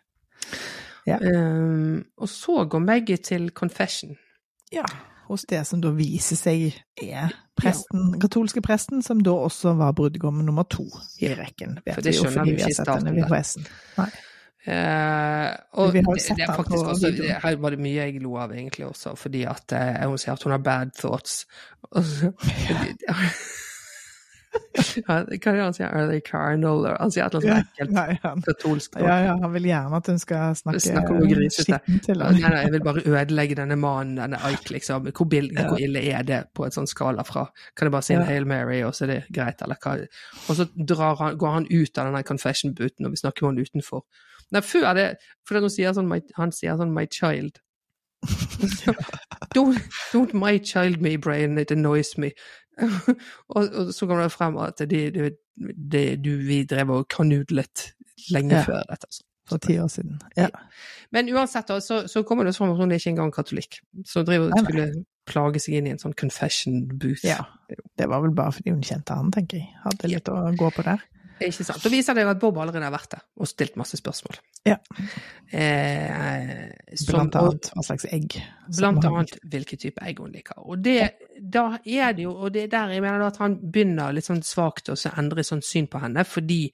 [1.05, 1.19] Ja.
[1.19, 4.17] Um, og så går Maggie til confession.
[4.73, 4.85] Ja.
[5.33, 6.67] Hos det som da viser seg
[7.01, 10.85] er presten, katolske presten, som da også var brudgommen nummer to
[11.25, 11.79] i rekken.
[11.81, 13.65] For Vet det vi jo skjønner fordi vi har ikke i starten.
[13.97, 14.11] Nei.
[14.63, 16.03] Eh, og jo det,
[16.37, 19.43] det er faktisk også, det Her var det mye jeg lo av, egentlig også, fordi
[19.51, 21.47] at uh, hun sier at hun har bad thoughts.
[21.97, 22.31] Og så,
[22.69, 23.17] ja,
[24.53, 25.89] hva er det han sier?
[25.89, 26.85] Are they carnal?
[26.99, 28.99] Han sier et eller annet ekkelt nei, han, katolsk.
[29.01, 30.81] ja, ja, han vil gjerne at hun skal snakke,
[31.17, 32.41] noe til Nei, ham.
[32.43, 35.09] nei, jeg vil bare ødelegge denne mannen, denne Ike, liksom.
[35.09, 37.47] Hvor, hvor ille er det på et sånn skala fra
[37.77, 39.97] Kan jeg bare si en Hail Mary, og så er det greit, eller hva?
[40.49, 43.69] Og så drar han, går han ut av denne confession-booten, og vi snakker med han
[43.69, 44.05] utenfor.
[44.53, 45.11] Nei, før det
[45.49, 47.61] For han sier sånn, han sier sånn 'my child'.
[49.55, 49.79] don't,
[50.13, 52.33] don't my child me, brain, it annoys me.
[53.55, 55.29] og, og så kommer det frem at det, det,
[55.93, 57.93] det, du, vi drev og kanudlet
[58.33, 58.65] lenge Ja.
[58.69, 59.07] før dette.
[59.11, 59.25] altså.
[59.51, 60.21] For ti år siden.
[60.39, 60.47] Ja.
[61.13, 63.81] Men uansett, da, så, så kommer det fram at hun er ikke engang katolikk.
[64.07, 64.61] Så driver nei.
[64.63, 64.87] skulle
[65.29, 67.25] plage seg inn i en sånn confession booth.
[67.27, 67.41] ja.
[67.99, 69.69] Det var vel bare fordi hun kjente han, tenker jeg.
[69.83, 71.03] Hadde litt å gå på der.
[71.43, 71.83] Ikke sant.
[71.83, 74.39] Da viser det jo at Bob allerede har vært der og stilt masse spørsmål.
[74.69, 74.77] Ja.
[75.51, 78.37] Eh, som, Blant annet hva slags egg.
[78.79, 80.61] Blant annet hvilken type egg hun liker.
[80.65, 81.01] Og det,
[81.41, 84.43] da er det jo, og det er der jeg mener at han begynner litt sånn
[84.47, 86.67] svakt å så endre sånn syn på henne, fordi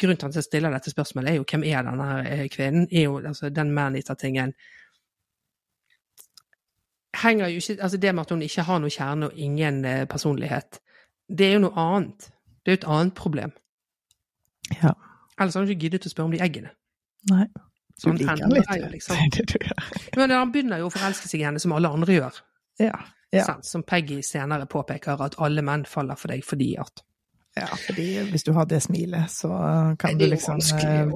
[0.00, 2.88] grunnen til at jeg stiller dette spørsmålet er jo hvem er denne her eh, kvinnen?
[2.90, 4.54] Er jo altså den man-eater-tingen
[7.22, 10.06] henger jo ikke Altså det med at hun ikke har noe kjerne og ingen eh,
[10.10, 10.80] personlighet,
[11.28, 12.30] det er jo noe annet.
[12.64, 13.52] Det er jo et annet problem.
[14.82, 14.92] Ja.
[15.38, 16.72] Ellers hadde hun ikke giddet å spørre om de eggene.
[17.30, 17.46] Nei.
[17.94, 19.16] Så Du han liker henne litt, liksom.
[20.18, 22.40] Men han begynner jo å forelske seg i henne, som alle andre gjør.
[22.82, 22.96] Ja.
[23.34, 23.48] Ja.
[23.48, 23.66] Sant?
[23.66, 27.04] Som Peggy senere påpeker, at alle menn faller for deg fordi at
[27.54, 29.48] ja, fordi hvis du har det smilet, så
[29.98, 31.12] kan du liksom eh,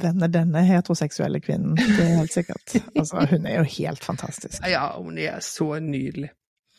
[0.00, 1.76] vende denne heteroseksuelle kvinnen.
[1.76, 2.76] Det er helt sikkert.
[2.96, 4.62] Altså, hun er jo helt fantastisk.
[4.68, 6.30] Ja, hun er så nydelig.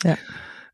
[0.06, 0.16] Ja.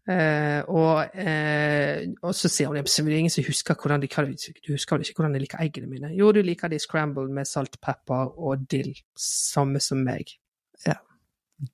[0.09, 4.07] Eh, og, eh, og så sier hun at det er ingen som husker hvordan de
[4.07, 6.15] Du husker ikke hvordan de liker eggene mine?
[6.15, 8.95] Jo, du liker de scrambled med salt, pepper og dill.
[9.17, 10.32] Samme som meg.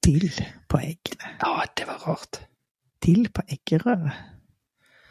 [0.05, 0.31] Dill
[0.69, 1.35] på eggene.
[1.41, 2.39] Ja, det var rart.
[3.05, 4.13] Dill på eggerøre.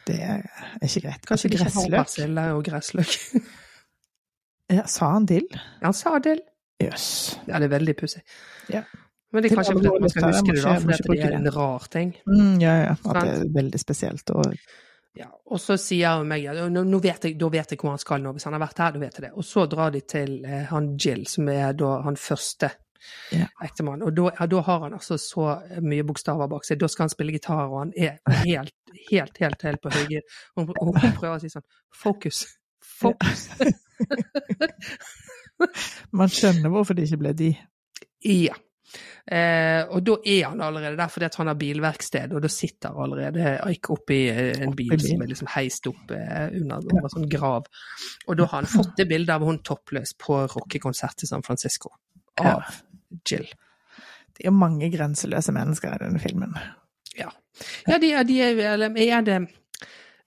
[0.04, 0.42] Det er
[0.82, 1.26] ikke greit.
[1.28, 3.14] Kanskje de ikke har persille og gressløk.
[4.72, 5.44] Ja, sa han dill?
[5.82, 6.38] Han sa dill.
[6.80, 7.34] Jøss.
[7.44, 8.22] Ja, det er veldig pussig.
[8.72, 8.80] Ja.
[9.28, 11.50] Men det er kanskje fordi man skal huske det, da, for fordi det er en
[11.52, 12.14] rar ting.
[12.24, 12.94] Mm, ja, ja.
[12.96, 14.30] At det er veldig spesielt.
[14.30, 14.56] Og
[15.14, 17.92] Ja, og så sier hun meg ja, nå, nå vet jeg, da vet jeg hvor
[17.92, 18.32] han skal nå.
[18.34, 19.32] Hvis han har vært her, da vet jeg det.
[19.36, 22.72] Og så drar de til eh, han Jill, som er da han første
[23.32, 23.46] Ja.
[23.64, 24.02] ektemann.
[24.06, 25.46] Og da, ja, da har han altså så
[25.84, 26.80] mye bokstaver bak seg.
[26.80, 28.74] Da skal han spille gitar, og han er helt,
[29.10, 30.26] helt, helt, helt på høygir.
[30.56, 32.44] Og hun, prøver å si sånn Fokus.
[32.84, 33.48] Fokus.
[36.18, 37.50] man skjønner hvorfor det ikke ble de.
[38.28, 38.56] Ja.
[39.24, 42.98] Eh, og da er han allerede der fordi at han har bilverksted, og da sitter
[43.00, 47.28] allerede Ike oppi eh, en bil som er liksom heist opp eh, under, en sånn
[47.32, 47.66] grav.
[48.28, 51.94] Og da har han fått det bildet av hun toppløs på rockekonsert i San Francisco
[52.40, 52.80] av
[53.28, 53.46] Jill.
[54.34, 56.56] Det er mange grenseløse mennesker i denne filmen.
[57.18, 57.30] Ja.
[57.86, 59.36] ja, de, de er, er det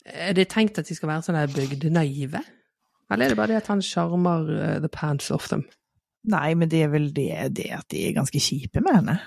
[0.05, 2.43] Er det tenkt at de skal være sånn der bygdenaive?
[3.11, 5.65] Eller er det bare det at han sjarmer uh, the pants off them?
[6.27, 9.17] Nei, men det er vel det, det at de er ganske kjipe med henne.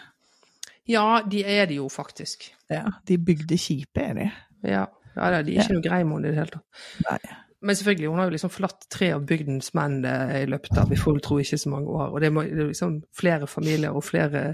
[0.89, 2.51] Ja, de er det jo faktisk.
[2.73, 4.27] Ja, de bygde kjipe, er de.
[4.67, 6.83] Ja, ja de er ikke noe grei med henne i det hele tatt.
[7.07, 7.37] Nei.
[7.63, 10.89] Men selvfølgelig, hun har jo liksom forlatt tre av bygdens menn eh, i løpet av
[10.89, 12.15] vi får vel tro ikke så mange år.
[12.15, 14.45] Og det, må, det er liksom flere familier og flere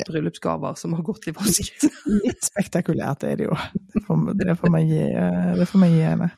[0.00, 0.06] Ja.
[0.08, 1.92] bryllupsgaver som har gått i vasken.
[2.24, 3.58] Litt spektakulært er det jo.
[3.92, 6.30] Det får, det får man gi, eh, det får man gi henne.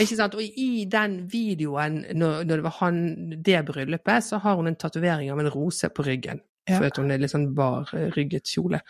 [0.00, 0.34] Ikke sant?
[0.40, 3.02] Og i den videoen, når, når det var han,
[3.44, 6.40] det bryllupet, så har hun en tatovering av en rose på ryggen.
[6.64, 6.78] Ja.
[6.78, 8.80] For at hun er litt sånn barrygget kjole.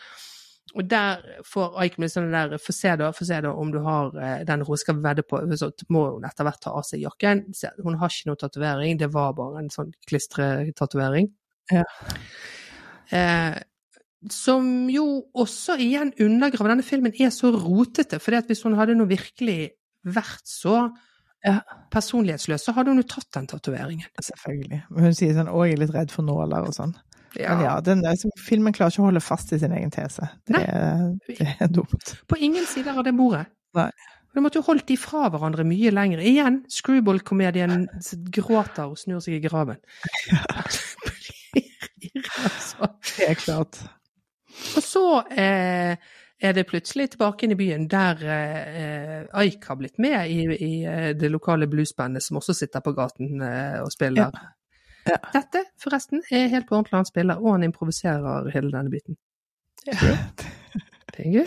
[0.75, 3.79] Og der får Ike med sånn der Få se da, få se da om du
[3.85, 5.39] har eh, den hun skal vedde på.
[5.61, 7.45] Så må hun etter hvert ta av seg jakken.
[7.55, 11.31] Se, Hun har ikke noe tatovering, det var bare en sånn klistretatovering.
[11.72, 11.85] Ja.
[13.14, 13.61] Eh,
[14.33, 15.05] som jo
[15.37, 19.75] også igjen undergraver Denne filmen er så rotete, fordi at hvis hun hadde nå virkelig
[20.05, 20.89] vært så
[21.45, 21.59] Ja.
[21.93, 24.07] personlighetsløs, så hadde hun jo tatt den tatoveringen.
[24.16, 24.79] Selvfølgelig.
[24.89, 26.95] Men hun sier sånn 'Å, jeg er litt redd for nåler' og sånn.
[27.37, 28.05] Men ja, den,
[28.41, 30.28] filmen klarer ikke å holde fast i sin egen tese.
[30.47, 32.16] Det, er, det er dumt.
[32.30, 33.47] På ingen sider av det bordet.
[33.74, 33.91] Nei.
[34.35, 36.22] De måtte jo holdt de fra hverandre mye lenger.
[36.26, 37.87] Igjen, Screwball-komedien
[38.35, 39.78] gråter og snur seg i graven.
[42.43, 42.91] altså.
[43.14, 43.78] Det er klart.
[44.74, 45.95] Og så eh,
[46.43, 50.72] er det plutselig tilbake inn i byen, der eh, Ike har blitt med i, i
[50.82, 54.35] eh, det lokale bluesbandet, som også sitter på gaten eh, og spiller.
[54.35, 54.51] Ja.
[55.07, 59.18] Dette, forresten, er helt på ordentlig han spiller, og han improviserer hele denne biten.
[59.84, 61.46] Det er gøy.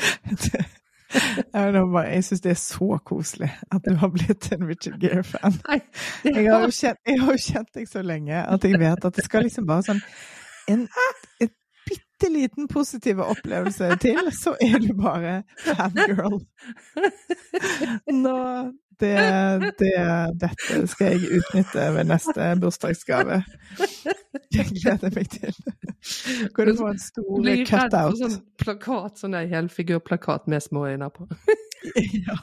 [1.54, 5.56] Jeg, syns det er så koselig at du har blitt en Richard Gere-fan.
[6.24, 9.88] Jeg har jo kjent, deg så lenge at jeg vet at det skal liksom bare
[9.88, 10.04] sånn
[10.68, 10.84] en,
[11.42, 11.52] en
[12.18, 16.42] bitte liten positiv opplevelse til, så er du bare fangirl.
[18.24, 19.18] Nå, det,
[19.80, 19.94] det,
[20.42, 23.44] dette skal jeg utnytte ved neste bursdagsgave.
[24.54, 25.54] Jeg gleder meg til.
[26.56, 28.20] Kan du få en stor blir redd for cutout?
[28.24, 31.30] sånn plakat, sånn helfigurplakat med små øyne på.
[32.28, 32.34] Ja.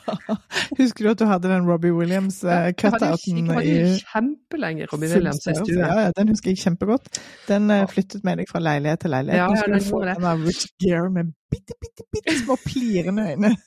[0.79, 5.45] Husker du at du hadde den Robbie Williams-cutouten Jeg hadde i kjempelenge Robbie Williams i
[5.51, 5.81] fullstørrelse?
[5.81, 7.07] Ja, ja, den husker jeg kjempegodt.
[7.49, 9.41] Den uh, flyttet med deg fra leilighet til leilighet.
[9.43, 10.15] Ja, ja, den gjorde det.
[10.21, 13.51] den av Richard Gere med bitte, bitte, bitte små plirende øyne.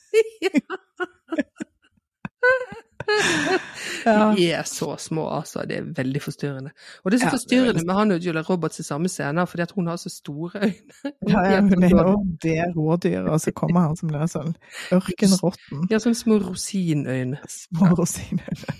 [4.05, 4.33] Ja.
[4.35, 5.63] De er så små, altså.
[5.67, 6.71] Det er veldig forstyrrende.
[7.03, 8.83] Og det er så Ja, det er forstyrrende veldig- med han og Julia Roberts i
[8.83, 11.11] samme scene, fordi at hun har så store øyne.
[11.27, 14.55] Ja, ja, hun er jo det rådyret, og så kommer han som blir sånn
[14.91, 15.87] ørkenrotten.
[15.91, 17.37] Ja, sånne små rosinøyne.
[17.47, 18.75] Små rosinøyne.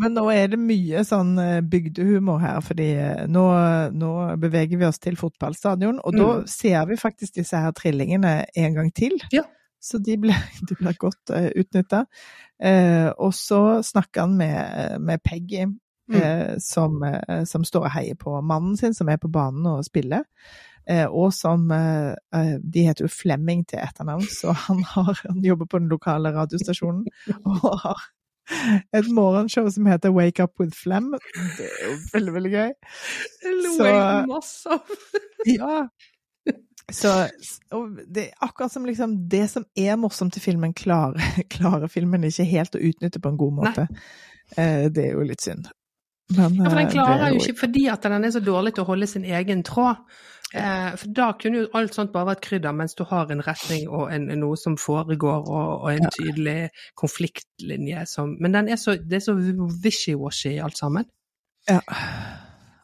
[0.00, 3.42] Men nå er det mye sånn eh, bygdehumor her, fordi eh, nå,
[3.92, 6.46] nå beveger vi oss til fotballstadion, og da Mm.
[6.48, 9.18] ser vi faktisk disse her trillingene en gang til.
[9.32, 9.42] Ja.
[9.82, 10.34] Så de blir,
[10.68, 12.04] de blir godt uh, utnytta.
[12.62, 15.66] Eh, og så snakker han med, med Peggy,
[16.10, 16.16] Mm.
[16.22, 19.84] eh, som, eh, som står og heier på mannen sin, som er på banen og
[19.86, 20.24] spiller.
[20.88, 25.78] Eh, og som De heter jo Flemming til etternavn, så han, har, han jobber på
[25.78, 27.04] den lokale radiostasjonen
[27.44, 28.02] og har
[28.98, 31.12] et morgenshow som heter Wake Up with Flem.
[31.58, 32.72] Det er jo veldig, veldig gøy.
[33.44, 34.80] Det lo jeg masse av.
[35.46, 35.76] Ja.
[36.92, 37.10] Så
[37.76, 41.20] og det er akkurat som liksom det som er morsomt i filmen, klarer,
[41.54, 43.86] klarer filmen ikke helt å utnytte på en god måte.
[44.56, 45.70] Eh, det er jo litt synd.
[46.30, 48.74] Men, Ja, for eh, den klarer er jo ikke fordi at den er så dårlig
[48.74, 50.02] til å holde sin egen tråd.
[50.54, 53.86] Eh, for da kunne jo alt sånt bare vært krydder, mens du har en retning
[53.86, 58.96] og en, noe som foregår, og, og en tydelig konfliktlinje som Men den er så,
[58.98, 61.06] det er så wishy-washy alt sammen.
[61.70, 61.82] Ja.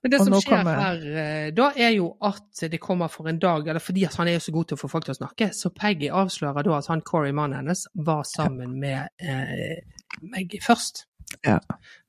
[0.07, 3.27] Men det Og som skjer kommer- her eh, da, er jo at det kommer for
[3.29, 5.19] en dag, eller fordi han er jo så god til å få folk til å
[5.19, 9.83] snakke, så Peggy avslører da at han Corey, mannen hennes, var sammen med eh,
[10.23, 11.05] Maggie først.
[11.43, 11.59] Ja.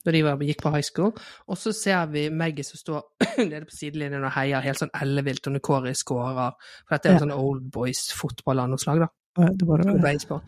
[0.05, 1.09] Da de var, gikk på high school.
[1.49, 3.01] Og så ser vi Maggie som står
[3.49, 6.53] nede på sidelinjen og heier helt sånn ellevilt, og når Corey scorer.
[6.87, 7.23] For dette er jo Ja.
[7.25, 9.09] sånn old boys fotballandslag, da.
[9.41, 10.41] Ja, Det var det.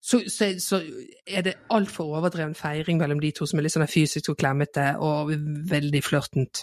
[0.00, 0.78] Så, så, så
[1.26, 4.92] er det altfor overdreven feiring mellom de to som er litt sånn fysisk og klemmete
[5.02, 5.32] og
[5.70, 6.60] veldig flørtent.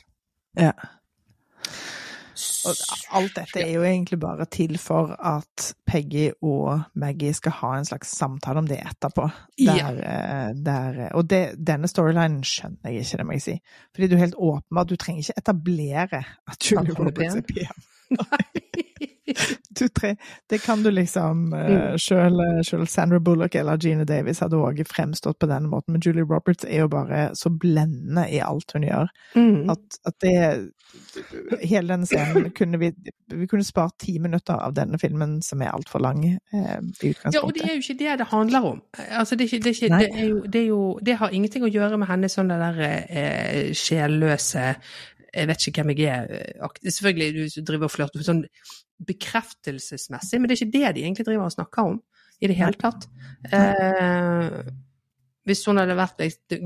[0.57, 0.71] Ja.
[2.65, 2.73] Og
[3.15, 7.85] alt dette er jo egentlig bare til for at Peggy og Maggie skal ha en
[7.87, 9.27] slags samtale om det etterpå.
[9.61, 9.91] Der, Ja.
[9.91, 13.55] eh, der, og det, denne storylinen skjønner jeg ikke, det må jeg si.
[13.95, 17.85] Fordi du er helt åpenbart, du trenger ikke etablere at Julie er Roberts er pen.
[18.31, 18.84] pen.
[19.75, 20.13] Du tre,
[20.49, 25.49] det kan du liksom uh, Selv Sandra Bullock eller Gina Davis hadde òg fremstått på
[25.51, 29.69] denne måten, men Julie Roberts er jo bare så blendende i alt hun gjør Mm.
[29.69, 30.35] at, at det
[31.61, 32.91] Hele denne scenen kunne vi
[33.31, 37.41] Vi kunne spart ti minutter av denne filmen, som er altfor lang eh, i Ja,
[37.41, 38.81] og det er jo ikke det det handler om.
[39.09, 41.33] Altså, det, er ikke, det, er ikke, det, er jo, det, er jo, det har
[41.33, 44.75] ingenting å gjøre med hennes sånn der eh, sjelløse
[45.35, 46.73] jeg vet ikke hvem jeg er.
[46.87, 48.45] Selvfølgelig du driver og flørter sånn
[49.05, 52.01] bekreftelsesmessig, men det er ikke det de egentlig driver og snakker om
[52.39, 53.07] i det hele tatt.
[53.51, 54.59] Eh,
[55.45, 56.23] hvis hun hadde vært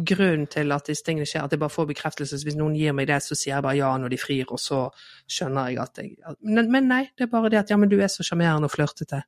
[0.08, 3.10] grunnen til at disse tingene skjer, at jeg bare får bekreftelse, hvis noen gir meg
[3.10, 4.86] det, så sier jeg bare ja når de frir, og så
[5.28, 7.98] skjønner jeg at jeg men, men nei, det er bare det at ja, men du
[8.00, 9.24] er så sjarmerende og flørtete.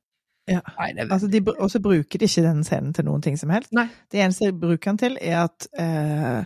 [0.50, 0.58] Ja.
[0.78, 3.70] Nei, Altså, de, og så bruker de ikke den scenen til noen ting som helst.
[3.72, 3.84] Nei.
[4.10, 6.44] Det eneste de bruker den til, er at eh,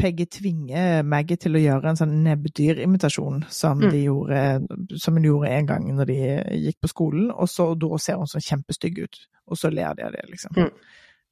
[0.00, 3.90] Peggy tvinger Maggie til å gjøre en sånn nebbdyrimitasjon som, Mm.
[3.90, 6.18] de gjorde, som hun gjorde en gang når de
[6.66, 10.02] gikk på skolen, og så, da ser hun sånn kjempestygg ut, og så ler de
[10.08, 10.56] av det, liksom.
[10.56, 10.70] Mm.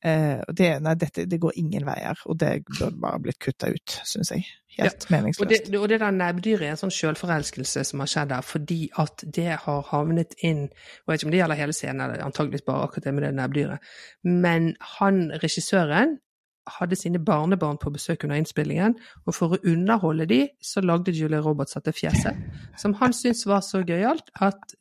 [0.05, 3.97] Eh, det, nei, dette det går ingen veier, og det burde bare blitt kutta ut,
[4.07, 4.45] syns jeg.
[4.79, 5.75] Helt Og det, meningsløst.
[5.75, 9.57] og det der nebbdyret er en sånn selvforelskelse som har skjedd der, fordi at det
[9.65, 13.09] har havnet inn Jeg vet ikke om det gjelder hele scenen, eller antageligvis bare akkurat
[13.09, 13.93] det med det nebbdyret,
[14.23, 16.19] men han, regissøren,
[16.77, 18.95] hadde sine barnebarn på besøk under innspillingen,
[19.27, 22.37] og for å underholde de, så lagde Julie Roberts dette fjeset,
[22.79, 24.75] som han syntes var så gøyalt at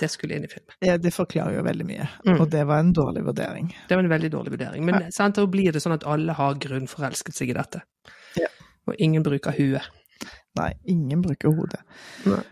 [0.00, 0.74] det skulle inn i filmen.
[0.82, 2.40] Ja, det forklarer jo veldig mye, Mm.
[2.40, 3.72] og det var en dårlig vurdering.
[3.88, 4.84] Det var en veldig dårlig vurdering.
[4.84, 7.82] Men sant, da blir det sånn at alle har grunnforelsket seg i dette.
[8.36, 8.48] Ja.
[8.88, 9.82] Og ingen bruker huet.
[10.54, 11.80] Nei, ingen bruker hodet.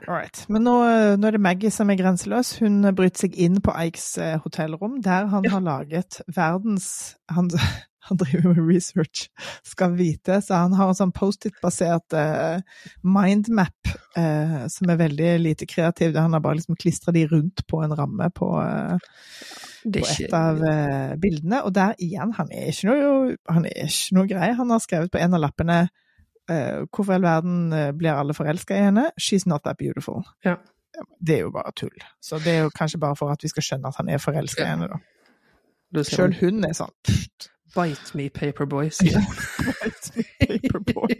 [0.08, 0.46] Alright.
[0.48, 0.72] Men nå,
[1.20, 2.54] nå er det Maggie som er grenseløs.
[2.58, 5.50] Hun bryter seg inn på Ikes eh, hotellrom, der han Ja.
[5.50, 7.50] har laget verdens han,
[8.08, 9.28] han driver med research,
[9.66, 12.62] skal vite, så han har en sånn Post-It-basert eh,
[13.04, 16.16] mindmap eh, som er veldig lite kreativ.
[16.16, 18.96] Han har bare liksom klistra de rundt på en ramme på, eh,
[19.84, 21.62] på et av eh, bildene.
[21.68, 24.50] Og der igjen, han er ikke noe, han er ikke noe grei.
[24.56, 28.36] Han har skrevet på en av lappene eh, Hvorfor i all verden eh, blir alle
[28.36, 29.10] forelska i henne?
[29.20, 30.24] She's not that beautiful.
[30.46, 30.56] Ja.
[31.20, 32.00] Det er jo bare tull.
[32.20, 34.64] Så det er jo kanskje bare for at vi skal skjønne at han er forelska
[34.64, 34.98] i henne, da.
[36.06, 36.92] Sjøl hun er sånn
[37.74, 39.36] Bite me, paperboy, sier hun.
[40.40, 41.14] Paperboy.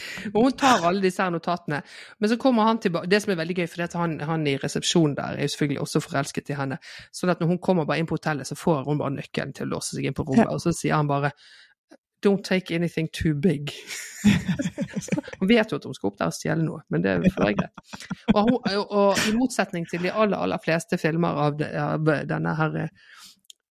[0.34, 1.80] Og hun tar alle disse her notatene.
[2.18, 4.46] Men så kommer han tilbake Det som er veldig gøy, for det er han, han
[4.46, 6.78] i resepsjonen der er jo selvfølgelig også forelsket i henne.
[7.16, 9.68] Sånn at når hun kommer bare inn på hotellet, så får hun bare nøkkelen til
[9.68, 11.34] å låse seg inn på rommet, og så sier han bare
[12.20, 13.72] Don't take anything too big.
[15.40, 17.54] hun vet jo at hun skal opp der og stjele noe, men det får være
[17.62, 17.94] greit.
[18.34, 22.76] Og, og, og i motsetning til de aller, aller fleste filmer av, av denne her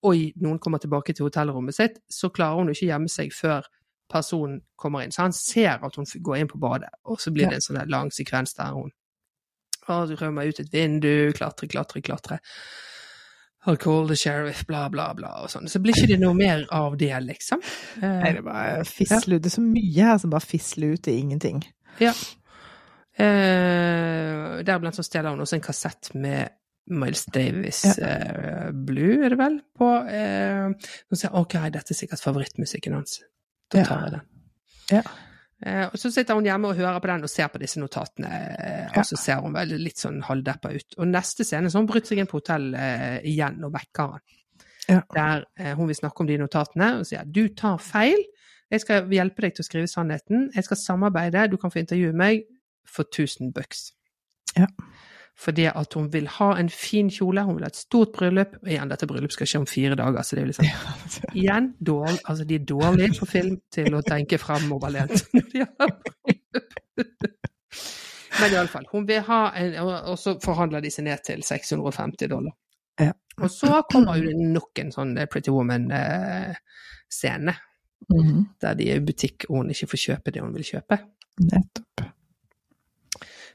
[0.07, 3.67] Oi, noen kommer tilbake til hotellrommet sitt, så klarer hun ikke gjemme seg før
[4.09, 5.11] personen kommer inn.
[5.11, 7.81] Så han ser at hun går inn på badet, og så blir det en sånn
[7.91, 8.93] lang sekvens der hun
[9.89, 12.35] du rømmer ut et vindu, klatre, klatre, klatre.
[13.65, 15.67] I'll call the sheriff, bla, bla, bla, og sånn.
[15.67, 17.63] Så blir ikke det noe mer av det, liksom.
[17.97, 19.43] Eh, Nei, det er bare fisle ut.
[19.43, 21.63] Det er så mye her som bare fisler ut i ingenting.
[21.99, 22.13] Ja.
[23.19, 26.55] Eh, Deriblant så stjeler hun også en kassett med
[26.89, 30.69] Miles Davis eh, Blue, er det vel, på eh,
[31.09, 33.19] Så sier OK, dette er sikkert favorittmusikken hans.
[33.69, 34.23] Da tar jeg den.
[34.89, 35.01] Ja.
[35.61, 38.29] Eh, og så sitter hun hjemme og hører på den og ser på disse notatene,
[38.31, 39.01] eh, Ja.
[39.01, 40.97] og så ser hun vel litt sånn halvdeppa ut.
[40.97, 44.13] Og neste scene så har hun brutt seg inn på hotell eh, igjen og vekker
[44.15, 44.25] han.
[44.89, 45.01] Ja.
[45.13, 48.17] Der hun vil snakke om de notatene og sier du tar feil.
[48.71, 50.47] Jeg skal hjelpe deg til å skrive sannheten.
[50.55, 51.43] Jeg skal samarbeide.
[51.51, 52.47] Du kan få intervjue meg
[52.89, 53.91] for 1000 bucks.
[54.57, 54.65] Ja.
[55.39, 58.57] Fordi at hun vil ha en fin kjole, hun vil ha et stort bryllup.
[58.59, 60.65] Og igjen, dette bryllupet skal skje om fire dager, så det er jo liksom
[61.39, 65.23] Igjen, dårlig, altså de er dårlige på film til å tenke fremoverlent.
[65.33, 66.75] når de har bryllup.
[68.39, 72.53] Men iallfall, hun vil ha en Og så forhandler de seg ned til 650 dollar.
[72.99, 73.13] Ja.
[73.39, 77.53] Og så kommer jo nok en sånn eh, Pretty Woman-scene,
[78.09, 78.45] Mhm.
[78.61, 80.97] der de er i butikk og hun ikke får kjøpe det hun vil kjøpe.
[81.43, 82.05] Nettopp.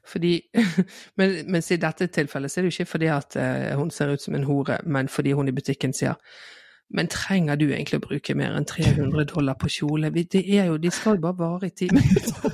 [0.09, 0.35] Fordi,
[1.19, 4.13] men, mens i dette tilfellet så er det jo ikke fordi at eh, hun ser
[4.13, 6.21] ut som en hore, men fordi hun i butikken sier
[6.95, 10.11] men trenger du egentlig å bruke mer enn 300 dollar på kjole?
[10.15, 12.54] Det er jo, De skal jo bare vare i ti minutter.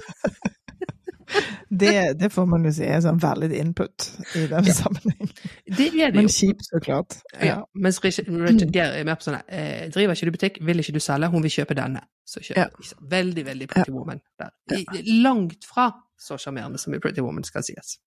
[1.80, 4.06] Det, det får man jo si er sånn valid input
[4.38, 5.32] i denne sammenheng.
[5.66, 7.18] Det er det Men kjipt, så klart.
[7.42, 7.60] Ja.
[7.74, 8.28] Mens Richard,
[8.74, 11.44] Gere er mer på sånn eh, Driver ikke du butikk, vil ikke du selge, hun
[11.46, 12.04] vil kjøpe denne.
[12.28, 12.94] Så kjøper Ja.
[13.16, 14.54] Veldig, veldig Pretty Woman der.
[14.76, 14.84] I,
[15.22, 15.90] langt fra
[16.20, 17.98] så sjarmerende som i Pretty Woman skal sies.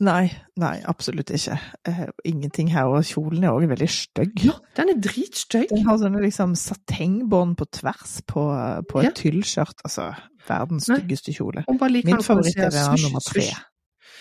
[0.00, 1.58] Nei, nei, absolutt ikke.
[1.88, 4.32] Uh, ingenting her, og kjolen er òg veldig stygg.
[4.46, 5.68] Ja, den er dritstygg!
[5.68, 8.44] Den har sånne liksom satengbånd på tvers på,
[8.88, 9.12] på et Ja.
[9.18, 9.84] tyllskjørt.
[9.84, 10.06] Altså,
[10.48, 11.66] verdens styggeste kjole.
[11.68, 13.44] Min favoritt er den nummer tre.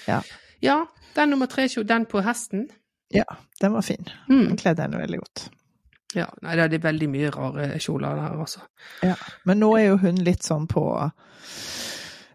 [0.07, 0.19] Ja.
[0.61, 0.81] Ja,
[1.15, 2.67] den nummer tre, den på hesten.
[3.15, 3.23] Ja,
[3.61, 4.03] den var fin.
[4.27, 4.47] Mm.
[4.51, 5.45] Den kledde henne veldig godt.
[6.15, 8.59] Ja, nei, det er veldig mye rare kjoler der, altså.
[9.45, 10.83] Men nå er jo hun litt sånn på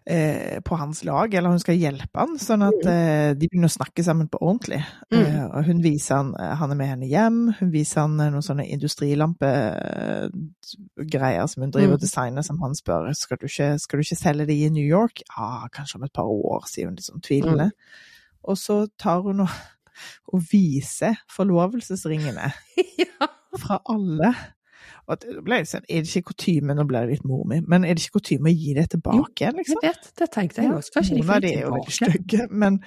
[0.05, 3.77] eh, på hans lag, eller hun skal hjelpe han, sånn at eh, de begynner å
[3.77, 4.81] snakke sammen på ordentlig.
[5.13, 5.19] Mm.
[5.21, 8.31] Eh, og hun viser han eh, Han er med henne hjem, hun viser han eh,
[8.33, 12.05] noen sånne industrilampegreier som hun driver og Mm.
[12.05, 15.15] designer, som han spør skal du ikke, skal du ikke selge de i New York.
[15.37, 17.67] Ja, kanskje om et par år, sier hun litt sånn tvilende.
[18.45, 19.49] Og så tar hun og,
[20.33, 22.47] og viser forlovelsesringene
[23.01, 23.25] ja.
[23.57, 24.33] fra alle.
[25.05, 27.59] Og det ble litt sånn, er det ikke kutyme, nå ble det litt mor mi,
[27.69, 29.81] men er det ikke kutyme å gi det tilbake igjen, Jeg liksom?
[29.85, 30.93] vet, det tenkte jeg også.
[30.95, 32.79] Kanskje Noen av de er jo veldig stygge, men,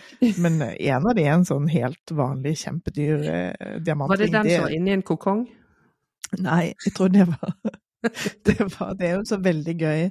[0.43, 4.16] men en av de er en sånn helt vanlig, kjempedyr eh, diamantring.
[4.16, 5.45] Var det den som var inni en kokong?
[6.43, 7.55] Nei, jeg tror det var
[8.47, 10.09] det, var, det er jo så veldig gøy,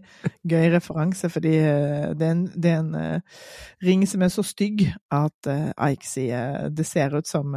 [0.49, 3.43] gøy referanse, fordi eh, det er en, det er en eh,
[3.85, 4.83] ring som er så stygg
[5.13, 7.55] at eh, Ike sier det ser ut som,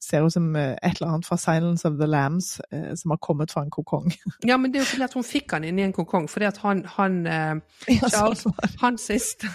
[0.00, 2.60] ser ut som et eller annet fra Silence of the Lambs
[3.00, 4.12] som har kommet fra en kokong.
[4.48, 6.58] Ja, men det er jo fordi at hun fikk han i en kokong, fordi at
[6.62, 7.22] han, han
[8.12, 8.46] Charles,
[8.80, 9.46] han sist,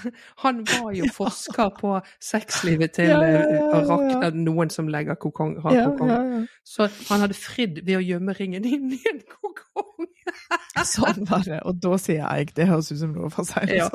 [0.43, 5.57] han var jo forsker på sexlivet til Ja, ja, ja, eh, noen som legger kokong,
[5.61, 6.47] har kokong.
[6.65, 10.07] Så han hadde fridd ved å gjemme ringen inn i en kokong.
[10.93, 11.61] Sånn var det.
[11.67, 13.71] Og da sier Eik det høres ut som noe for seg.
[13.73, 13.89] Ja.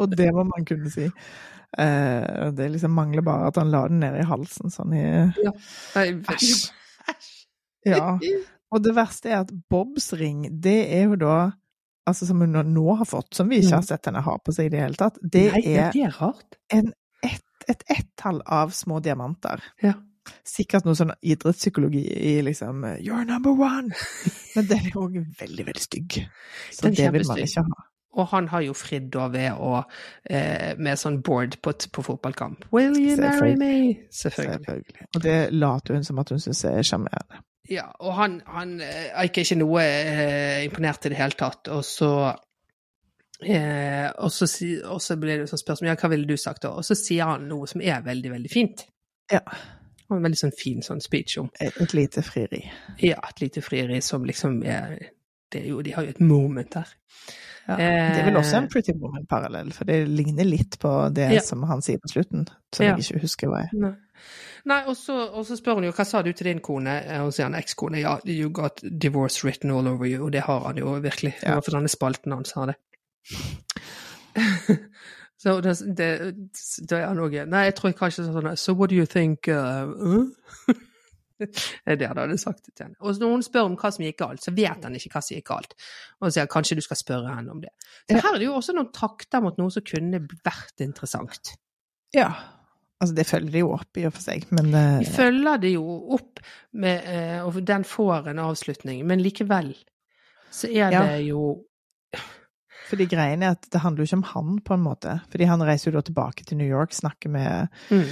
[0.00, 1.08] Og det må man kunne si.
[1.78, 5.04] Uh, det liksom mangler bare at han la den ned i halsen sånn i
[5.94, 6.64] Nei, Æsj.
[7.86, 8.16] Ja.
[8.74, 11.36] Og det verste er at Bobs ring, det er jo da
[12.08, 14.66] Altså som hun nå har fått, som vi ikke har sett henne ha på seg
[14.66, 16.06] i det hele tatt, det Nei, er det
[16.72, 16.88] er
[17.70, 19.62] et ett-tall av små diamanter.
[19.84, 19.92] Ja.
[20.46, 23.94] Sikkert noe sånn idrettspsykologi i liksom You're number one!
[24.56, 26.18] Men den er òg veldig, veldig stygg.
[26.70, 27.86] Så Den det vil man ikke ha.
[28.18, 29.76] Og han har jo fridd da ved å
[30.26, 32.66] eh, Med sånn board på, på fotballkamp.
[32.74, 33.72] Will you marry me?
[34.10, 34.58] Selvfølgelig.
[34.66, 35.06] Selvfølgelig.
[35.14, 37.44] Og det later hun som at hun syns er sjarmerende.
[37.70, 41.84] Ja, og han, han eh, er ikke noe eh, imponert i det hele tatt, og
[41.86, 42.10] så
[43.46, 44.48] eh, og, så
[44.90, 46.72] og så blir det sånn spørsmål ja, hva ville du sagt da?
[46.74, 48.88] Og så sier han noe som er veldig, veldig fint.
[49.30, 49.44] Ja.
[50.10, 52.64] Og en veldig sånn fin sånn speech om Et, lite frieri.
[53.02, 54.98] ja, et lite frieri som liksom er
[55.50, 56.86] det er jo, De har jo et moment der.
[57.68, 57.76] Ja.
[57.76, 57.84] Det
[58.20, 61.40] er vel også Eh, en Pretty Woman-parallell, for det ligner litt på det Ja.
[61.40, 62.96] som han sier på slutten, som Ja.
[62.96, 63.68] jeg ikke husker hva er.
[63.72, 63.92] Nei,
[64.66, 67.20] Nei og, så, og så spør hun jo hva sa du til din kone, Eh,
[67.22, 68.00] og så sier han ekskone.
[68.00, 71.34] Ja, you got divorce written all over you, og det har han jo virkelig.
[71.40, 72.76] Det var for denne spalten hans har det.
[75.40, 76.10] så det, det,
[76.90, 80.26] da er òg Nei, jeg tror kanskje sånn So what do you think uh, uh?
[81.40, 81.48] Det
[81.88, 82.98] er det han hadde sagt til henne.
[83.00, 85.38] Og når hun spør om hva som gikk galt, så vet han ikke hva som
[85.38, 85.70] gikk galt.
[86.20, 87.70] Og sier kanskje du skal spørre henne om det.
[88.10, 91.54] Så her er det jo også noen takter mot noe som kunne vært interessant.
[92.12, 92.28] Ja.
[93.00, 94.98] Altså, det følger de jo opp i og for seg, men uh...
[95.00, 96.44] Vi følger det jo opp,
[96.76, 99.72] med, uh, og den får en avslutning, men likevel
[100.52, 101.06] så er Ja.
[101.06, 101.62] det jo
[102.90, 105.16] fordi greien er at det handler jo ikke om han, på en måte.
[105.32, 108.06] Fordi han reiser jo da tilbake til New York, snakker med mm,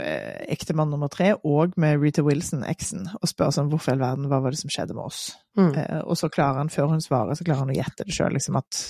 [0.00, 4.04] eh, ektemann nummer tre og med Rita Wilson, eksen, og spør sånn hvorfor i all
[4.04, 5.26] verden, hva var det som skjedde med oss?
[5.58, 8.16] mm, Eh, og så klarer han, før hun svarer, så klarer han å gjette det
[8.16, 8.82] sjøl, liksom at,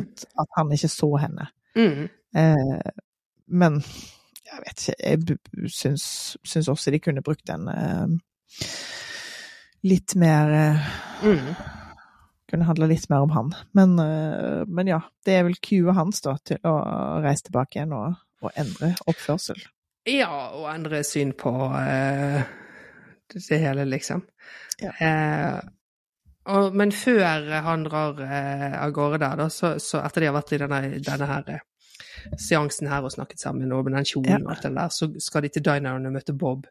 [0.00, 1.48] at, at han ikke så henne.
[1.78, 2.02] mm,
[2.32, 2.92] Eh,
[3.52, 3.82] men
[4.52, 6.04] jeg vet ikke, jeg syns,
[6.44, 8.70] syns også de kunne brukt den eh,
[9.88, 10.90] litt mer eh,
[11.24, 11.52] mm.
[12.52, 13.52] Kunne handla litt mer om han.
[13.72, 16.74] Men, eh, men ja, det er vel cuet hans da til å
[17.24, 19.62] reise tilbake igjen og, og endre oppførsel.
[20.10, 22.42] Ja, og endre syn på uh,
[23.32, 24.24] det hele, liksom.
[24.82, 24.92] Ja.
[24.98, 25.60] Uh,
[26.52, 30.36] og, men før han drar uh, av gårde der, da, så, så etter de har
[30.36, 31.52] vært i denne, denne her
[32.38, 34.44] seansen her og snakket sammen, og med den kjolen Ja.
[34.44, 36.66] og alt det der, så skal de til dineren og møte Bob.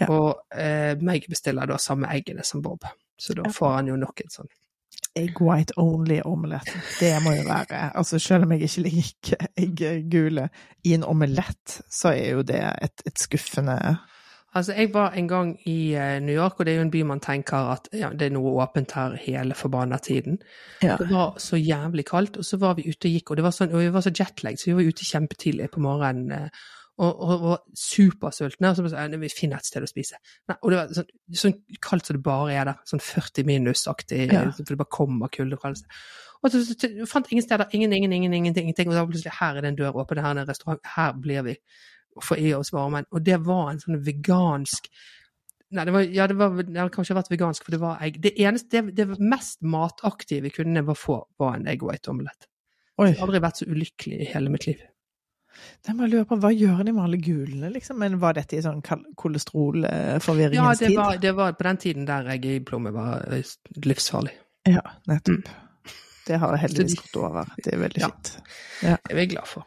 [0.00, 0.08] Ja.
[0.08, 2.84] Og eh, Meg bestiller da samme eggene som Bob,
[3.18, 4.52] så da får han jo nok en sånn
[5.18, 6.70] egg white only-omelett.
[7.00, 10.48] Det må jo være Altså, selv om jeg ikke liker eggegule
[10.84, 13.78] i en omelett, så er jo det et, et skuffende
[14.54, 17.02] Altså, jeg var en gang i uh, New York, og det er jo en by
[17.08, 20.36] man tenker at ja, det er noe åpent her hele forbanna tiden.
[20.82, 20.98] Ja.
[21.00, 23.54] Det var så jævlig kaldt, og så var vi ute og gikk, og, det var
[23.56, 26.52] sånn, og vi var så jetlagged, så vi var ute kjempetidlig på morgenen.
[27.02, 28.68] Og, og, var supersultne.
[28.70, 30.20] Og så bare sånn, vi finner et sted å spise.
[30.50, 31.08] Nei, og det var sånn,
[31.40, 32.82] sånn, kaldt som det bare er der.
[32.88, 34.44] Sånn 40 minus-aktig, Ja.
[34.54, 36.04] for det bare kommer kulde fra alle steder.
[36.42, 37.66] Og så, så, så fant ingen steder.
[37.74, 38.90] Ingen, ingen, ingen, ingenting.
[38.90, 41.18] Og så plutselig her er det en dør åpen, her er det en restaurant, her
[41.18, 41.56] blir vi.
[42.18, 43.08] Og får i oss varmen.
[43.10, 44.90] Og det var en sånn vegansk
[45.72, 48.18] Nei, det var, ja, det, var, det hadde kanskje vært vegansk, for det var egg.
[48.20, 52.44] Det eneste, det, det mest mataktive vi kunne var få, var en egg white omelett.
[53.00, 54.82] Jeg har aldri vært så ulykkelig i hele mitt liv.
[55.86, 57.98] Jeg bare lurer på, Hva gjør de med alle gulene, liksom?
[57.98, 60.96] Men Var dette i sånn kal- Ja, kolesterolforvirringens det tid?
[60.96, 63.42] var, det var på den tiden der eggeplomme var eh,
[63.84, 64.32] livsfarlig.
[64.66, 65.48] Ja, nettopp.
[66.26, 67.44] Det har jeg heldigvis gått over.
[67.64, 68.08] Det er veldig Ja.
[68.08, 68.36] fint.
[68.80, 69.66] Det er vi glad for.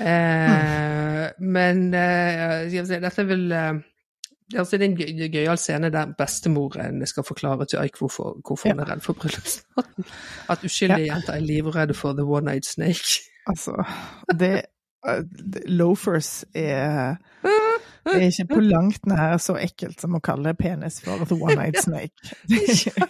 [0.00, 3.72] Eh, Men eh, dette vel eh,
[4.58, 8.68] altså Det er en gøy- gøyal scene der bestemoren skal forklare til Eik hvorfor, hvorfor
[8.72, 10.04] hun er redd for bryllupsnatten.
[10.52, 13.20] At uskyldige jenter er livredde for the one-eyed snake.
[13.48, 13.72] Altså,
[14.38, 14.66] det-
[15.66, 17.16] Loafers er,
[18.06, 22.12] er ikke på langt nær så ekkelt som å kalle penis for the one-eyed snake.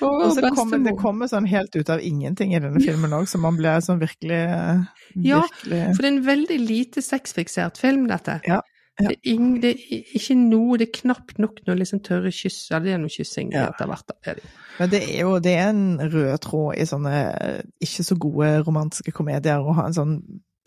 [0.00, 3.28] Og så det kommer, det kommer sånn helt ut av ingenting i denne filmen òg,
[3.28, 8.06] så man blir sånn virkelig virkelig Ja, For det er en veldig lite sexfiksert film,
[8.10, 8.40] dette.
[8.48, 8.60] Ja,
[8.98, 9.06] ja.
[9.12, 12.64] Det, er ing, det er ikke noe, det er knapt nok noe liksom tørre kyss.
[12.72, 13.68] eller det er noe kyssing Ja.
[13.70, 14.10] etter hvert.
[14.26, 14.48] er det.
[14.80, 18.48] Men det er jo det er en rød tråd i sånne eh, ikke så gode
[18.66, 20.16] romantiske komedier å ha en sånn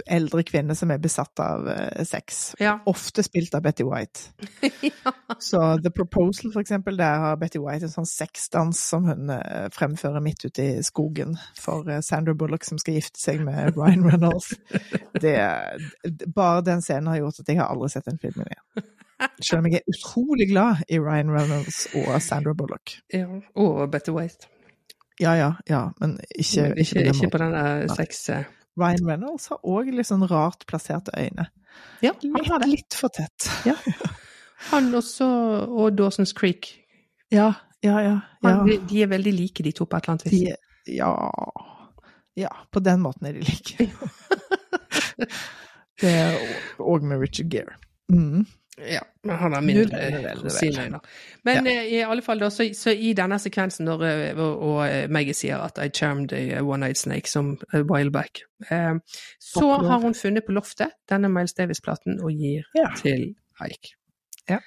[0.05, 2.41] eldre kvinne som er besatt av eh, sex.
[2.61, 2.77] Ja.
[2.89, 4.31] Ofte spilt av Betty White.
[5.49, 9.67] Så The Proposal, for eksempel, der har Betty White en sånn sexdans som hun eh,
[9.73, 14.07] fremfører midt ute i skogen for eh, Sandra Bullock som skal gifte seg med Ryan
[14.07, 14.53] Reynolds.
[15.21, 15.35] Det,
[16.35, 18.89] bare den scenen har gjort at jeg har aldri sett den filmen igjen.
[19.37, 22.97] Selv om jeg er utrolig glad i Ryan Reynolds og Sandra Bullock.
[23.13, 23.27] ja.
[23.59, 24.49] Og Betty White.
[25.21, 28.29] Ja, ja, ja, men ikke, ikke, ikke på den der sex...
[28.81, 31.47] Ryan Reynolds har òg litt sånn rart plasserte øyne.
[32.03, 32.71] Ja, han har det.
[32.73, 33.47] litt for tett.
[34.71, 35.25] Han også,
[35.73, 36.67] og Dawson's Creek.
[37.33, 37.47] Ja,
[37.81, 38.11] ja, ja.
[38.13, 38.17] ja.
[38.45, 40.43] Han, de, de er veldig like, de to, på et eller annet vis.
[40.51, 41.09] De, ja
[42.37, 43.87] Ja, på den måten er de like.
[46.01, 46.37] det er
[46.77, 47.73] òg med Richard Gere.
[48.13, 48.45] Mm.
[48.89, 49.99] Ja, men han er mindre
[50.39, 50.99] rosinøyne.
[51.45, 54.79] Men eh, i alle fall, da, så, så i denne sekvensen når eh, og, og
[54.87, 58.95] eh, Maggie sier at I charmed a one-night snake som a while back, eh,
[59.39, 62.89] så har hun funnet på loftet denne Miles Davis-platen og gir Ja.
[62.97, 63.93] til Ike.
[64.49, 64.57] Ja.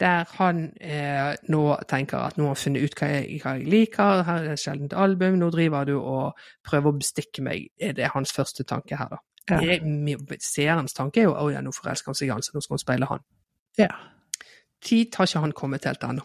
[0.00, 3.66] Der han eh, nå tenker at nå har han funnet ut hva jeg, hva jeg
[3.68, 7.66] liker, her er et sjeldent album, nå driver du og prøver å bestikke meg.
[7.76, 9.20] Er det hans første tanke her, da?
[9.50, 9.76] Ja.
[10.40, 12.78] Seerens tanke er jo å ja, nå forelsker han seg i han, så nå skal
[12.78, 13.22] hun speile han.
[13.80, 13.88] Ja.
[14.84, 16.22] Tid har ikke han kommet helt ennå.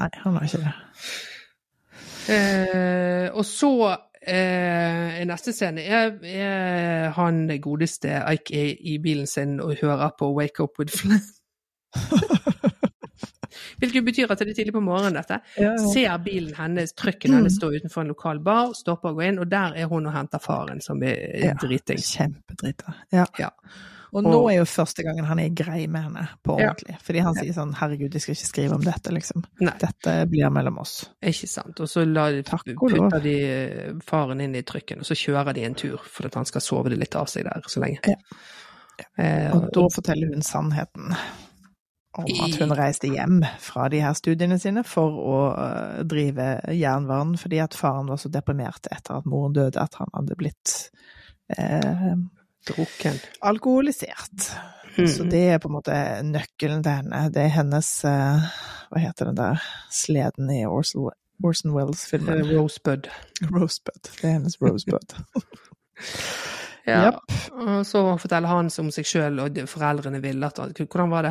[0.00, 0.74] Nei, han har ikke det.
[2.34, 3.70] Eh, og så
[4.26, 10.12] eh, i neste scene er, er han godeste Ike i, i bilen sin og hører
[10.18, 11.20] på Wake Up With Flame.
[13.78, 15.40] Hvilket betyr at det er tidlig på morgenen, dette.
[15.60, 15.88] Ja, ja.
[15.92, 19.50] Ser bilen hennes, trykken hennes stå utenfor en lokal bar, stopper og går inn, og
[19.50, 21.54] der er hun og henter faren, som er Ja.
[21.60, 21.98] driting.
[22.00, 22.94] Kjempedrita.
[23.12, 23.24] Ja.
[23.38, 23.50] Ja.
[24.14, 26.68] Og nå er jo første gangen han er grei med henne på Ja.
[26.70, 26.96] ordentlig.
[27.02, 29.44] Fordi han sier sånn 'herregud, jeg skal ikke skrive om dette', liksom.
[29.60, 31.08] Nei, Dette blir mellom oss.
[31.22, 31.80] ikke sant.
[31.80, 35.74] Og så la, putter de eh, faren inn i trykken, og så kjører de en
[35.74, 37.98] tur for at han skal sove det litt av seg der så lenge.
[38.06, 38.14] Ja.
[39.18, 41.16] Eh, Og da forteller hun sannheten
[42.16, 45.38] om at hun reiste hjem fra de her studiene sine for å
[45.98, 50.06] eh, drive jernvern, fordi at faren var så deprimert etter at moren døde at han
[50.14, 50.90] hadde blitt
[51.58, 52.14] eh,
[52.70, 53.18] drukken.
[53.40, 54.48] alkoholisert.
[54.96, 55.08] Mm.
[55.10, 57.24] Så det er på en måte nøkkelen til henne.
[57.34, 58.44] Det er hennes uh,
[58.92, 61.10] Hva heter den der sleden i Orson,
[61.42, 62.44] Orson Wells-filmen?
[62.44, 63.08] Eh, Rosebud.
[63.50, 64.12] Rosebud.
[64.20, 65.16] Det er hennes Rosebud.
[66.86, 67.06] Ja.
[67.06, 67.36] Yep.
[67.64, 71.30] Og så forteller han om seg sjøl, og foreldrene ville at Hvordan var det?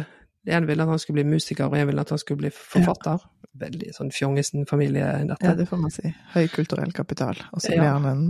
[0.49, 3.21] En ville at han skulle bli musiker, og en ville at han skulle bli forfatter.
[3.61, 5.45] Veldig sånn fjongesen-familie, dette.
[5.45, 6.09] Ja, det får man si.
[6.33, 7.37] Høy kulturell kapital.
[7.53, 7.83] Og så Ja.
[7.83, 8.23] blir han en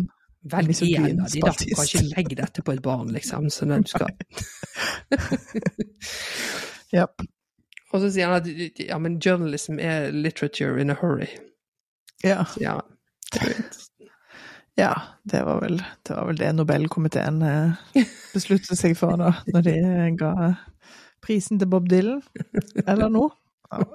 [0.44, 1.52] Velg en av de, da.
[1.57, 3.48] Du kan ikke legge dette på et barn, liksom.
[3.53, 4.11] sånn at du skal.
[6.98, 7.24] yep.
[7.94, 11.30] Og så sier han at ja, men journalism er literature in a hurry.
[12.26, 12.44] Ja.
[12.60, 12.82] Ja.
[14.80, 14.91] ja.
[15.24, 18.03] Det var vel det, var vel det Nobelkomiteen eh,
[18.34, 19.78] besluttet seg for da, når de
[20.20, 20.34] ga
[21.24, 22.20] prisen til Bob Dylan,
[22.84, 23.32] eller noe.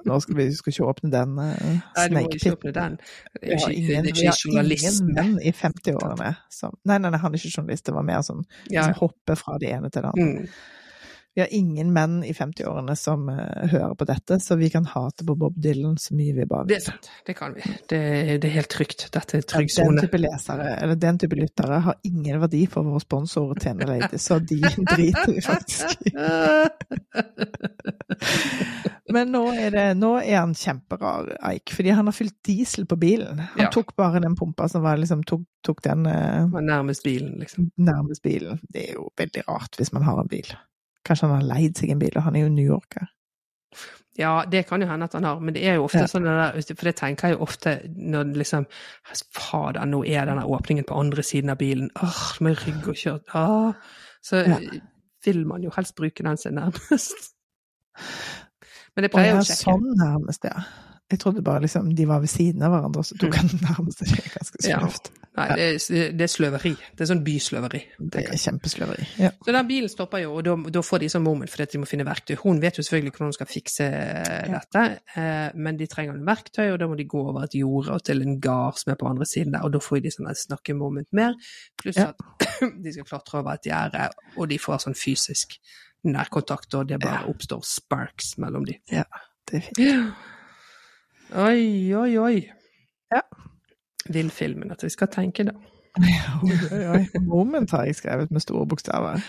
[0.05, 1.51] Nå skal vi skal ikke åpne den uh.
[1.95, 7.19] Det Vi har ikke, ingen, vi har ingen menn i 50-årene som Nei, nei, nei,
[7.21, 10.05] han er ikke journalist, det var mer sånn Ja, som hopper fra det ene til
[10.05, 10.43] det andre.
[10.43, 10.67] mm.
[11.35, 15.23] Vi har ingen menn i 50-årene som eh, hører på dette, så vi kan hate
[15.27, 16.81] på Bob Dylan så mye vi bare Det vil.
[16.81, 17.61] er sant, det kan vi.
[17.87, 18.01] Det,
[18.41, 19.05] det er helt trygt.
[19.13, 22.99] Dette er trygg Den type lesere, eller den type lyttere, har ingen verdi for våre
[23.03, 24.59] sponsorer Tene Lady, så de
[24.93, 26.11] driter vi faktisk i.
[29.13, 32.95] Men nå er, det, nå er han kjemperar, Eik, fordi han har fylt diesel på
[33.01, 33.39] bilen.
[33.55, 33.69] Han Ja.
[33.73, 37.71] tok bare den pumpa som var liksom, tok, tok den eh, nærmest bilen, liksom.
[37.77, 38.59] nærmest bilen.
[38.69, 40.51] Det er jo veldig rart hvis man har en bil.
[41.05, 43.07] Kanskje han har leid seg en bil, og han er jo New Yorker.
[44.19, 46.07] Ja, det kan jo hende at han har, men det er jo ofte Ja.
[46.11, 48.65] sånn der, for det tenker jeg jo ofte når liksom
[49.31, 51.89] Fader, nå er denne åpningen på andre siden av bilen.
[51.95, 53.23] Åh, med rygg og kjørt.
[53.33, 53.73] Åh.
[54.21, 54.57] Så Ja.
[55.25, 57.31] vil man jo helst bruke den er nærmest.
[58.95, 59.63] Men det pleier å sjekke.
[59.63, 60.63] sånn nærmest, ja.
[61.11, 64.05] Jeg trodde bare liksom de var ved siden av hverandre, så tok han den nærmeste.
[64.05, 64.79] Det er ganske Ja.
[65.39, 66.71] Nei, det er, det er sløveri.
[66.95, 67.79] Det er sånn bysløveri.
[68.13, 69.05] Det er kjempesløveri.
[69.23, 69.29] Ja.
[69.45, 71.87] Så den bilen stopper jo, og da, da får de sånn moment fordi de må
[71.89, 72.35] finne verktøy.
[72.43, 73.89] Hun vet jo selvfølgelig hvordan hun skal fikse
[74.53, 74.83] dette,
[75.15, 78.03] eh, men de trenger noen verktøy, og da må de gå over et jorde og
[78.09, 81.09] til en gard som er på andre siden der, og da får de sånn snakkemoment
[81.15, 81.35] mer.
[81.79, 82.11] Pluss Ja.
[82.11, 82.49] at
[82.83, 85.55] de skal klatre over et gjerde, og de får sånn fysisk
[86.07, 87.29] nærkontakt, og det bare Ja.
[87.31, 88.77] oppstår sparks mellom de.
[88.89, 89.05] Det
[89.59, 89.79] er fint.
[89.83, 90.01] Ja.
[91.49, 92.35] Oi, oi, oi.
[93.13, 93.21] Ja.
[94.13, 95.55] Vil filmen at vi skal tenke, da.
[95.99, 97.01] Oi, oi, oi.
[97.27, 99.23] Moment har jeg skrevet med store bokstaver,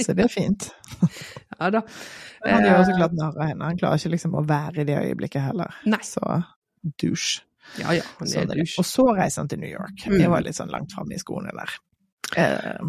[0.00, 0.70] så det er fint.
[1.60, 1.82] Ja da.
[2.40, 3.66] Men han gjør så klart glatt narr av henne.
[3.68, 5.74] Han klarer ikke liksom å være i det øyeblikket heller.
[5.92, 5.98] Nei.
[6.08, 6.22] Så
[7.02, 7.42] douche.
[7.76, 8.78] Ja ja, han er sånn, douche.
[8.80, 10.06] Og så reiser han til New York.
[10.06, 10.14] Mm.
[10.22, 11.74] Det var litt sånn langt framme i skoene der.
[12.40, 12.86] Eh,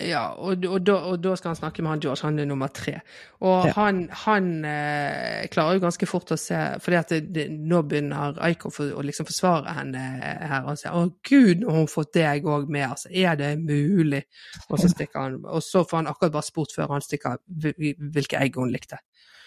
[0.00, 2.70] Ja, og, og, da, og da skal han snakke med han George, han er nummer
[2.74, 3.00] tre.
[3.40, 3.72] Og Ja.
[3.74, 8.38] han, han eh, klarer jo ganske fort å se fordi at det, det, nå begynner
[8.46, 12.12] Aiko for, å liksom forsvare henne her og sier 'Å gud, nå har hun fått
[12.14, 13.10] deg òg med', altså.
[13.10, 14.22] Er det mulig?
[14.70, 18.38] Og så stikker han Og så får han akkurat bare spurt før han stikker hvilke
[18.38, 18.98] egg hun likte.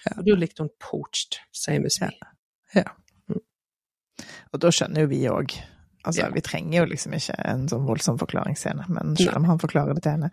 [0.05, 0.17] Ja.
[0.17, 2.09] Og da likte hun poached, same as me.
[4.53, 5.55] og da skjønner jo vi òg.
[6.03, 6.29] Altså, Ja.
[6.33, 10.03] vi trenger jo liksom ikke en sånn voldsom forklaringsscene, men selv om han forklarer det
[10.03, 10.31] til henne.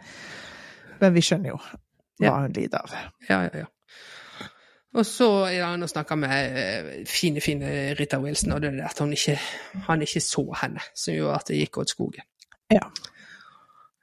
[1.01, 1.59] Men vi skjønner jo
[2.21, 2.91] hva hun lider av.
[3.29, 3.65] Ja, ja, ja.
[4.95, 8.85] Og så er han og snakker med eh, fine, fine Rita Wilson, og det er
[8.89, 9.37] at han ikke,
[9.87, 12.25] han ikke så henne, som gjorde at det gikk åt skogen.
[12.73, 12.81] Ja.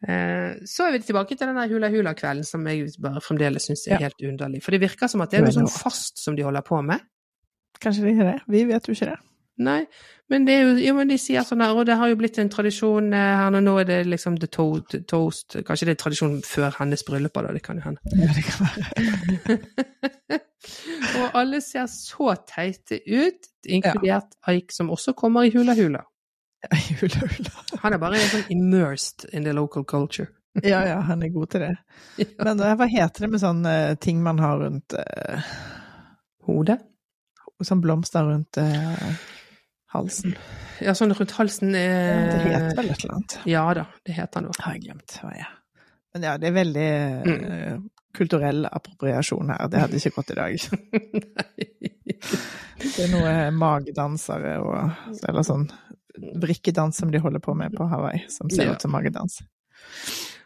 [0.08, 3.98] Eh, Så er vi tilbake til den hula-hula-kvelden som jeg bare fremdeles syns er Ja.
[4.06, 4.62] helt underlig.
[4.64, 7.00] For det virker som at det er noe sånn fast som de holder på med.
[7.82, 8.42] Kanskje det er det?
[8.48, 9.20] Vi vet jo ikke det.
[9.64, 9.86] Nei,
[10.27, 12.40] men det er jo, jo, men de sier sånn her, og det har jo blitt
[12.41, 14.65] en tradisjon eh, her nå, er det liksom the to
[15.07, 18.03] toast Kanskje det er tradisjon før hennes bryllup, da, det kan jo hende.
[18.19, 20.40] Ja, det kan være.
[21.22, 26.03] og alle ser så teite ut, inkludert Ike, som også kommer i hula-hula.
[26.99, 27.52] Hula, hula.
[27.84, 30.32] Han er bare sånn immersed in the local culture.
[30.64, 31.72] Ja, ja, han er god til det.
[32.40, 35.56] Men eh, hva heter det med sånne ting man har rundt uh...
[36.48, 36.80] Hodet?
[37.64, 39.15] Sånn blomster rundt eh,
[39.95, 40.35] halsen?
[40.84, 43.38] Ja, sånn rundt halsen er Det er heter vel et eller annet.
[43.47, 44.57] Ja da, det heter noe.
[44.59, 45.53] Har jeg glemt hva jeg er.
[46.15, 46.89] Men ja, det er veldig
[47.26, 47.85] mm.
[48.15, 49.65] kulturell appropriasjon her.
[49.72, 50.53] Det hadde ikke gått i dag.
[52.85, 55.65] Det er noe magedansere og Eller sånn
[56.15, 58.73] vrikkedans som de holder på med på Hawaii, som ser Ja.
[58.76, 59.41] ut som magedans.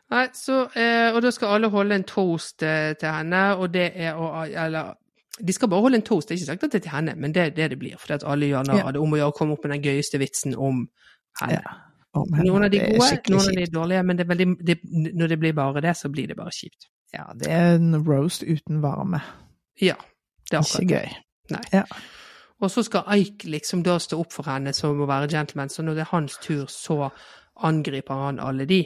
[0.10, 3.92] Nei, så, eh, og da skal alle holde en toast eh, til henne, og det
[3.96, 4.96] er å Eller
[5.40, 7.16] de skal bare holde en toast, det er ikke sagt at det er til henne,
[7.16, 7.98] men det er det det blir.
[8.00, 9.76] For det at alle gjør narr av det om å gjøre å komme opp med
[9.78, 10.86] den gøyeste vitsen om
[11.42, 11.60] henne.
[11.60, 11.76] Ja.
[12.20, 12.46] Om henne.
[12.50, 15.58] Noen av de gode, noen av de dårlige, men det veldig, det, når det blir
[15.58, 16.90] bare det, så blir det bare kjipt.
[17.14, 19.22] Ja, det er en roast uten varme.
[19.82, 19.98] Ja,
[20.50, 21.20] det er akkurat Ikke gøy.
[21.56, 21.66] Nei.
[21.74, 21.84] Ja.
[22.60, 25.86] Og så skal Ike liksom da stå opp for henne som å være gentleman, så
[25.86, 27.08] når det er hans tur, så
[27.66, 28.84] angriper han alle de.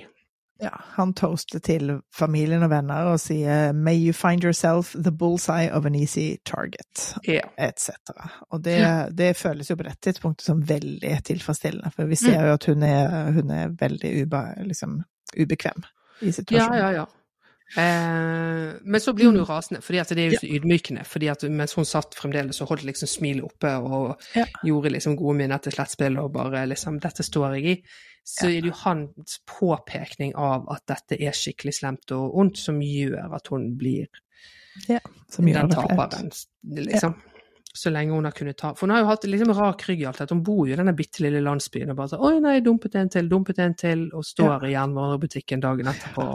[0.62, 5.72] Ja, han toaster til familien og venner og sier 'May you find yourself the bullseye
[5.74, 7.42] of an easy target', Ja.
[7.58, 7.90] etc.
[8.52, 12.54] Og det, det føles jo på dette tidspunktet som veldig tilfredsstillende, for vi ser jo
[12.54, 15.04] at hun er, hun er veldig ube, liksom,
[15.40, 15.84] ubekvem
[16.22, 16.78] i situasjonen.
[16.78, 17.06] ja, ja.
[17.78, 21.04] Eh, men så blir hun jo rasende, fordi det er jo så ydmykende.
[21.06, 24.46] fordi at mens hun satt fremdeles og holdt liksom smilet oppe og Ja.
[24.64, 27.84] gjorde liksom gode minner til slettspill og bare liksom 'Dette står jeg i',
[28.24, 32.80] så er det jo hans påpekning av at dette er skikkelig slemt og ondt, som
[32.82, 34.08] gjør at hun blir
[35.30, 36.32] Som gjør den taperen,
[36.64, 37.14] liksom.
[37.76, 40.06] Så lenge hun har kunnet ta For hun har jo hatt liksom rak rygg i
[40.06, 40.36] alt dette.
[40.36, 43.10] Hun bor jo i denne bitte lille landsbyen og bare sånn 'Oi, nei, dumpet en
[43.10, 46.28] til, dumpet en til', og står i jernvarebutikken dagen etterpå.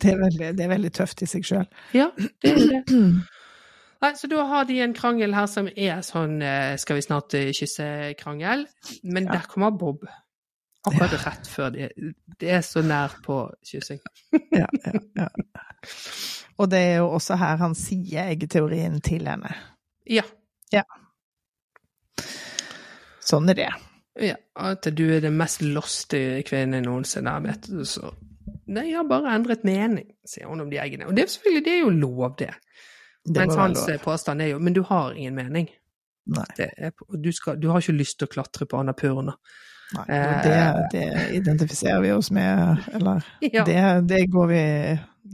[0.00, 1.66] Det er veldig, det er veldig tøft i seg sjøl.
[1.92, 2.82] Ja, det er det.
[4.04, 7.34] Nei, så da har de en krangel her som er sånn eh, skal vi snart
[7.34, 8.66] eh, kysse-krangel.
[9.02, 9.32] Men Ja.
[9.38, 10.06] der kommer Bob.
[10.84, 11.90] Akkurat rett før det.
[12.40, 14.02] Det er så nær på kyssing.
[14.52, 15.28] Ja, ja, ja.
[16.60, 19.54] Og det er jo også her han sier eggeteorien til henne.
[20.72, 20.84] Ja.
[23.24, 23.70] Sånn er det.
[24.20, 24.36] ja.
[24.54, 27.70] At du er den mest loste kvinnen noensinne har vet.
[27.88, 28.12] Så
[28.64, 31.08] Nei, jeg har bare endret mening, sier hun om de eggene.
[31.08, 32.52] Og det er selvfølgelig det er jo lov, det.
[33.24, 35.68] Det Mens hans eh, påstand er jo Men du har ingen mening.
[36.32, 36.44] Nei.
[36.56, 39.36] Det er, du, skal, du har ikke lyst til å klatre på Annapurna.
[39.94, 40.04] Nei.
[40.18, 40.60] Og det,
[40.92, 41.08] det
[41.38, 43.64] identifiserer vi oss med, eller Ja.
[43.68, 44.62] det, det går vi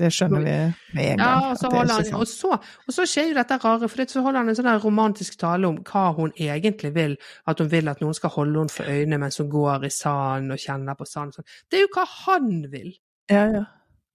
[0.00, 0.52] Det skjønner vi
[0.94, 1.24] med en gang.
[1.24, 2.52] Ja, og så, han, og, så,
[2.86, 5.66] og så skjer jo dette rare, for det, så holder han en sånn romantisk tale
[5.66, 7.16] om hva hun egentlig vil.
[7.50, 10.54] At hun vil at noen skal holde henne for øynene mens hun går i sanden
[10.54, 11.34] og kjenner på sand.
[11.34, 11.48] Sånn.
[11.68, 12.94] Det er jo hva han vil!
[13.30, 13.64] Ja, ja.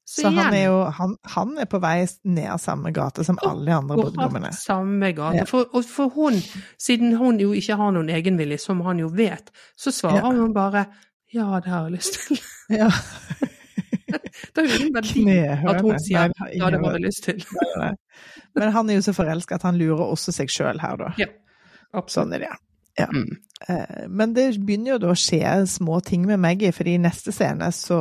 [0.06, 3.65] Så, Så han er jo han, han er på vei ned samme gate som alle
[3.65, 4.52] de andre brudgommene.
[4.53, 5.40] samme gate.
[5.41, 5.45] Ja.
[5.49, 6.38] For, og for hun,
[6.77, 10.30] siden hun jo ikke har noen egenvilje, som han jo vet, så svarer Ja.
[10.32, 10.86] hun bare
[11.34, 12.40] ja, det har jeg lyst til.
[12.80, 12.90] Ja.
[14.56, 15.23] Det er jo ingen verdi
[15.68, 17.41] at hun sier Nei, ja, det har jeg lyst til.
[17.82, 17.91] Nei.
[18.56, 21.10] Men han er jo så forelska at han lurer også seg sjøl her, da.
[21.19, 21.27] Ja,
[21.91, 22.14] absolutt.
[22.15, 22.52] Sånn er det.
[22.99, 23.07] Ja.
[23.11, 23.34] Mm.
[23.68, 27.34] Eh, Men det begynner jo da å skje små ting med Maggie, fordi i neste
[27.36, 27.99] scene så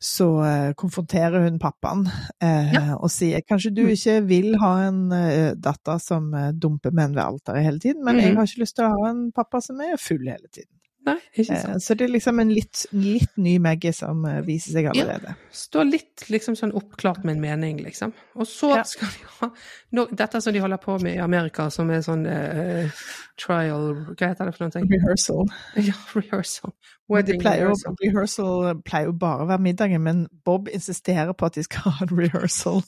[0.00, 2.06] så eh, konfronterer hun pappaen
[2.42, 2.96] eh, Ja.
[2.96, 7.24] og sier kanskje du ikke vil ha en uh, datter som eh, dumper menn ved
[7.24, 8.36] alteret hele tiden, men jeg Mhm.
[8.36, 10.75] har ikke lyst til å ha en pappa som er full hele tiden.
[11.06, 11.82] Nei, ikke Eh, sant.
[11.84, 15.36] så det er liksom en litt, litt ny Maggie som eh, viser seg allerede.
[15.54, 18.12] Står litt liksom sånn oppklart med en mening, liksom.
[18.34, 18.82] Og så Ja.
[18.82, 19.50] skal de ha
[19.92, 22.90] no, Dette som de holder på med i Amerika, som er sånn uh,
[23.38, 24.82] trial Hva heter det for noe?
[24.90, 25.46] Rehearsal.
[25.86, 26.72] Ja, rehearsal.
[27.08, 27.94] De pleier rehearsal.
[28.02, 32.06] rehearsal pleier jo bare å være middagen, men Bob insisterer på at de skal ha
[32.08, 32.82] en rehearsal.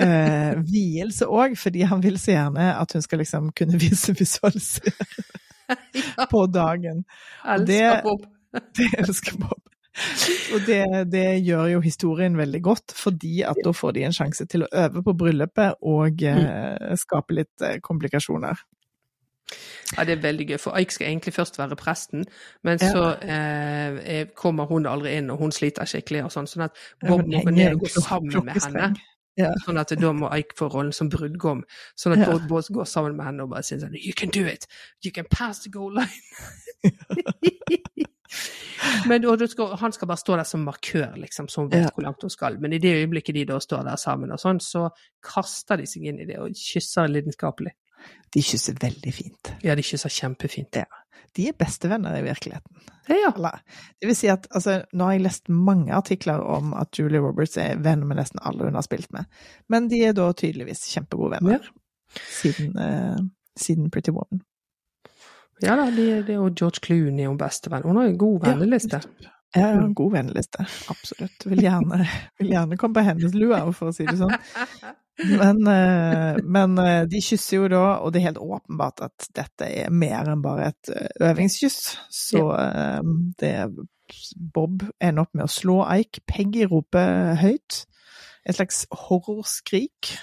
[0.00, 4.94] uh, vielse òg, fordi han vil så gjerne at hun skal liksom kunne vise visualisere
[6.18, 7.04] Ja, på dagen.
[7.44, 8.26] elsker Bob.
[8.76, 9.60] Det elsker Bob.
[10.54, 10.80] Og det,
[11.12, 14.70] det gjør jo historien veldig godt, fordi at da får de en sjanse til å
[14.84, 18.56] øve på bryllupet og eh, skape litt eh, komplikasjoner.
[19.92, 22.24] Ja, det er veldig gøy, for Ike skal egentlig først være presten,
[22.64, 26.64] men så eh, er- kommer hun aldri inn, og hun sliter skikkelig og sånn, sånn
[26.70, 28.94] at Bob må gå ned og gå sammen med henne.
[29.40, 29.50] Ja.
[29.64, 31.62] Sånn at da må Ike få rollen som brudgom.
[31.96, 32.32] Sånn at Ja.
[32.32, 34.66] Bob Bob går sammen med henne og bare sier sånn You can do it!
[35.02, 36.08] You can pass the goal line!
[39.06, 41.90] Men og skal, han skal bare stå der som markør, liksom, så hun vet Ja.
[41.94, 42.58] hvor langt hun skal.
[42.60, 44.88] Men i det øyeblikket de da står der sammen og sånn, så
[45.22, 47.72] kaster de seg inn i det og kysser lidenskapelig.
[48.32, 49.52] De kysser veldig fint.
[49.64, 50.78] Ja, de kysser kjempefint.
[50.80, 51.02] Ja.
[51.36, 52.88] De er bestevenner i virkeligheten.
[53.08, 53.32] Ja.
[53.34, 53.60] Eller,
[54.00, 57.58] det vil si at altså, nå har jeg lest mange artikler om at Julie Roberts
[57.60, 59.26] er venn med nesten alle hun har spilt med,
[59.72, 61.66] men de er da tydeligvis kjempegode venner
[62.14, 63.18] siden, eh,
[63.58, 64.44] siden Pretty Woman.
[65.62, 67.84] Ja da, det, er jo George Clooney hun bestevenn.
[67.86, 69.02] Hun har en god Ja, venneliste.
[69.54, 71.46] Jeg har en god venneliste, absolutt.
[71.46, 72.06] Vil gjerne,
[72.40, 74.32] vil gjerne komme på hennes lue, for å si det sånn.
[75.28, 79.68] Men, eh, men eh, de kysser jo da, og det er helt åpenbart at dette
[79.68, 81.80] er mer enn bare et eh, øvingskyss.
[82.12, 82.44] Så
[83.40, 83.54] det
[84.54, 86.24] Bob ender opp med å slå Ike.
[86.28, 87.84] Peggy roper høyt.
[88.44, 90.16] Et slags horrorskrik.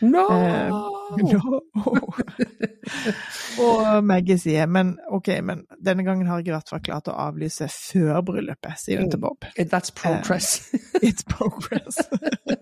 [0.00, 0.28] No!
[0.30, 0.70] Eh,
[1.14, 1.62] No!
[3.64, 7.16] og Maggie sier men ok, men denne gangen har jeg i hvert fall klart å
[7.26, 9.44] avlyse før bryllupet, sier hun til Bob.
[9.58, 10.70] That's progress.
[11.02, 11.98] It's progress.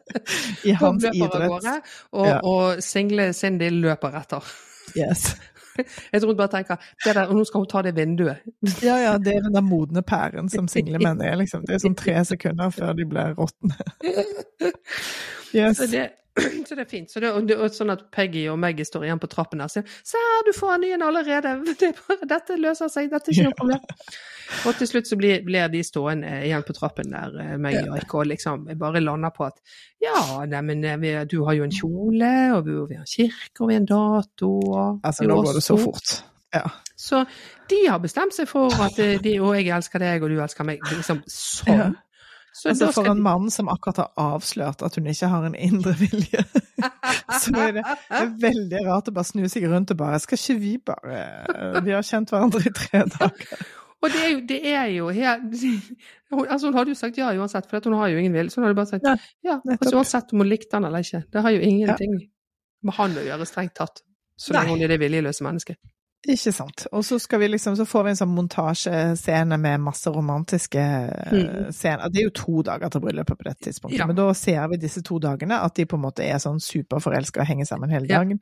[0.69, 1.83] I hans idrett.
[2.13, 2.39] og, Ja.
[2.43, 4.53] og single Cindy løper etter.
[4.99, 5.35] Yes.
[5.79, 8.43] Jeg tror hun bare tenker det der, nå skal hun ta det vinduet.
[8.85, 11.65] Ja, ja, det er den der modne pæren som single menn er, liksom.
[11.69, 13.79] Det er sånn tre sekunder før de blir råtne.
[15.53, 15.77] Yes.
[15.77, 16.07] Så det,
[16.69, 17.11] så det er fint.
[17.13, 19.75] Så det, og og sånn at Peggy og Maggie står igjen på trappen der og
[19.75, 21.53] sier 'Se her, du får en ny en allerede'.
[21.81, 24.17] Det bare, 'Dette løser seg, dette er ikke noe problem'.
[24.69, 27.99] Og til slutt så blir, blir de stående igjen på trappen der, eh, Maggie og
[28.01, 29.61] Ike, og liksom bare lander på at
[30.01, 33.69] 'Ja, neimen, eh, du har jo en kjole, og vi, vi har en kirke, og
[33.69, 36.23] vi har en dato', og Altså, nå går det så fort.
[36.55, 36.69] Ja.
[36.97, 37.25] Så
[37.69, 40.65] de har bestemt seg for at eh, de, og jeg elsker deg, og du elsker
[40.65, 40.81] meg.
[40.93, 41.79] Liksom sånn.
[41.79, 41.91] Ja.
[42.63, 45.97] Så Altså, for en mann som akkurat har avslørt at hun ikke har en indre
[45.99, 46.45] vilje,
[47.43, 50.39] så er det, det er veldig rart å bare snu seg rundt og bare Skal
[50.39, 53.65] ikke vi bare Vi har kjent hverandre i tre dager.
[54.03, 55.65] Og det er jo, det er jo helt
[56.53, 58.55] altså Hun hadde jo sagt ja uansett, for hun har jo ingen vilje.
[58.55, 59.17] Så hun hadde bare sagt Ja,
[59.47, 61.25] ja, altså, uansett om hun likte han eller ikke.
[61.33, 62.15] Det har jo ingenting
[62.83, 64.03] med han å gjøre, strengt tatt.
[64.39, 65.79] Så lenge hun er det viljeløse mennesket.
[66.29, 66.85] Ikke sant.
[66.95, 71.33] Og så, skal vi liksom, så får vi en sånn montasjescene med masse romantiske eh,
[71.33, 71.73] Mm.
[71.75, 72.09] scener.
[72.13, 74.07] Det er jo to dager til bryllupet på dette tidspunktet, Ja.
[74.07, 77.41] men da ser vi disse to dagene at de på en måte er sånn superforelska
[77.41, 78.19] og henger sammen hele Ja.
[78.23, 78.39] dagen.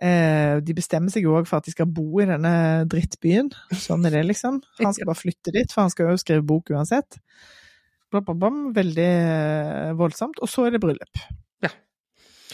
[0.00, 3.50] Eh, de bestemmer seg jo òg for at de skal bo i denne drittbyen.
[3.74, 4.62] Sånn er det, liksom.
[4.78, 7.18] Han skal bare flytte dit, for han skal jo skrive bok uansett.
[8.10, 8.48] Bla, bla, bla.
[8.72, 10.38] Veldig eh, voldsomt.
[10.40, 11.20] Og så er det bryllup.
[11.62, 11.68] Ja.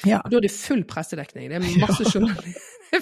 [0.05, 0.19] Ja.
[0.29, 1.49] Da er det full pressedekning.
[1.51, 2.73] Det er masse journalister.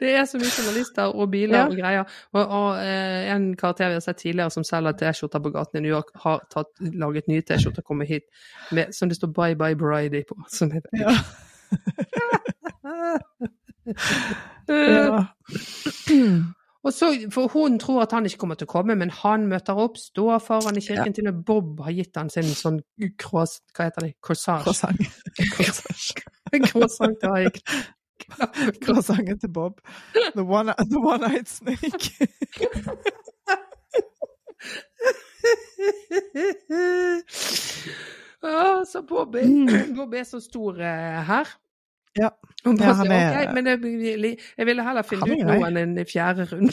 [0.00, 1.64] Det er så mye journalister og biler Ja.
[1.66, 2.04] og greier.
[2.32, 5.80] Og, og eh, en karakter vi har sett tidligere som selger T-skjorter på gaten i
[5.86, 8.22] New York, har tatt, laget nye T-skjorter og kommet hit
[8.72, 10.34] med, som det står 'Bye Bye Bridey' på.
[10.48, 11.10] Som heter, Ja.
[14.70, 15.24] Eh, ja.
[16.84, 19.72] Og så, for Hun tror at han ikke kommer til å komme, men han møter
[19.76, 22.80] opp, står foran i kirken til og Bob har gitt han sin sånn
[23.18, 24.74] cross, hva heter det, corsage.
[26.70, 27.60] Croissant til Haik.
[28.84, 29.80] Croissanten til Bob.
[30.36, 32.10] The one- the one-eyed snake.
[38.42, 39.44] Ah, så Bob er,
[39.96, 41.48] Bob er så stor uh, her.
[42.18, 42.28] Ja.
[42.64, 45.76] Og bare Ja, han er- okay, men jeg, jeg ville heller finne ut noe enn
[45.76, 46.72] en fjerde runde.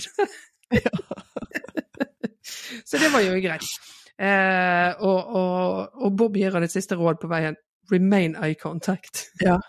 [2.87, 3.67] så det var jo greit.
[4.17, 7.55] Eh, og, og, og Bob gir han et siste råd på veien.
[7.91, 9.27] Remain eye contact.
[9.45, 9.59] Ja.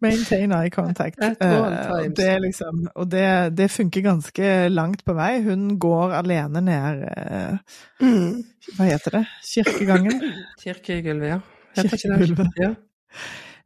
[0.00, 1.18] Maintain eye contact.
[1.20, 2.16] Times.
[2.16, 5.42] det, liksom, og det, det funker ganske langt på vei.
[5.44, 7.78] Hun går alene ned eh,
[8.76, 9.22] Hva heter det?
[9.46, 10.18] Kirkegangen?
[10.64, 11.40] Kirkegulvet, ja.
[11.78, 12.60] Kirkegulvet.
[12.60, 12.74] Ja.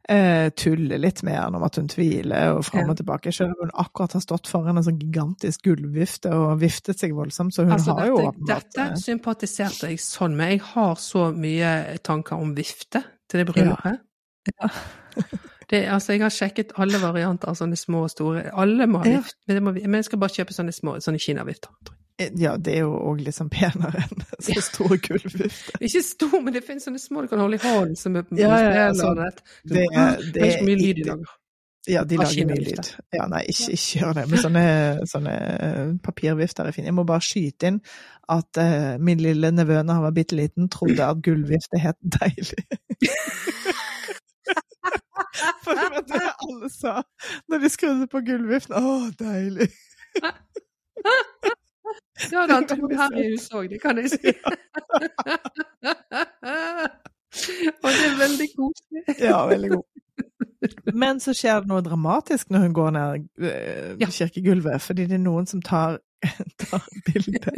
[0.07, 3.31] Eh, tuller litt med han om at hun tviler og fram og tilbake.
[3.35, 7.51] Selv om hun akkurat har stått foran en sånn gigantisk gulvvifte og viftet seg voldsomt,
[7.55, 10.53] så hun Altså, har jo dette, åpenbart dette eh, sympatiserte jeg sånn med.
[10.55, 11.73] Jeg har så mye
[12.07, 13.99] tanker om vifte til det bryllupet.
[14.55, 14.71] Ja.
[15.67, 18.45] Det, altså, jeg har sjekket alle varianter av sånne små og store.
[18.55, 19.23] Alle må ha Ja.
[19.49, 21.73] men, det må, men jeg skal bare kjøpe sånne små sånne kinavifter.
[21.83, 21.96] tror jeg.
[22.17, 25.77] Ja, det er jo òg liksom penere enn så store gulvvifter.
[25.85, 28.49] Ikke stor, men det finnes sånne små du kan holde i hånden som er Ja,
[28.57, 29.37] ja, ja, altså, annet.
[29.69, 31.21] det er- det det er ikke mye lyd i dag.
[31.87, 32.87] Ja, de lager mye lyd.
[33.15, 34.23] Ja, nei, ikke, ikke gjør det.
[34.31, 34.63] Men sånne,
[35.07, 35.33] sånne
[35.67, 36.89] eh, papirvifter er fine.
[36.89, 37.77] Jeg må bare skyte inn
[38.27, 42.65] at uh, min lille nevø da han var bitte liten, trodde at gulvvifte het deilig.
[45.63, 46.93] For det var det alle sa
[47.47, 48.75] når de skrudde på gulvviften.
[48.75, 48.81] Å,
[49.21, 49.69] deilig!
[52.31, 54.33] Ja, da, i huset òg, det kan jeg si.
[57.83, 59.03] Og det er veldig koselig.
[59.21, 59.83] Ja, veldig god.
[61.01, 64.09] Men så skjer det noe dramatisk når hun går ned eh, Ja.
[64.09, 65.99] kirkegulvet, fordi det er noen som tar,
[66.63, 67.53] tar bilde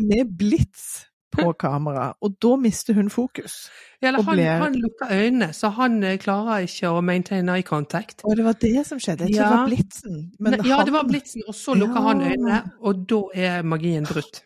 [0.00, 3.68] med blits på kamera, og da mister hun fokus.
[4.00, 7.62] Ja, eller han, ble- han lukker øynene, så han eh, klarer ikke å maintain eye
[7.66, 8.22] contact.
[8.24, 9.28] Og det var det som skjedde.
[9.28, 10.18] Jeg tror det var blitsen.
[10.38, 14.06] Men ja, han- det var blitsen, og så lukker han øynene, og da er magien
[14.08, 14.44] brutt.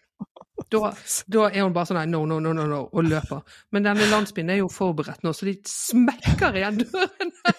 [0.72, 0.92] Da,
[1.28, 3.40] da er hun bare sånn no, no, no, no, no, og løper.
[3.74, 7.52] Men denne landsbyen er jo forberedt nå, så de smekker igjen dørene.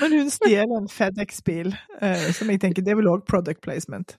[0.00, 1.68] Men hun stjeler en FedEx-bil,
[2.02, 4.16] eh, som jeg tenker det er vel òg product placement.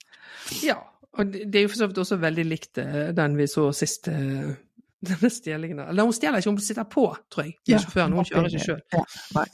[0.64, 0.78] Ja,
[1.18, 4.08] og det er jo for så vidt også veldig likt eh, den vi så sist,
[4.12, 4.52] eh,
[5.10, 5.80] denne stjelingen.
[5.88, 8.82] Eller hun stjeler ikke, hun sitter på, tror jeg, med sjåføren, hun kjører ikke sjøl.
[8.94, 9.46] Ja.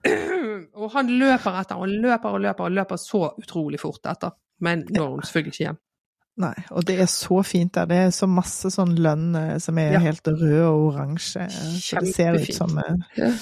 [0.80, 4.32] Og han løper etter, og løper og løper og løper så utrolig fort etter.
[4.64, 5.80] Men når hun selvfølgelig ikke hjem.
[6.40, 7.88] Nei, og det er så fint der.
[7.90, 10.00] Det er så masse sånn lønn eh, som er Ja.
[10.06, 11.48] helt rød og oransje.
[11.50, 12.78] Så det ser ut som
[13.18, 13.32] Ja.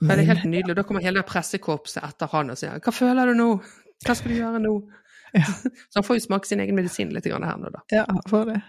[0.00, 0.74] Men det er helt nydelig.
[0.74, 3.48] Og da kommer hele pressekorpset etter han og sier 'Hva føler du nå?
[4.04, 4.82] Hva skal du gjøre nå?'
[5.90, 7.82] Så han får jo smake sin egen medisin litt grann her nå, da.
[7.92, 8.60] Ja, for det.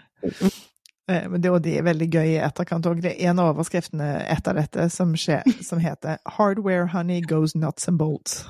[1.08, 3.02] Eh, Men det, og det er veldig gøy i etterkant òg.
[3.04, 7.88] Det er en av overskriftene etter dette som, skjer, som heter 'Hardware honey goes nuts
[7.88, 8.42] and bolts'.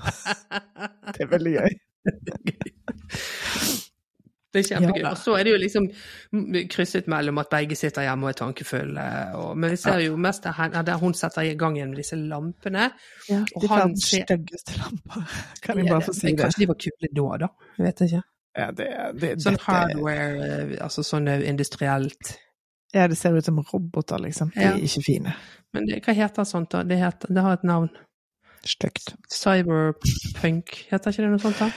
[1.12, 1.68] Det er veldig gøy.
[4.56, 5.02] Det er kjempegøy.
[5.04, 5.88] Ja og så er det jo liksom
[6.72, 9.04] krysset mellom at begge sitter hjemme og er tankefulle.
[9.36, 12.16] Og, men vi ser jo mest der, der hun setter i gang igjen med disse
[12.16, 12.88] lampene.
[13.28, 15.28] Ja, de ser- styggeste lamper.
[15.62, 16.38] Kan jeg Ja, bare få si det?
[16.40, 17.48] Kanskje de var kule da, da.
[17.78, 18.22] Jeg vet ikke.
[18.56, 18.88] Ja, det,
[19.20, 22.38] det, Sånn dette- hardware, eh, altså sånn industrielt.
[22.94, 24.50] Ja, det ser ut som roboter, liksom.
[24.54, 24.70] De Ja.
[24.72, 25.34] er ikke fine.
[25.74, 26.82] Men det, hva heter sånt da?
[26.82, 27.90] Det, heter, det har et navn.
[28.64, 29.12] Stygt.
[29.30, 31.68] Cyberpunk, heter ikke det noe sånt da?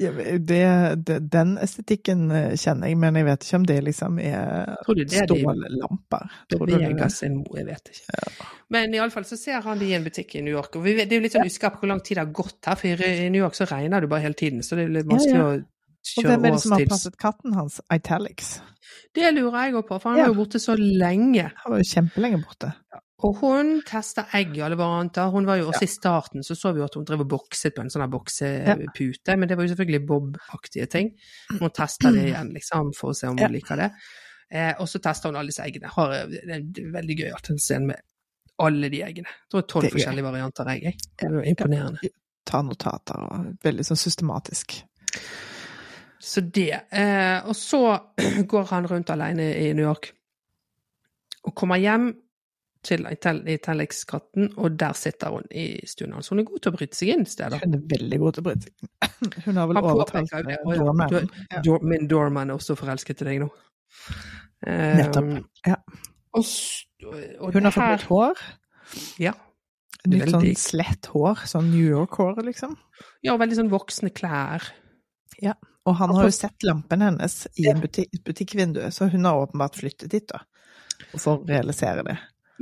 [0.00, 0.62] Ja, det,
[1.06, 4.96] det, den estetikken eh, kjenner jeg, men jeg vet ikke om det liksom er Tror
[4.98, 6.32] du det er stållamper.
[6.50, 7.10] Tror du det?
[7.12, 7.52] seg mot?
[7.58, 8.48] Jeg vet ikke.
[8.72, 10.76] Men iallfall så ser han de i en butikk i New York.
[10.80, 13.04] Og det er jo litt sånn på hvor lang tid det har gått her, for
[13.06, 14.64] i New York så regner det bare hele tiden.
[14.64, 17.54] Så det er litt vanskelig Ja, å Og hvem er det som har passet katten
[17.54, 17.80] hans?
[17.94, 18.56] Italics.
[19.14, 20.24] Det lurer jeg òg på, for han Ja.
[20.26, 21.52] var jo borte så lenge.
[21.62, 22.72] Han var jo kjempelenge borte.
[23.22, 25.30] Og hun testa egg i alle varianter.
[25.30, 27.74] Hun var jo også i starten, så så vi jo at hun drev og bokset
[27.76, 29.36] på en sånn her ja.
[29.36, 31.12] men det var jo selvfølgelig Bob-aktige ting.
[31.52, 33.52] Hun testa det igjen, liksom, for å se om hun Ja.
[33.52, 33.90] liker det.
[34.50, 35.88] Eh, og så testa hun alle disse eggene.
[35.88, 38.02] Har, det er veldig gøy at hun ser med
[38.58, 39.28] alle de eggene.
[39.28, 40.82] Jeg tror det var tolv forskjellige varianter egg.
[40.82, 40.98] jeg.
[41.18, 42.12] Det var imponerende.
[42.44, 44.82] Ta notater og veldig sånn systematisk.
[46.22, 46.90] Så det.
[46.90, 47.98] Eh, og så
[48.52, 50.12] går han rundt alene i New York
[51.42, 52.12] og kommer hjem
[52.82, 56.28] til Italics-katten, og der sitter hun i stuen hans.
[56.32, 57.60] Hun er god til å bryte seg inn steder.
[57.62, 58.88] Hun er veldig god til å bryte seg inn.
[59.46, 60.40] Hun har vel overtalt det.
[60.42, 61.12] eh, ja, doormanen.
[61.12, 61.78] du- Ja.
[61.82, 63.50] Min doorman er også forelsket i deg nå.
[64.66, 65.44] Nettopp.
[65.66, 65.76] Ja.
[66.34, 66.44] Og,
[67.40, 68.42] og Hun har fått nytt hår.
[69.22, 69.32] Ja.
[70.08, 71.42] Nytt sånn slett hår.
[71.46, 72.76] Sånn New York-hår, liksom.
[73.22, 74.64] ja, veldig sånn voksne klær.
[75.42, 75.54] Ja,
[75.86, 79.74] Og han har jo sett lampen hennes i et butikk, butikkvindu, så hun har åpenbart
[79.80, 80.38] flyttet dit, da.
[81.12, 82.18] Og for å realisere det.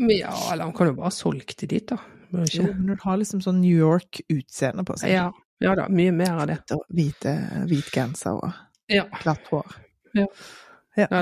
[0.08, 1.98] Ja, eller han kan jo bare ha solgt det dit, da.
[2.32, 5.10] Jo, men hun har liksom sånn New York-utseende på seg.
[5.12, 5.26] Ja,
[5.60, 6.58] ja da, mye mer av det.
[6.94, 7.34] Hvite,
[7.68, 8.52] hvit genser og
[8.90, 9.04] Ja.
[9.22, 9.66] glatt hår.
[10.14, 10.26] Ja,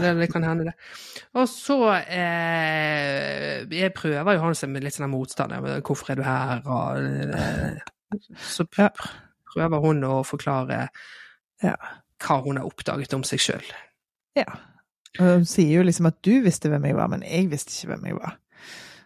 [0.00, 0.72] det, det kan hende, det.
[1.36, 5.55] Og så eh, Jeg prøver jo å ha seg med litt sånn motstand.
[5.86, 6.62] Hvorfor er du her?
[6.64, 7.02] Og,
[7.36, 10.88] eh, så prøver hun å forklare
[11.62, 11.74] Ja.
[12.22, 13.64] hva hun har oppdaget om seg sjøl.
[14.38, 14.46] Ja.
[15.18, 17.94] Og hun sier jo liksom at du visste hvem jeg var, men jeg visste ikke
[17.94, 18.36] hvem jeg var.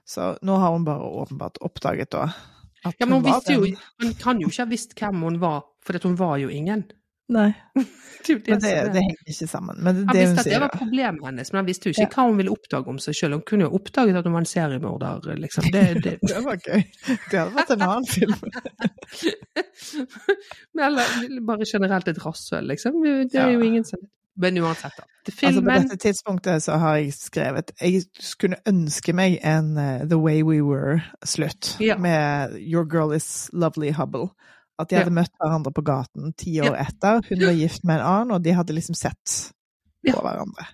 [0.04, 2.24] Så nå har hun bare åpenbart oppdaget da
[2.84, 5.20] at Ja, men hun var visste jo den- Hun kan jo ikke ha visst hvem
[5.22, 6.84] hun var, for hun var jo ingen.
[7.32, 7.52] Nei,
[8.26, 9.76] Det det men det, det henger ikke sammen.
[9.82, 12.08] Men det Han visste at det var problemet hennes, men han visste jo ikke Ja.
[12.14, 13.32] hva hun ville oppdage om seg sjøl.
[13.38, 15.64] Hun kunne jo oppdaget at hun var en seriemorder, liksom.
[15.72, 16.82] Det, det, Det var gøy.
[17.30, 18.34] Det hadde vært en annen film.
[20.78, 23.00] Eller bare generelt et rasshøl, liksom.
[23.30, 24.02] Det er jo ingen som
[24.36, 25.04] Men uansett, da.
[25.46, 30.16] Altså, på dette tidspunktet så har jeg skrevet Jeg skulle ønske meg en uh, The
[30.18, 31.96] Way We Were-slutt Ja.
[31.98, 34.30] med Your Girl Is Lovely Hubble.
[34.78, 35.02] At de Ja.
[35.04, 36.86] hadde møtt hverandre på gaten ti år Ja.
[36.88, 37.22] etter.
[37.28, 39.52] Hun var gift med en annen, og de hadde liksom sett
[40.04, 40.12] Ja.
[40.12, 40.66] på hverandre.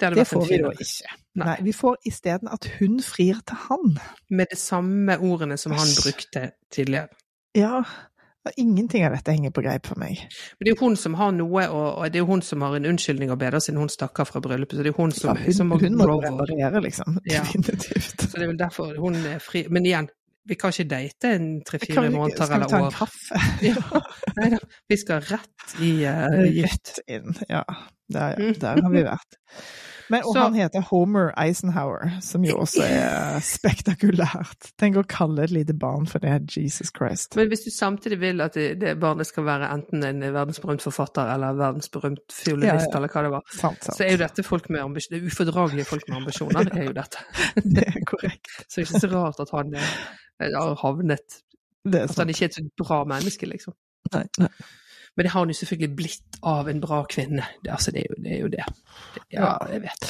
[0.00, 1.16] Det Det får vi da ikke.
[1.34, 1.46] Nei.
[1.46, 3.98] Nei, Vi får isteden at hun frir til han.
[4.30, 7.08] Med de samme ordene som han brukte tidligere.
[7.54, 7.84] Ja.
[8.56, 10.18] Ingenting av dette henger på greip for meg.
[10.58, 12.74] Men det er jo hun som har noe, og, det er jo hun som har
[12.74, 14.74] en unnskyldning å bedre siden hun stakk av fra bryllupet.
[14.80, 17.20] Så det er hun som, Ja, hun, som hun må reparere, liksom.
[17.30, 17.42] Ja.
[17.46, 18.26] Definitivt.
[18.26, 19.62] Så det er vel derfor hun er fri.
[19.70, 20.10] Men igjen,
[20.50, 22.98] vi kan ikke date en tre-fire vi ikke- måneder Skal vi ta eller en år.
[22.98, 23.42] kaffe?
[23.70, 24.02] Ja.
[24.40, 24.58] Nei da,
[24.90, 26.94] vi skal rett i uh, gift.
[26.98, 27.36] Rett inn.
[27.48, 27.62] Ja,
[28.10, 28.52] der, ja.
[28.66, 29.38] der har vi vært.
[30.12, 34.72] Men, og Så- han heter Homer Eisenhower, som jo også er spektakulært.
[34.80, 36.34] Tenk å kalle et lite barn for det.
[36.52, 37.36] Jesus Christ.
[37.38, 41.56] Men hvis du samtidig vil at det, barnet skal være enten en verdensberømt forfatter eller
[41.58, 42.96] verdensberømt fiolinist, Ja, ja.
[43.00, 43.96] eller hva det var, Sant, sant.
[43.96, 45.18] så er jo dette folk med ambisjoner.
[45.18, 47.24] Det er ufordragelige folk med ambisjoner, er jo dette.
[47.78, 48.52] Det er korrekt.
[48.68, 51.40] Så det er ikke så rart at han eh, har havnet
[51.88, 53.74] At han ikke er et så bra menneske, liksom.
[54.12, 54.48] Nei, nei.
[55.16, 57.44] Men det har hun jo selvfølgelig blitt av en bra kvinne.
[57.62, 58.64] Det, altså, det, er, jo, det er jo det.
[59.14, 59.22] det.
[59.34, 60.06] Ja, jeg vet.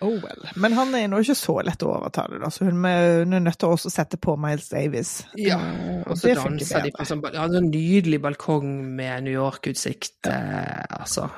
[0.00, 0.46] Oh well.
[0.56, 3.42] Men han er nå ikke så lett å overtale, da, så hun er hun er
[3.44, 5.12] nødt til å også sette på Miles Davis.
[5.36, 10.20] Ja, Eh, Og så danser de på sånn ja, sånn nydelig balkong med New York-utsikt.
[10.30, 11.28] Eh, altså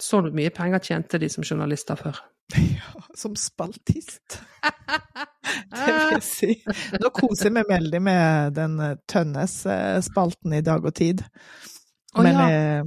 [0.00, 2.20] Så mye penger tjente de som journalister før.
[2.80, 4.40] Ja, som spaltist.
[5.70, 6.54] Det vil si.
[7.00, 11.22] Nå koser jeg meg veldig med den eh, Tønnes-spalten i Dag og Tid.
[12.16, 12.48] Å, Men ja.
[12.50, 12.84] eh,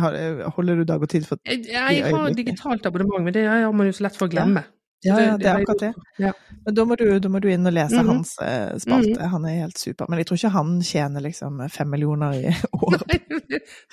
[0.00, 2.36] har- holder du Dag og Tid for Jeg, jeg, har øyeblikket.
[2.36, 4.64] digitalt abonnement, men det har man jo så lett for å glemme.
[5.04, 5.90] Ja, ja, det er akkurat det.
[6.18, 6.30] Ja.
[6.64, 8.06] Men da må, du, da må du inn og lese Mhm.
[8.08, 9.28] hans eh, spalte.
[9.28, 10.06] Han er helt super.
[10.08, 13.04] Men jeg tror ikke han tjener liksom fem millioner i året.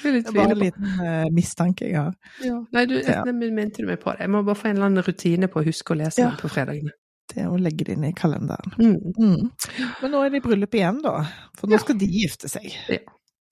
[0.03, 2.14] det er bare en liten eh, mistanke jeg har.
[2.41, 2.60] Ja.
[2.72, 3.23] Nei, du, Ja.
[3.26, 4.22] mente du meg på det.
[4.22, 6.49] Jeg må bare få en eller annen rutine på å huske å lese den på
[6.49, 6.91] fredagene.
[7.34, 8.73] Det å legge det inn i kalenderen.
[8.80, 9.14] Mm.
[9.19, 9.51] Mm.
[10.01, 11.26] Men nå er det bryllup igjen, da.
[11.60, 12.73] For nå skal de gifte seg.
[12.89, 12.97] Ja.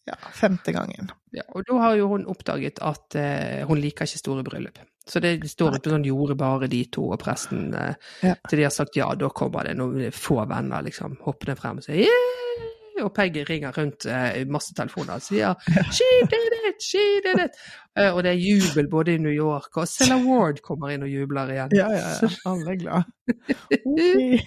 [0.09, 1.11] Ja, femte gangen.
[1.35, 4.79] Ja, og da har jo hun oppdaget at eh, hun liker ikke store bryllup.
[5.07, 7.93] Så det står på sånn gjorde bare de to og presten eh,
[8.25, 8.35] Ja.
[8.49, 11.85] til de har sagt ja, da kommer det noen få venner liksom hoppende frem og
[11.85, 12.67] sier yeah!
[13.01, 15.55] Og Peggy ringer rundt eh, masse telefoner og sier
[15.97, 17.57] she did it, she did it!
[17.97, 21.09] Eh, og det er jubel både i New York, og Cilla Ward kommer inn og
[21.09, 21.73] jubler igjen.
[21.77, 22.29] Ja, ja, ja.
[22.49, 23.03] Alle er glad.
[23.81, 24.39] Okay.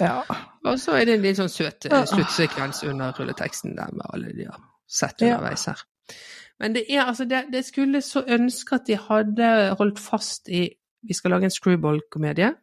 [0.00, 0.20] Ja.
[0.64, 4.46] Og så er det en litt sånn søt sluttsekvens under rulleteksten der med alle de
[4.48, 5.82] har sett underveis her.
[6.60, 10.68] Men det er altså det, det skulle så ønske at de hadde holdt fast i
[11.04, 12.54] Vi skal lage en screwball-komedie.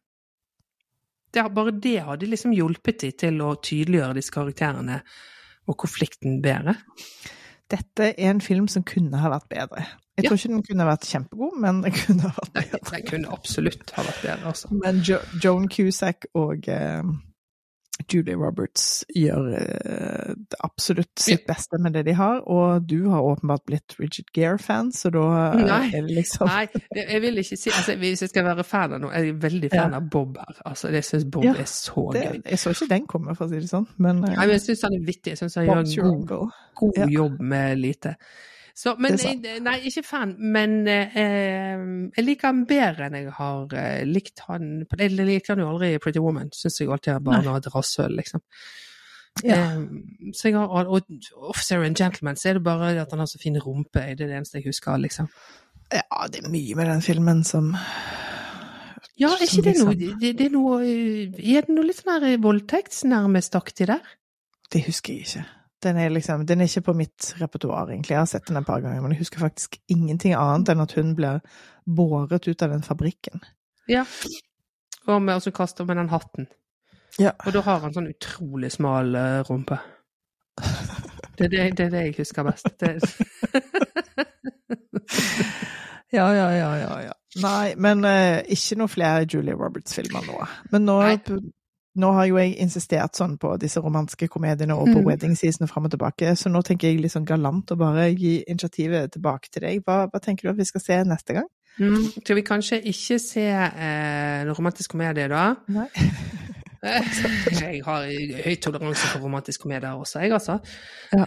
[1.32, 4.98] Bare det hadde liksom hjulpet de til å tydeliggjøre disse karakterene
[5.70, 6.74] og konflikten bedre.
[7.72, 9.86] Dette er en film som kunne ha vært bedre.
[10.18, 10.30] Jeg Ja.
[10.30, 12.92] tror ikke den kunne vært kjempegod, men den kunne ha vært Nei, bedre.
[12.98, 14.68] den kunne absolutt ha vært bedre, altså.
[14.72, 17.04] Men jo Joan Cusack og eh,
[18.12, 20.32] Julie Roberts gjør eh,
[20.66, 25.12] absolutt sitt beste med det de har, og du har åpenbart blitt Rigid Gear-fan, så
[25.14, 25.80] da eh, Nei.
[25.94, 26.64] er det liksom Nei,
[26.98, 29.70] jeg vil ikke si altså, Hvis jeg skal være fan av noe, jeg er veldig
[29.76, 30.02] fan Ja.
[30.02, 30.62] av Bob her.
[30.66, 32.42] Altså, jeg syns Bob Ja, er så det, gøy.
[32.50, 34.66] Jeg så ikke den komme, for å si det sånn, men eh, Nei, men jeg
[34.66, 35.36] syns han er vittig.
[35.36, 38.16] Jeg syns han gjør Bob's en god, god jobb med lite.
[38.78, 41.18] Så, men jeg, nei, ikke fan, men eh,
[42.16, 45.92] jeg liker han bedre enn jeg har eh, likt han Jeg liker han jo aldri
[45.96, 46.54] i Pretty Woman.
[46.56, 48.44] Syns jeg alltid er bare et rasshøl, liksom.
[49.44, 49.58] Ja.
[49.58, 51.02] Eh, så jeg har, og
[51.36, 54.00] Officer and Gentleman, så er det bare at han har så fin rumpe.
[54.00, 55.30] Det er det eneste jeg husker, liksom.
[55.92, 57.74] Ja, det er mye med den filmen som
[59.20, 63.90] Ja, er ikke det noe det, det er noe Er det noe litt sånn voldtektsnærmestaktig
[63.92, 64.14] der?
[64.72, 65.44] Det husker jeg ikke.
[65.82, 68.14] Den er liksom, den er ikke på mitt repertoar, egentlig.
[68.14, 70.94] Jeg har sett den et par ganger, men jeg husker faktisk ingenting annet enn at
[70.98, 71.42] hun blir
[71.86, 73.42] båret ut av den fabrikken.
[73.90, 74.06] Ja.
[75.08, 76.48] Og med, og så kaster med den hatten.
[77.20, 77.34] Ja.
[77.46, 79.82] Og da har han sånn utrolig smal eh, rumpe.
[81.38, 82.70] Det er det, det er det jeg husker best.
[82.80, 83.00] Det,
[86.12, 87.02] Ja, ja, ja, ja.
[87.02, 87.14] ja.
[87.40, 90.42] Nei, men uh, ikke noe flere Julia Roberts-filmer nå.
[90.74, 91.14] Men nå, Nei.
[92.00, 95.06] Nå har jo jeg insistert sånn på disse romanske komediene og på Mm.
[95.06, 98.44] wedding season fram og tilbake, så nå tenker jeg litt sånn galant å bare gi
[98.48, 99.84] initiativet tilbake til deg.
[99.84, 101.48] Hva, hva tenker du at vi skal se neste gang?
[101.80, 105.56] mm, tror vi kanskje ikke se eh, romantisk komedie, da?
[105.68, 105.88] Nei.
[106.82, 108.08] Jeg har
[108.44, 110.56] høy toleranse for romantisk komedie også, jeg, altså.
[111.14, 111.26] Ja.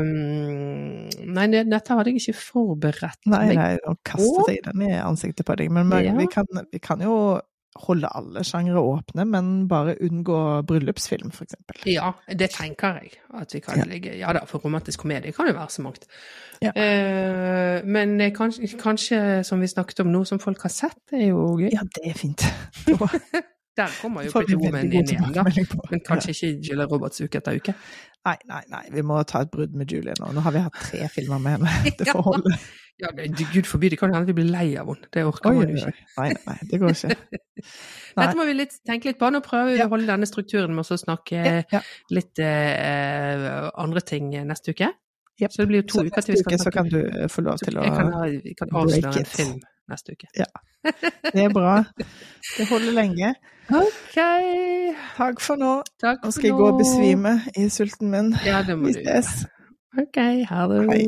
[0.00, 3.58] Um, nei, dette hadde jeg ikke forberedt Nei, på.
[3.58, 5.70] nei, nå kastet jeg den i ansiktet på deg.
[5.70, 6.14] Men vi, Ja.
[6.16, 7.38] vi, kan, vi kan jo
[7.82, 11.80] holde alle sjangre åpne, men bare unngå bryllupsfilm, eksempel.
[11.90, 13.84] Ja, det tenker jeg at vi kan Ja.
[13.84, 16.06] ligge Ja da, for romantisk komedie kan jo være så mangt.
[16.62, 16.72] Ja.
[16.74, 21.22] Eh, men eh, kanskje, kanskje, som vi snakket om nå, som folk har sett, det
[21.22, 21.70] er jo gøy.
[21.72, 22.42] Ja, det er fint.
[23.76, 25.42] Der kommer jo Pretty Woman inn igjen, da.
[25.90, 27.74] Men kanskje ikke Julia Roberts uke etter uke.
[28.26, 30.32] Nei, nei, nei, vi må ta et brudd med Julie nå.
[30.34, 31.74] Nå har vi hatt tre filmer med henne.
[32.00, 32.56] Det får holde.
[32.98, 35.06] Ja, men, Gud forby, det kan hende vi blir lei av henne.
[35.12, 36.06] Det orker Oi, man jo ikke.
[36.16, 37.16] Nei, nei, nei, det går ikke.
[38.16, 38.24] Nei.
[38.24, 39.28] Dette må vi litt, tenke litt på.
[39.34, 39.86] Nå prøver vi Ja.
[39.86, 41.82] å holde denne strukturen med å snakke Ja, ja.
[42.16, 43.46] litt eh,
[43.76, 44.88] andre ting neste uke.
[45.36, 45.52] Yep.
[45.52, 47.26] Så det blir jo to Så uker til vi skal uke så kan du eh,
[47.28, 49.58] få lov til å jeg kan, ha- kan avsløre en film
[49.92, 50.30] neste uke.
[50.40, 50.48] Ja.
[50.88, 51.74] Det er bra.
[52.00, 53.34] Det holder lenge.
[53.70, 54.18] OK.
[55.16, 55.82] Takk for nå.
[56.02, 58.32] Takk Nå skal jeg gå og besvime i sulten min.
[58.46, 59.24] Ja, det må du gjøre.
[59.98, 60.18] OK,
[60.50, 60.82] ha det.
[60.92, 61.02] Hei.